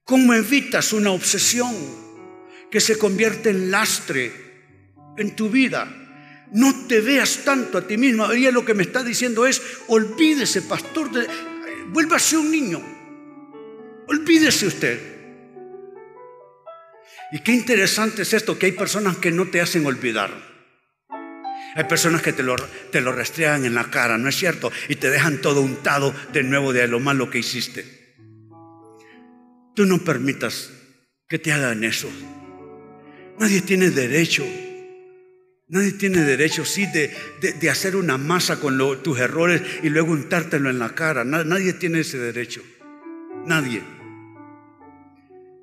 ¿Cómo 0.02 0.34
evitas 0.34 0.92
una 0.92 1.12
obsesión 1.12 1.72
que 2.68 2.80
se 2.80 2.98
convierte 2.98 3.50
en 3.50 3.70
lastre 3.70 4.32
en 5.16 5.36
tu 5.36 5.48
vida? 5.50 5.86
No 6.50 6.88
te 6.88 7.00
veas 7.00 7.44
tanto 7.44 7.78
a 7.78 7.86
ti 7.86 7.96
mismo. 7.96 8.28
Ella 8.32 8.50
lo 8.50 8.64
que 8.64 8.74
me 8.74 8.82
está 8.82 9.04
diciendo 9.04 9.46
es, 9.46 9.62
olvídese, 9.86 10.62
pastor, 10.62 11.12
de, 11.12 11.28
vuélvase 11.92 12.36
un 12.36 12.50
niño. 12.50 12.82
Olvídese 14.08 14.66
usted. 14.66 15.00
Y 17.30 17.38
qué 17.38 17.52
interesante 17.52 18.22
es 18.22 18.32
esto, 18.32 18.58
que 18.58 18.66
hay 18.66 18.72
personas 18.72 19.18
que 19.18 19.30
no 19.30 19.46
te 19.46 19.60
hacen 19.60 19.86
olvidar. 19.86 20.53
Hay 21.74 21.84
personas 21.84 22.22
que 22.22 22.32
te 22.32 22.42
lo, 22.42 22.56
te 22.92 23.00
lo 23.00 23.12
restregan 23.12 23.64
en 23.64 23.74
la 23.74 23.90
cara, 23.90 24.16
¿no 24.16 24.28
es 24.28 24.36
cierto? 24.36 24.70
Y 24.88 24.96
te 24.96 25.10
dejan 25.10 25.40
todo 25.40 25.60
untado 25.60 26.14
de 26.32 26.44
nuevo 26.44 26.72
de 26.72 26.86
lo 26.86 27.00
malo 27.00 27.30
que 27.30 27.38
hiciste. 27.38 28.04
Tú 29.74 29.84
no 29.86 29.98
permitas 29.98 30.70
que 31.28 31.40
te 31.40 31.52
hagan 31.52 31.82
eso. 31.82 32.08
Nadie 33.38 33.60
tiene 33.60 33.90
derecho. 33.90 34.44
Nadie 35.66 35.92
tiene 35.92 36.20
derecho, 36.20 36.64
sí, 36.64 36.86
de, 36.86 37.10
de, 37.58 37.70
hacer 37.70 37.96
una 37.96 38.18
masa 38.18 38.60
con 38.60 38.78
tus 39.02 39.18
errores 39.18 39.62
y 39.82 39.88
luego 39.88 40.12
untártelo 40.12 40.70
en 40.70 40.78
la 40.78 40.94
cara. 40.94 41.24
Nadie 41.24 41.72
tiene 41.72 42.00
ese 42.00 42.18
derecho. 42.18 42.62
Nadie. 43.46 43.82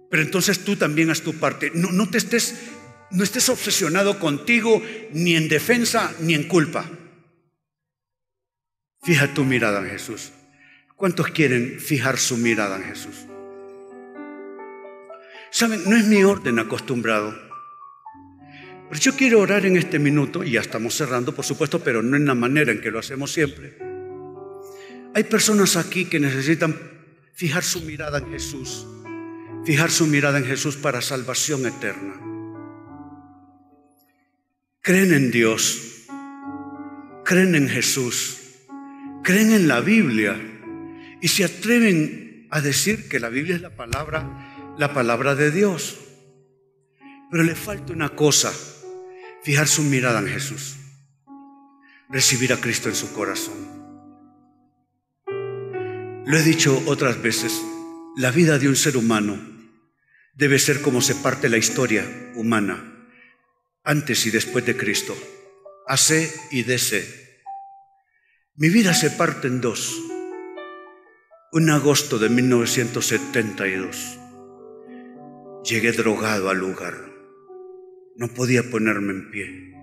Pero 0.09 0.23
entonces 0.23 0.65
tú 0.65 0.75
también 0.75 1.09
haz 1.11 1.21
tu 1.21 1.35
parte. 1.35 1.71
No, 1.73 1.91
no 1.91 2.09
te 2.09 2.17
estés 2.17 2.55
no 3.11 3.23
estés 3.23 3.49
obsesionado 3.49 4.19
contigo 4.19 4.81
ni 5.11 5.35
en 5.35 5.47
defensa 5.47 6.13
ni 6.21 6.33
en 6.33 6.47
culpa. 6.47 6.89
Fija 9.03 9.33
tu 9.33 9.43
mirada 9.43 9.79
en 9.79 9.89
Jesús. 9.89 10.31
¿Cuántos 10.95 11.27
quieren 11.27 11.79
fijar 11.79 12.17
su 12.17 12.37
mirada 12.37 12.77
en 12.77 12.83
Jesús? 12.83 13.15
Saben, 15.49 15.81
no 15.89 15.97
es 15.97 16.05
mi 16.05 16.23
orden 16.23 16.59
acostumbrado. 16.59 17.35
Pero 18.89 19.01
yo 19.01 19.15
quiero 19.15 19.39
orar 19.39 19.65
en 19.65 19.77
este 19.77 19.99
minuto, 19.99 20.43
y 20.43 20.51
ya 20.51 20.61
estamos 20.61 20.93
cerrando, 20.95 21.33
por 21.33 21.45
supuesto, 21.45 21.79
pero 21.79 22.01
no 22.01 22.15
en 22.15 22.25
la 22.25 22.35
manera 22.35 22.71
en 22.71 22.81
que 22.81 22.91
lo 22.91 22.99
hacemos 22.99 23.31
siempre. 23.31 23.77
Hay 25.13 25.23
personas 25.23 25.75
aquí 25.75 26.05
que 26.05 26.19
necesitan 26.19 26.77
fijar 27.33 27.63
su 27.63 27.81
mirada 27.81 28.19
en 28.19 28.31
Jesús, 28.31 28.85
fijar 29.65 29.89
su 29.89 30.07
mirada 30.07 30.37
en 30.37 30.45
Jesús 30.45 30.77
para 30.77 31.01
salvación 31.01 31.65
eterna 31.65 32.30
creen 34.81 35.13
en 35.13 35.31
Dios, 35.31 36.07
creen 37.23 37.55
en 37.55 37.69
Jesús, 37.69 38.37
creen 39.23 39.51
en 39.51 39.67
la 39.67 39.79
Biblia. 39.79 40.39
Y 41.21 41.27
se 41.27 41.45
atreven 41.45 42.47
a 42.49 42.61
decir 42.61 43.07
que 43.07 43.19
la 43.19 43.29
Biblia 43.29 43.55
es 43.55 43.61
la 43.61 43.75
palabra, 43.75 44.73
la 44.77 44.93
palabra 44.93 45.35
de 45.35 45.51
Dios. 45.51 45.99
Pero 47.29 47.43
le 47.43 47.55
falta 47.55 47.93
una 47.93 48.09
cosa, 48.09 48.51
fijar 49.43 49.67
su 49.67 49.83
mirada 49.83 50.19
en 50.19 50.27
Jesús, 50.27 50.77
recibir 52.09 52.51
a 52.51 52.57
Cristo 52.57 52.89
en 52.89 52.95
su 52.95 53.13
corazón. 53.13 53.81
Lo 56.25 56.37
he 56.37 56.43
dicho 56.43 56.81
otras 56.87 57.21
veces, 57.21 57.61
la 58.17 58.31
vida 58.31 58.57
de 58.57 58.67
un 58.67 58.75
ser 58.75 58.97
humano 58.97 59.39
debe 60.33 60.59
ser 60.59 60.81
como 60.81 61.01
se 61.01 61.15
parte 61.15 61.49
la 61.49 61.57
historia 61.57 62.31
humana 62.35 62.91
antes 63.83 64.27
y 64.27 64.31
después 64.31 64.65
de 64.65 64.77
Cristo, 64.77 65.17
AC 65.87 66.29
y 66.51 66.63
DC. 66.63 67.03
Mi 68.55 68.69
vida 68.69 68.93
se 68.93 69.09
parte 69.09 69.47
en 69.47 69.59
dos. 69.59 69.99
Un 71.51 71.69
agosto 71.71 72.19
de 72.19 72.29
1972. 72.29 74.19
Llegué 75.63 75.91
drogado 75.93 76.49
al 76.49 76.59
lugar. 76.59 77.11
No 78.15 78.27
podía 78.27 78.69
ponerme 78.69 79.13
en 79.13 79.31
pie. 79.31 79.73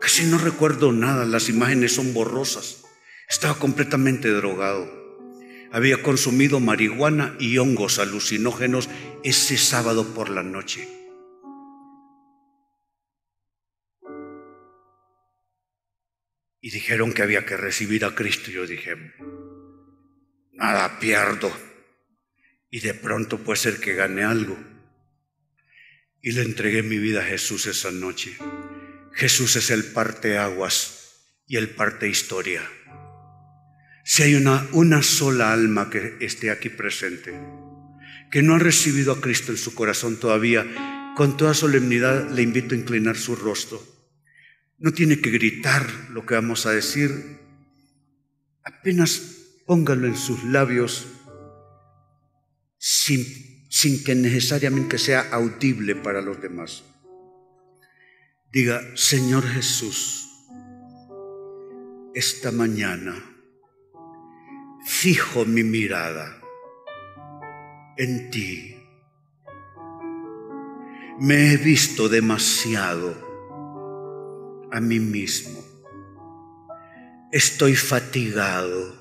Casi 0.00 0.24
no 0.24 0.36
recuerdo 0.38 0.92
nada, 0.92 1.24
las 1.24 1.48
imágenes 1.48 1.94
son 1.94 2.12
borrosas. 2.12 2.84
Estaba 3.28 3.58
completamente 3.58 4.28
drogado. 4.28 4.86
Había 5.72 6.02
consumido 6.02 6.60
marihuana 6.60 7.36
y 7.40 7.56
hongos 7.58 7.98
alucinógenos 7.98 8.90
ese 9.24 9.56
sábado 9.56 10.14
por 10.14 10.28
la 10.28 10.42
noche. 10.42 11.05
Y 16.60 16.70
dijeron 16.70 17.12
que 17.12 17.22
había 17.22 17.46
que 17.46 17.56
recibir 17.56 18.04
a 18.04 18.14
Cristo. 18.14 18.50
Yo 18.50 18.66
dije, 18.66 18.96
nada 20.52 20.98
pierdo. 20.98 21.54
Y 22.70 22.80
de 22.80 22.94
pronto 22.94 23.38
puede 23.38 23.58
ser 23.58 23.80
que 23.80 23.94
gane 23.94 24.24
algo. 24.24 24.58
Y 26.20 26.32
le 26.32 26.42
entregué 26.42 26.82
mi 26.82 26.98
vida 26.98 27.20
a 27.20 27.24
Jesús 27.26 27.66
esa 27.66 27.90
noche. 27.90 28.36
Jesús 29.12 29.56
es 29.56 29.70
el 29.70 29.84
parte 29.84 30.38
aguas 30.38 31.42
y 31.46 31.56
el 31.56 31.70
parte 31.70 32.08
historia. 32.08 32.68
Si 34.04 34.22
hay 34.22 34.34
una, 34.34 34.66
una 34.72 35.02
sola 35.02 35.52
alma 35.52 35.90
que 35.90 36.16
esté 36.20 36.50
aquí 36.50 36.68
presente, 36.68 37.32
que 38.30 38.42
no 38.42 38.54
ha 38.54 38.58
recibido 38.58 39.12
a 39.12 39.20
Cristo 39.20 39.52
en 39.52 39.58
su 39.58 39.74
corazón 39.74 40.18
todavía, 40.18 41.14
con 41.16 41.36
toda 41.36 41.54
solemnidad 41.54 42.30
le 42.30 42.42
invito 42.42 42.74
a 42.74 42.78
inclinar 42.78 43.16
su 43.16 43.36
rostro 43.36 43.95
no 44.78 44.92
tiene 44.92 45.20
que 45.20 45.30
gritar 45.30 45.86
lo 46.10 46.26
que 46.26 46.34
vamos 46.34 46.66
a 46.66 46.70
decir. 46.70 47.40
Apenas 48.62 49.20
póngalo 49.66 50.06
en 50.06 50.16
sus 50.16 50.44
labios 50.44 51.06
sin, 52.78 53.24
sin 53.70 54.04
que 54.04 54.14
necesariamente 54.14 54.98
sea 54.98 55.28
audible 55.32 55.96
para 55.96 56.20
los 56.20 56.40
demás. 56.40 56.84
Diga, 58.52 58.82
Señor 58.94 59.44
Jesús, 59.44 60.28
esta 62.14 62.52
mañana 62.52 63.14
fijo 64.86 65.44
mi 65.44 65.64
mirada 65.64 66.40
en 67.96 68.30
ti. 68.30 68.76
Me 71.18 71.52
he 71.52 71.56
visto 71.56 72.08
demasiado 72.08 73.25
a 74.76 74.80
mí 74.80 75.00
mismo. 75.00 75.58
Estoy 77.32 77.74
fatigado 77.74 78.94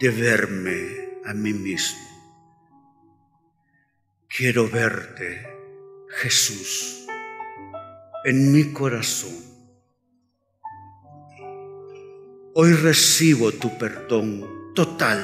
de 0.00 0.08
verme 0.08 1.20
a 1.26 1.32
mí 1.32 1.52
mismo. 1.52 2.08
Quiero 4.26 4.68
verte, 4.68 5.46
Jesús, 6.08 7.06
en 8.24 8.52
mi 8.52 8.72
corazón. 8.72 9.36
Hoy 12.56 12.72
recibo 12.72 13.52
tu 13.52 13.78
perdón 13.78 14.74
total 14.74 15.22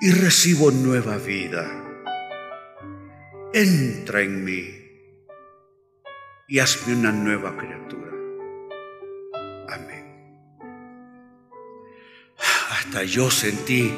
y 0.00 0.12
recibo 0.12 0.70
nueva 0.70 1.16
vida. 1.16 1.66
Entra 3.52 4.20
en 4.22 4.44
mí 4.44 4.85
y 6.48 6.58
hazme 6.58 6.94
una 6.94 7.12
nueva 7.12 7.56
criatura. 7.56 8.12
Amén. 9.68 10.40
Hasta 12.70 13.04
yo 13.04 13.30
sentí 13.30 13.92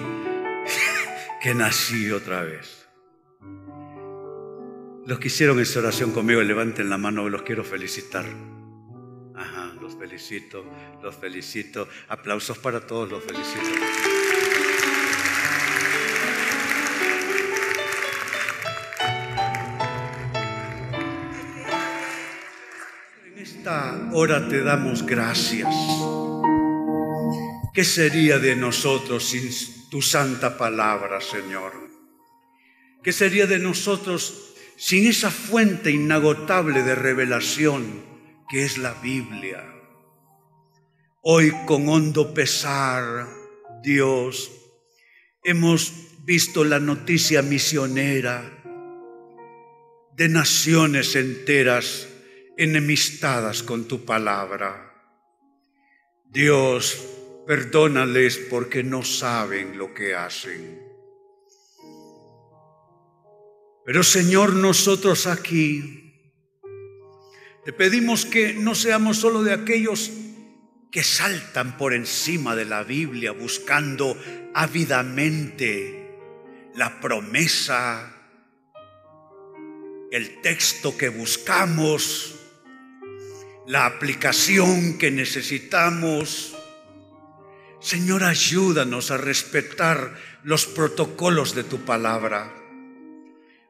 que 1.42 1.54
nací 1.54 2.10
otra 2.10 2.42
vez. 2.42 2.88
Los 5.06 5.18
que 5.18 5.28
hicieron 5.28 5.58
esa 5.60 5.78
oración 5.78 6.12
conmigo, 6.12 6.42
levanten 6.42 6.90
la 6.90 6.98
mano, 6.98 7.28
los 7.28 7.42
quiero 7.42 7.64
felicitar. 7.64 8.26
Ajá, 9.34 9.72
los 9.80 9.96
felicito, 9.96 10.64
los 11.02 11.16
felicito. 11.16 11.88
Aplausos 12.08 12.58
para 12.58 12.86
todos, 12.86 13.10
los 13.10 13.24
felicito. 13.24 13.97
Esta 23.68 24.08
hora 24.14 24.48
te 24.48 24.62
damos 24.62 25.04
gracias. 25.04 25.68
¿Qué 27.74 27.84
sería 27.84 28.38
de 28.38 28.56
nosotros 28.56 29.28
sin 29.28 29.50
tu 29.90 30.00
santa 30.00 30.56
palabra, 30.56 31.20
Señor? 31.20 31.74
¿Qué 33.02 33.12
sería 33.12 33.46
de 33.46 33.58
nosotros 33.58 34.54
sin 34.78 35.06
esa 35.06 35.30
fuente 35.30 35.90
inagotable 35.90 36.82
de 36.82 36.94
revelación 36.94 38.06
que 38.48 38.64
es 38.64 38.78
la 38.78 38.94
Biblia. 38.94 39.62
Hoy 41.20 41.52
con 41.66 41.86
hondo 41.90 42.32
pesar, 42.32 43.28
Dios, 43.82 44.50
hemos 45.44 45.92
visto 46.24 46.64
la 46.64 46.80
noticia 46.80 47.42
misionera 47.42 48.50
de 50.16 50.28
naciones 50.30 51.16
enteras 51.16 52.07
enemistadas 52.58 53.62
con 53.62 53.86
tu 53.86 54.04
palabra. 54.04 54.92
Dios, 56.26 56.98
perdónales 57.46 58.36
porque 58.36 58.82
no 58.82 59.02
saben 59.02 59.78
lo 59.78 59.94
que 59.94 60.14
hacen. 60.14 60.82
Pero 63.86 64.02
Señor, 64.02 64.52
nosotros 64.52 65.26
aquí 65.26 66.12
te 67.64 67.72
pedimos 67.72 68.26
que 68.26 68.52
no 68.52 68.74
seamos 68.74 69.18
solo 69.18 69.42
de 69.42 69.54
aquellos 69.54 70.10
que 70.90 71.04
saltan 71.04 71.76
por 71.78 71.94
encima 71.94 72.56
de 72.56 72.64
la 72.64 72.82
Biblia 72.82 73.32
buscando 73.32 74.18
ávidamente 74.52 76.18
la 76.74 77.00
promesa, 77.00 78.14
el 80.10 80.40
texto 80.40 80.96
que 80.96 81.08
buscamos, 81.08 82.37
la 83.68 83.84
aplicación 83.84 84.96
que 84.96 85.10
necesitamos. 85.10 86.56
Señor, 87.80 88.24
ayúdanos 88.24 89.10
a 89.10 89.18
respetar 89.18 90.16
los 90.42 90.64
protocolos 90.64 91.54
de 91.54 91.64
tu 91.64 91.84
palabra. 91.84 92.50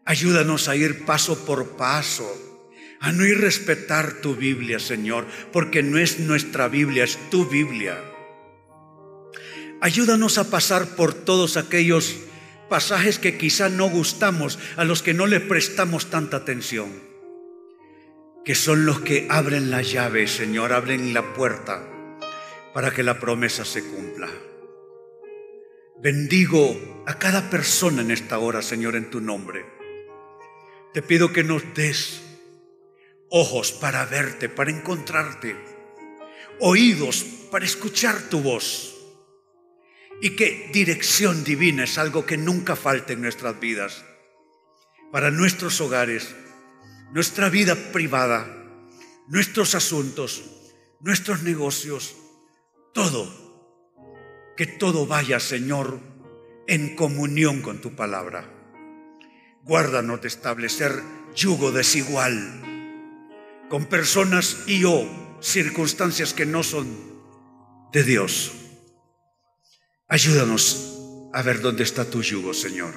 Ayúdanos 0.05 0.69
a 0.69 0.77
ir 0.77 1.05
paso 1.05 1.45
por 1.45 1.77
paso, 1.77 2.27
a 3.01 3.11
no 3.11 3.27
ir 3.27 3.41
respetar 3.41 4.23
tu 4.23 4.37
Biblia, 4.37 4.79
Señor, 4.79 5.27
porque 5.53 5.83
no 5.83 5.99
es 5.99 6.21
nuestra 6.21 6.69
Biblia, 6.69 7.03
es 7.03 7.19
tu 7.31 7.47
Biblia. 7.47 8.01
Ayúdanos 9.81 10.39
a 10.39 10.49
pasar 10.49 10.95
por 10.95 11.13
todos 11.13 11.57
aquellos 11.57 12.15
pasajes 12.71 13.19
que 13.19 13.37
quizá 13.37 13.69
no 13.69 13.91
gustamos, 13.91 14.61
a 14.77 14.85
los 14.85 15.03
que 15.03 15.13
no 15.13 15.27
le 15.27 15.41
prestamos 15.41 16.09
tanta 16.09 16.39
atención, 16.39 17.08
que 18.49 18.55
son 18.55 18.87
los 18.87 19.01
que 19.01 19.27
abren 19.29 19.71
la 19.71 19.83
llave, 19.83 20.27
Señor, 20.27 20.73
abren 20.73 21.13
la 21.13 21.35
puerta 21.35 21.87
para 22.73 22.91
que 22.91 23.03
la 23.03 23.21
promesa 23.21 23.63
se 23.63 23.85
cumpla. 23.85 24.27
Bendigo 26.01 27.05
a 27.07 27.19
cada 27.19 27.51
persona 27.51 28.01
en 28.01 28.11
esta 28.11 28.39
hora, 28.39 28.63
Señor, 28.63 28.97
en 28.97 29.11
tu 29.11 29.21
nombre. 29.21 29.67
Te 30.95 31.03
pido 31.03 31.31
que 31.31 31.45
nos 31.45 31.75
des 31.75 32.23
ojos 33.29 33.71
para 33.73 34.07
verte, 34.07 34.49
para 34.49 34.71
encontrarte, 34.71 35.55
oídos 36.59 37.27
para 37.51 37.67
escuchar 37.67 38.31
tu 38.31 38.41
voz 38.41 38.97
y 40.23 40.37
que 40.37 40.71
dirección 40.73 41.45
divina 41.45 41.85
es 41.85 41.99
algo 41.99 42.25
que 42.25 42.39
nunca 42.39 42.77
falte 42.77 43.13
en 43.13 43.21
nuestras 43.21 43.61
vidas, 43.61 44.07
para 45.13 45.31
nuestros 45.31 45.83
hogares, 45.83 46.35
nuestra 47.13 47.49
vida 47.49 47.75
privada, 47.93 48.47
nuestros 49.29 49.75
asuntos, 49.75 50.45
nuestros 51.01 51.43
negocios, 51.43 52.17
todo. 52.93 53.47
Que 54.57 54.67
todo 54.67 55.07
vaya, 55.07 55.39
Señor, 55.39 56.01
en 56.67 56.97
comunión 56.97 57.63
con 57.63 57.81
tu 57.81 57.95
palabra. 57.95 58.53
Guárdanos 59.63 60.21
de 60.21 60.29
establecer 60.29 61.03
yugo 61.35 61.71
desigual 61.71 62.65
con 63.69 63.87
personas 63.87 64.65
y 64.67 64.85
o 64.85 65.07
circunstancias 65.41 66.33
que 66.33 66.47
no 66.47 66.63
son 66.63 66.89
de 67.93 68.03
Dios. 68.03 68.53
Ayúdanos 70.09 70.99
a 71.33 71.43
ver 71.43 71.61
dónde 71.61 71.85
está 71.85 72.05
tu 72.05 72.23
yugo, 72.23 72.55
Señor. 72.55 72.95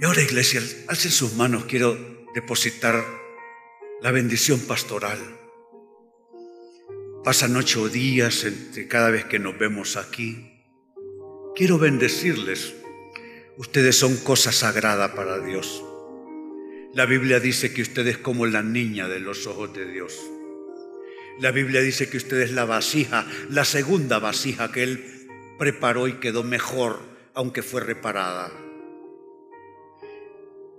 Y 0.00 0.04
ahora, 0.04 0.22
iglesia, 0.22 0.60
alcen 0.88 1.10
sus 1.10 1.34
manos, 1.34 1.64
quiero 1.64 1.96
depositar 2.34 3.04
la 4.00 4.10
bendición 4.10 4.60
pastoral. 4.60 5.18
Pasan 7.22 7.56
ocho 7.56 7.88
días 7.88 8.44
entre 8.44 8.86
cada 8.88 9.10
vez 9.10 9.24
que 9.24 9.38
nos 9.38 9.58
vemos 9.58 9.96
aquí. 9.96 10.50
Quiero 11.54 11.78
bendecirles 11.78 12.74
Ustedes 13.56 13.96
son 13.96 14.16
cosa 14.16 14.50
sagrada 14.50 15.14
para 15.14 15.38
Dios. 15.38 15.84
La 16.92 17.06
Biblia 17.06 17.38
dice 17.38 17.72
que 17.72 17.82
usted 17.82 18.04
es 18.08 18.18
como 18.18 18.46
la 18.46 18.64
niña 18.64 19.06
de 19.06 19.20
los 19.20 19.46
ojos 19.46 19.72
de 19.72 19.86
Dios. 19.86 20.18
La 21.38 21.52
Biblia 21.52 21.80
dice 21.80 22.08
que 22.08 22.16
usted 22.16 22.40
es 22.40 22.50
la 22.50 22.64
vasija, 22.64 23.26
la 23.50 23.64
segunda 23.64 24.18
vasija 24.18 24.72
que 24.72 24.82
Él 24.82 25.28
preparó 25.56 26.08
y 26.08 26.14
quedó 26.14 26.42
mejor, 26.42 26.98
aunque 27.32 27.62
fue 27.62 27.80
reparada. 27.80 28.50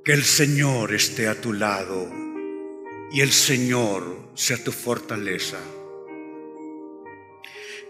Que 0.06 0.14
el 0.14 0.24
Señor 0.24 0.94
esté 0.94 1.28
a 1.28 1.42
tu 1.42 1.52
lado 1.52 2.08
y 3.12 3.22
el 3.22 3.32
Señor 3.32 4.30
sea 4.36 4.64
tu 4.64 4.72
fortaleza. 4.72 5.58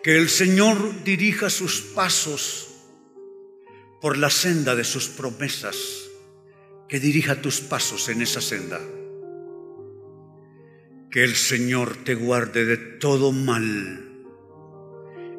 Que 0.01 0.15
el 0.15 0.29
Señor 0.29 1.03
dirija 1.03 1.49
sus 1.49 1.81
pasos 1.81 2.69
por 3.99 4.17
la 4.17 4.29
senda 4.29 4.75
de 4.75 4.85
sus 4.85 5.09
promesas, 5.09 5.75
que 6.87 7.01
dirija 7.01 7.41
tus 7.41 7.59
pasos 7.59 8.07
en 8.07 8.21
esa 8.21 8.39
senda. 8.39 8.79
Que 11.11 11.25
el 11.25 11.35
Señor 11.35 11.97
te 12.05 12.15
guarde 12.15 12.63
de 12.63 12.77
todo 12.77 13.33
mal, 13.33 14.23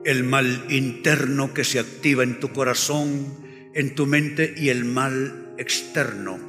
el 0.04 0.24
mal 0.24 0.66
interno 0.68 1.54
que 1.54 1.64
se 1.64 1.78
activa 1.78 2.22
en 2.22 2.38
tu 2.38 2.52
corazón, 2.52 3.72
en 3.72 3.94
tu 3.94 4.04
mente 4.04 4.52
y 4.54 4.68
el 4.68 4.84
mal 4.84 5.54
externo. 5.56 6.45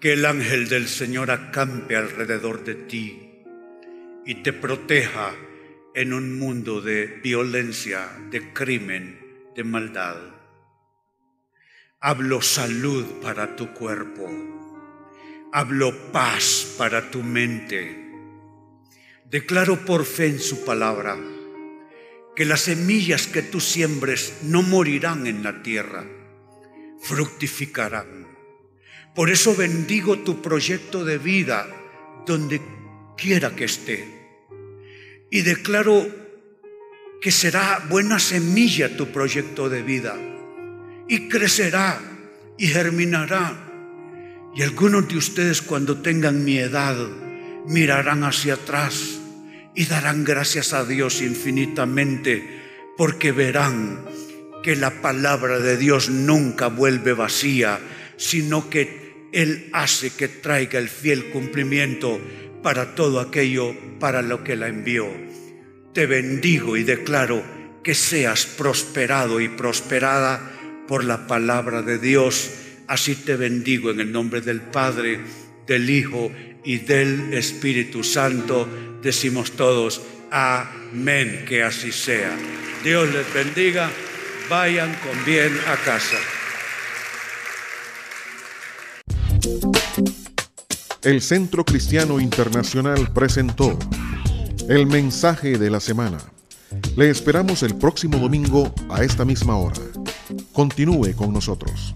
Que 0.00 0.12
el 0.12 0.26
ángel 0.26 0.68
del 0.68 0.88
Señor 0.88 1.30
acampe 1.30 1.96
alrededor 1.96 2.64
de 2.64 2.74
ti 2.74 3.42
y 4.26 4.42
te 4.42 4.52
proteja 4.52 5.32
en 5.94 6.12
un 6.12 6.38
mundo 6.38 6.82
de 6.82 7.06
violencia, 7.06 8.08
de 8.30 8.52
crimen, 8.52 9.18
de 9.54 9.64
maldad. 9.64 10.16
Hablo 12.00 12.42
salud 12.42 13.04
para 13.22 13.56
tu 13.56 13.72
cuerpo. 13.72 14.28
Hablo 15.52 16.12
paz 16.12 16.74
para 16.76 17.10
tu 17.10 17.22
mente. 17.22 18.04
Declaro 19.30 19.84
por 19.86 20.04
fe 20.04 20.26
en 20.26 20.38
su 20.38 20.64
palabra 20.64 21.16
que 22.36 22.44
las 22.44 22.60
semillas 22.60 23.26
que 23.26 23.40
tú 23.40 23.60
siembres 23.60 24.40
no 24.42 24.62
morirán 24.62 25.26
en 25.26 25.42
la 25.42 25.62
tierra, 25.62 26.04
fructificarán. 27.00 28.15
Por 29.16 29.30
eso 29.30 29.56
bendigo 29.56 30.18
tu 30.18 30.42
proyecto 30.42 31.02
de 31.02 31.16
vida 31.16 31.66
donde 32.26 32.60
quiera 33.16 33.56
que 33.56 33.64
esté. 33.64 34.04
Y 35.30 35.40
declaro 35.40 36.06
que 37.22 37.32
será 37.32 37.82
buena 37.88 38.18
semilla 38.18 38.94
tu 38.94 39.06
proyecto 39.08 39.70
de 39.70 39.82
vida 39.82 40.16
y 41.08 41.28
crecerá 41.28 41.98
y 42.58 42.66
germinará. 42.66 43.56
Y 44.54 44.62
algunos 44.62 45.08
de 45.08 45.16
ustedes 45.16 45.62
cuando 45.62 46.02
tengan 46.02 46.44
mi 46.44 46.58
edad 46.58 46.96
mirarán 47.66 48.22
hacia 48.22 48.54
atrás 48.54 49.18
y 49.74 49.86
darán 49.86 50.24
gracias 50.24 50.74
a 50.74 50.84
Dios 50.84 51.22
infinitamente 51.22 52.62
porque 52.98 53.32
verán 53.32 54.04
que 54.62 54.76
la 54.76 55.00
palabra 55.00 55.58
de 55.58 55.78
Dios 55.78 56.10
nunca 56.10 56.66
vuelve 56.68 57.14
vacía, 57.14 57.80
sino 58.16 58.68
que 58.68 59.05
Él 59.36 59.68
hace 59.72 60.10
que 60.10 60.28
traiga 60.28 60.78
el 60.78 60.88
fiel 60.88 61.26
cumplimiento 61.26 62.20
para 62.62 62.94
todo 62.94 63.20
aquello 63.20 63.74
para 64.00 64.22
lo 64.22 64.42
que 64.42 64.56
la 64.56 64.68
envió 64.68 65.06
te 65.96 66.04
bendigo 66.04 66.76
y 66.76 66.82
declaro 66.82 67.42
que 67.82 67.94
seas 67.94 68.44
prosperado 68.44 69.40
y 69.40 69.48
prosperada 69.48 70.52
por 70.86 71.04
la 71.04 71.26
palabra 71.26 71.80
de 71.80 71.98
Dios. 71.98 72.50
Así 72.86 73.14
te 73.14 73.34
bendigo 73.34 73.90
en 73.90 74.00
el 74.00 74.12
nombre 74.12 74.42
del 74.42 74.60
Padre, 74.60 75.20
del 75.66 75.88
Hijo 75.88 76.30
y 76.66 76.80
del 76.80 77.32
Espíritu 77.32 78.04
Santo. 78.04 78.68
Decimos 79.02 79.52
todos, 79.52 80.02
amén, 80.30 81.46
que 81.48 81.62
así 81.62 81.92
sea. 81.92 82.36
Dios 82.84 83.10
les 83.14 83.32
bendiga, 83.32 83.90
vayan 84.50 84.94
con 84.96 85.24
bien 85.24 85.58
a 85.66 85.76
casa. 85.76 86.18
El 91.06 91.22
Centro 91.22 91.64
Cristiano 91.64 92.18
Internacional 92.18 93.12
presentó 93.12 93.78
el 94.68 94.88
mensaje 94.88 95.56
de 95.56 95.70
la 95.70 95.78
semana. 95.78 96.18
Le 96.96 97.10
esperamos 97.10 97.62
el 97.62 97.76
próximo 97.76 98.18
domingo 98.18 98.74
a 98.88 99.04
esta 99.04 99.24
misma 99.24 99.56
hora. 99.56 99.80
Continúe 100.52 101.14
con 101.14 101.32
nosotros. 101.32 101.94